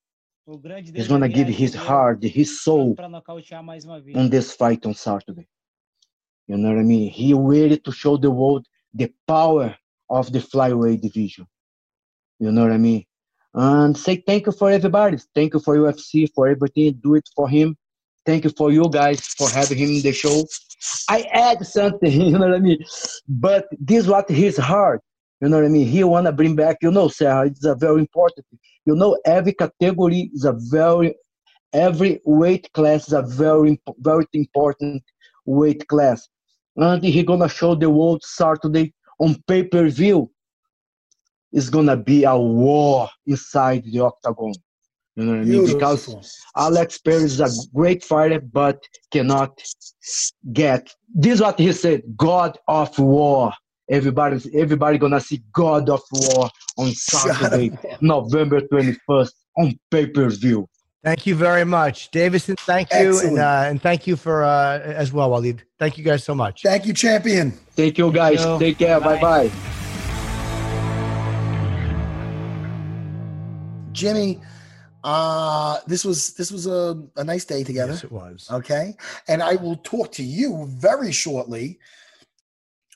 He's 0.96 1.08
gonna 1.08 1.30
give 1.30 1.48
his 1.50 1.76
heart, 1.76 2.24
his 2.24 2.62
soul 2.62 3.02
on 4.16 4.30
this 4.30 4.54
fight 4.54 4.86
on 4.86 4.94
Saturday. 4.94 5.48
You 6.48 6.58
know 6.58 6.70
what 6.70 6.80
I 6.80 6.84
mean? 6.84 7.10
He 7.10 7.34
ready 7.34 7.78
to 7.80 7.92
show 7.92 8.18
the 8.18 8.32
world 8.32 8.68
the 8.94 9.14
power 9.28 9.76
of 10.10 10.32
the 10.32 10.40
flyweight 10.40 11.02
division. 11.02 11.48
You 12.40 12.52
know 12.52 12.64
what 12.64 12.74
I 12.74 12.78
mean? 12.78 13.06
And 13.54 13.98
say 13.98 14.18
thank 14.18 14.48
you 14.48 14.52
for 14.52 14.70
everybody. 14.72 15.18
Thank 15.36 15.54
you 15.54 15.60
for 15.60 15.78
UFC, 15.78 16.28
for 16.34 16.48
everything. 16.48 17.00
Do 17.04 17.16
it 17.16 17.30
for 17.36 17.50
him. 17.50 17.78
Thank 18.26 18.46
you 18.46 18.52
for 18.58 18.72
you 18.72 18.90
guys 18.90 19.20
for 19.28 19.50
having 19.50 19.78
him 19.78 19.90
in 19.90 20.02
the 20.02 20.14
show. 20.14 20.46
I 21.10 21.22
add 21.32 21.66
something, 21.66 22.12
you 22.30 22.32
know 22.32 22.48
what 22.48 22.56
I 22.56 22.60
mean? 22.60 22.84
But 23.28 23.68
this 23.80 24.08
what 24.08 24.30
his 24.30 24.58
heart. 24.58 25.02
You 25.42 25.50
know 25.50 25.58
what 25.58 25.66
I 25.66 25.70
mean? 25.70 25.88
He 25.88 26.04
wanna 26.04 26.32
bring 26.32 26.56
back, 26.56 26.78
you 26.82 26.92
know, 26.92 27.10
Serra, 27.10 27.48
it's 27.48 27.66
a 27.66 27.76
very 27.76 28.00
important. 28.00 28.46
You 28.86 28.96
know, 28.96 29.18
every 29.26 29.54
category 29.54 30.32
is 30.34 30.46
a 30.46 30.54
very, 30.72 31.16
every 31.74 32.22
weight 32.24 32.72
class 32.74 33.08
is 33.08 33.14
a 33.14 33.22
very, 33.22 33.82
very 34.00 34.26
important 34.34 35.04
weight 35.46 35.86
class 35.88 36.30
and 36.76 37.04
he 37.04 37.24
gonna 37.24 37.50
show 37.50 37.76
the 37.76 37.90
world 37.90 38.24
Saturday 38.24 38.94
on 39.20 39.36
pay-per-view. 39.48 40.30
It's 41.52 41.70
gonna 41.70 41.98
be 41.98 42.24
a 42.24 42.36
war 42.38 43.10
inside 43.28 43.84
the 43.86 44.00
octagon. 44.00 44.54
You 45.16 45.26
know 45.26 45.32
what 45.34 45.42
I 45.42 45.44
mean? 45.44 45.66
Because 45.66 46.36
Alex 46.56 46.98
Perez 46.98 47.40
is 47.40 47.40
a 47.40 47.68
great 47.76 48.04
fighter, 48.04 48.40
but 48.40 48.84
cannot 49.12 49.62
get. 50.52 50.94
This 51.14 51.34
is 51.36 51.42
what 51.42 51.60
he 51.60 51.72
said: 51.72 52.02
God 52.18 52.58
of 52.68 52.98
War. 52.98 53.54
Everybody's 53.90 54.48
everybody 54.56 54.98
gonna 54.98 55.20
see 55.20 55.44
God 55.52 55.90
of 55.90 56.02
War 56.12 56.50
on 56.78 56.92
Saturday, 56.94 57.78
November 58.02 58.62
twenty 58.62 58.94
first, 59.06 59.36
on 59.58 59.78
pay 59.92 60.08
per 60.08 60.30
view. 60.30 60.68
Thank 61.04 61.28
you 61.28 61.36
very 61.36 61.66
much, 61.66 62.10
Deiveson. 62.12 62.58
Thank 62.60 62.92
you, 62.94 63.20
and, 63.20 63.38
uh, 63.38 63.66
and 63.68 63.82
thank 63.82 64.08
you 64.08 64.16
for 64.16 64.44
uh, 64.44 64.80
as 64.80 65.12
well, 65.12 65.30
Walid. 65.30 65.64
Thank 65.78 65.98
you 65.98 66.04
guys 66.04 66.24
so 66.24 66.34
much. 66.34 66.64
Thank 66.64 66.88
you, 66.88 66.94
champion. 66.94 67.52
Thank 67.76 67.98
you, 67.98 68.12
guys. 68.12 68.42
Thank 68.42 68.62
you. 68.62 68.68
Take 68.68 68.78
care. 68.80 69.00
Bye 69.00 69.22
bye. 69.22 69.52
Jimmy, 73.92 74.42
uh, 75.04 75.80
this 75.88 76.06
was 76.06 76.34
this 76.34 76.52
was 76.52 76.68
a, 76.68 77.02
a 77.18 77.24
nice 77.24 77.46
day 77.46 77.64
together. 77.64 77.94
Yes, 77.94 78.04
it 78.04 78.12
was. 78.12 78.48
Okay, 78.52 78.96
and 79.28 79.44
I 79.44 79.56
will 79.56 79.78
talk 79.78 80.12
to 80.14 80.24
you 80.24 80.68
very 80.70 81.12
shortly. 81.12 81.80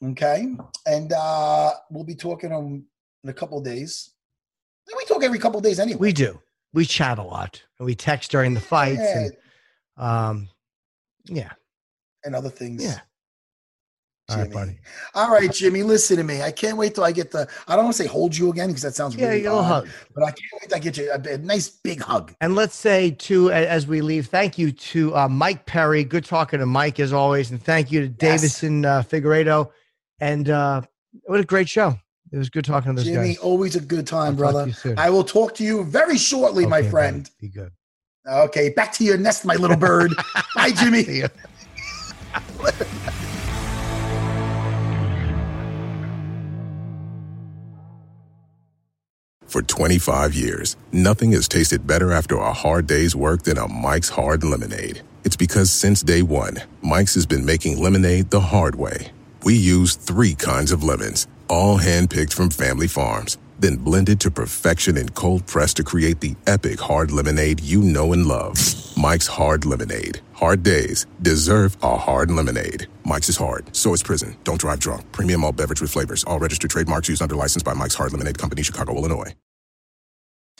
Okay, 0.03 0.55
and 0.85 1.13
uh, 1.13 1.71
we'll 1.89 2.03
be 2.03 2.15
talking 2.15 2.51
on 2.51 2.83
in 3.23 3.29
a 3.29 3.33
couple 3.33 3.59
days. 3.61 4.11
We 4.95 5.03
talk 5.05 5.23
every 5.23 5.39
couple 5.39 5.59
days 5.59 5.79
anyway. 5.79 5.99
We 5.99 6.13
do 6.13 6.39
we 6.73 6.85
chat 6.85 7.17
a 7.17 7.23
lot 7.23 7.63
and 7.79 7.85
we 7.85 7.95
text 7.95 8.31
during 8.31 8.53
the 8.53 8.59
fights 8.59 8.99
yeah. 8.99 9.17
and 9.17 9.33
um 9.97 10.49
yeah 11.25 11.51
and 12.23 12.35
other 12.35 12.49
things 12.49 12.83
yeah 12.83 12.99
Jimmy. 14.29 14.41
All 14.41 14.45
right, 14.45 14.53
buddy. 14.53 14.79
All 15.15 15.31
right, 15.31 15.51
Jimmy. 15.51 15.83
Listen 15.83 16.17
to 16.17 16.23
me. 16.23 16.41
I 16.41 16.51
can't 16.51 16.77
wait 16.77 16.95
till 16.95 17.05
I 17.05 17.13
get 17.13 17.31
the. 17.31 17.47
I 17.67 17.75
don't 17.75 17.85
want 17.85 17.95
to 17.95 18.03
say 18.03 18.09
hold 18.09 18.35
you 18.35 18.49
again 18.51 18.67
because 18.67 18.81
that 18.81 18.93
sounds 18.93 19.15
really 19.15 19.43
yeah, 19.43 19.51
odd, 19.51 19.63
hug. 19.63 19.89
But 20.13 20.23
I 20.25 20.31
can't 20.31 20.61
wait 20.61 20.69
to 20.69 20.79
get 20.79 20.97
you 20.97 21.11
a, 21.11 21.35
a, 21.35 21.37
nice 21.37 21.69
big 21.69 22.01
hug. 22.01 22.33
And 22.41 22.53
let's 22.53 22.75
say 22.75 23.11
to 23.11 23.51
as 23.51 23.87
we 23.87 24.01
leave, 24.01 24.27
thank 24.27 24.57
you 24.57 24.73
to 24.73 25.15
uh, 25.15 25.29
Mike 25.29 25.65
Perry. 25.65 26.03
Good 26.03 26.25
talking 26.25 26.59
to 26.59 26.65
Mike 26.65 26.99
as 26.99 27.13
always, 27.13 27.51
and 27.51 27.63
thank 27.63 27.89
you 27.89 28.07
to 28.07 28.15
yes. 28.25 28.43
Deiveson 28.43 28.85
uh, 28.85 29.01
Figueiredo. 29.01 29.69
And 30.19 30.49
uh, 30.49 30.81
what 31.23 31.39
a 31.39 31.45
great 31.45 31.69
show. 31.69 31.97
It 32.31 32.37
was 32.37 32.49
good 32.49 32.65
talking 32.65 32.91
to 32.91 33.01
those 33.01 33.05
Jimmy, 33.05 33.29
guys. 33.29 33.37
always 33.37 33.77
a 33.77 33.79
good 33.79 34.05
time, 34.05 34.33
I'll 34.33 34.33
brother. 34.33 34.73
I 34.97 35.09
will 35.09 35.23
talk 35.23 35.55
to 35.55 35.63
you 35.63 35.85
very 35.85 36.17
shortly, 36.17 36.65
okay, 36.65 36.69
my 36.69 36.83
friend. 36.83 37.23
Buddy. 37.23 37.33
Be 37.39 37.47
good. 37.47 37.71
Okay, 38.27 38.69
back 38.71 38.91
to 38.93 39.05
your 39.05 39.17
nest, 39.17 39.45
my 39.45 39.55
little 39.55 39.77
bird. 39.77 40.11
Bye, 40.55 40.71
Jimmy. 40.71 41.23
For 49.57 49.63
25 49.63 50.35
years, 50.35 50.75
nothing 50.91 51.31
has 51.31 51.47
tasted 51.47 51.87
better 51.87 52.11
after 52.11 52.37
a 52.37 52.53
hard 52.53 52.85
day's 52.85 53.15
work 53.15 53.41
than 53.41 53.57
a 53.57 53.67
Mike's 53.67 54.09
Hard 54.09 54.43
Lemonade. 54.43 55.01
It's 55.23 55.35
because 55.35 55.71
since 55.71 56.03
day 56.03 56.21
one, 56.21 56.61
Mike's 56.83 57.15
has 57.15 57.25
been 57.25 57.43
making 57.43 57.81
lemonade 57.81 58.29
the 58.29 58.39
hard 58.39 58.75
way. 58.75 59.11
We 59.43 59.55
use 59.55 59.95
three 59.95 60.35
kinds 60.35 60.71
of 60.71 60.83
lemons 60.83 61.25
all 61.47 61.79
handpicked 61.79 62.33
from 62.33 62.51
family 62.51 62.85
farms, 62.87 63.39
then 63.57 63.77
blended 63.77 64.19
to 64.19 64.29
perfection 64.29 64.95
and 64.95 65.15
cold 65.15 65.47
pressed 65.47 65.77
to 65.77 65.83
create 65.83 66.19
the 66.19 66.35
epic 66.45 66.79
hard 66.79 67.09
lemonade 67.11 67.59
you 67.59 67.81
know 67.81 68.13
and 68.13 68.27
love. 68.27 68.59
Mike's 68.95 69.25
Hard 69.25 69.65
Lemonade. 69.65 70.21
Hard 70.33 70.61
days 70.61 71.07
deserve 71.23 71.75
a 71.81 71.97
hard 71.97 72.29
lemonade. 72.29 72.85
Mike's 73.05 73.29
is 73.29 73.37
hard, 73.37 73.75
so 73.75 73.93
is 73.93 74.03
prison. 74.03 74.37
Don't 74.43 74.61
drive 74.61 74.81
drunk. 74.81 75.11
Premium 75.11 75.43
all 75.43 75.51
beverage 75.51 75.81
with 75.81 75.89
flavors. 75.89 76.23
All 76.25 76.37
registered 76.37 76.69
trademarks 76.69 77.09
used 77.09 77.23
under 77.23 77.35
license 77.35 77.63
by 77.63 77.73
Mike's 77.73 77.95
Hard 77.95 78.11
Lemonade 78.11 78.37
Company, 78.37 78.61
Chicago, 78.61 78.95
Illinois. 78.95 79.33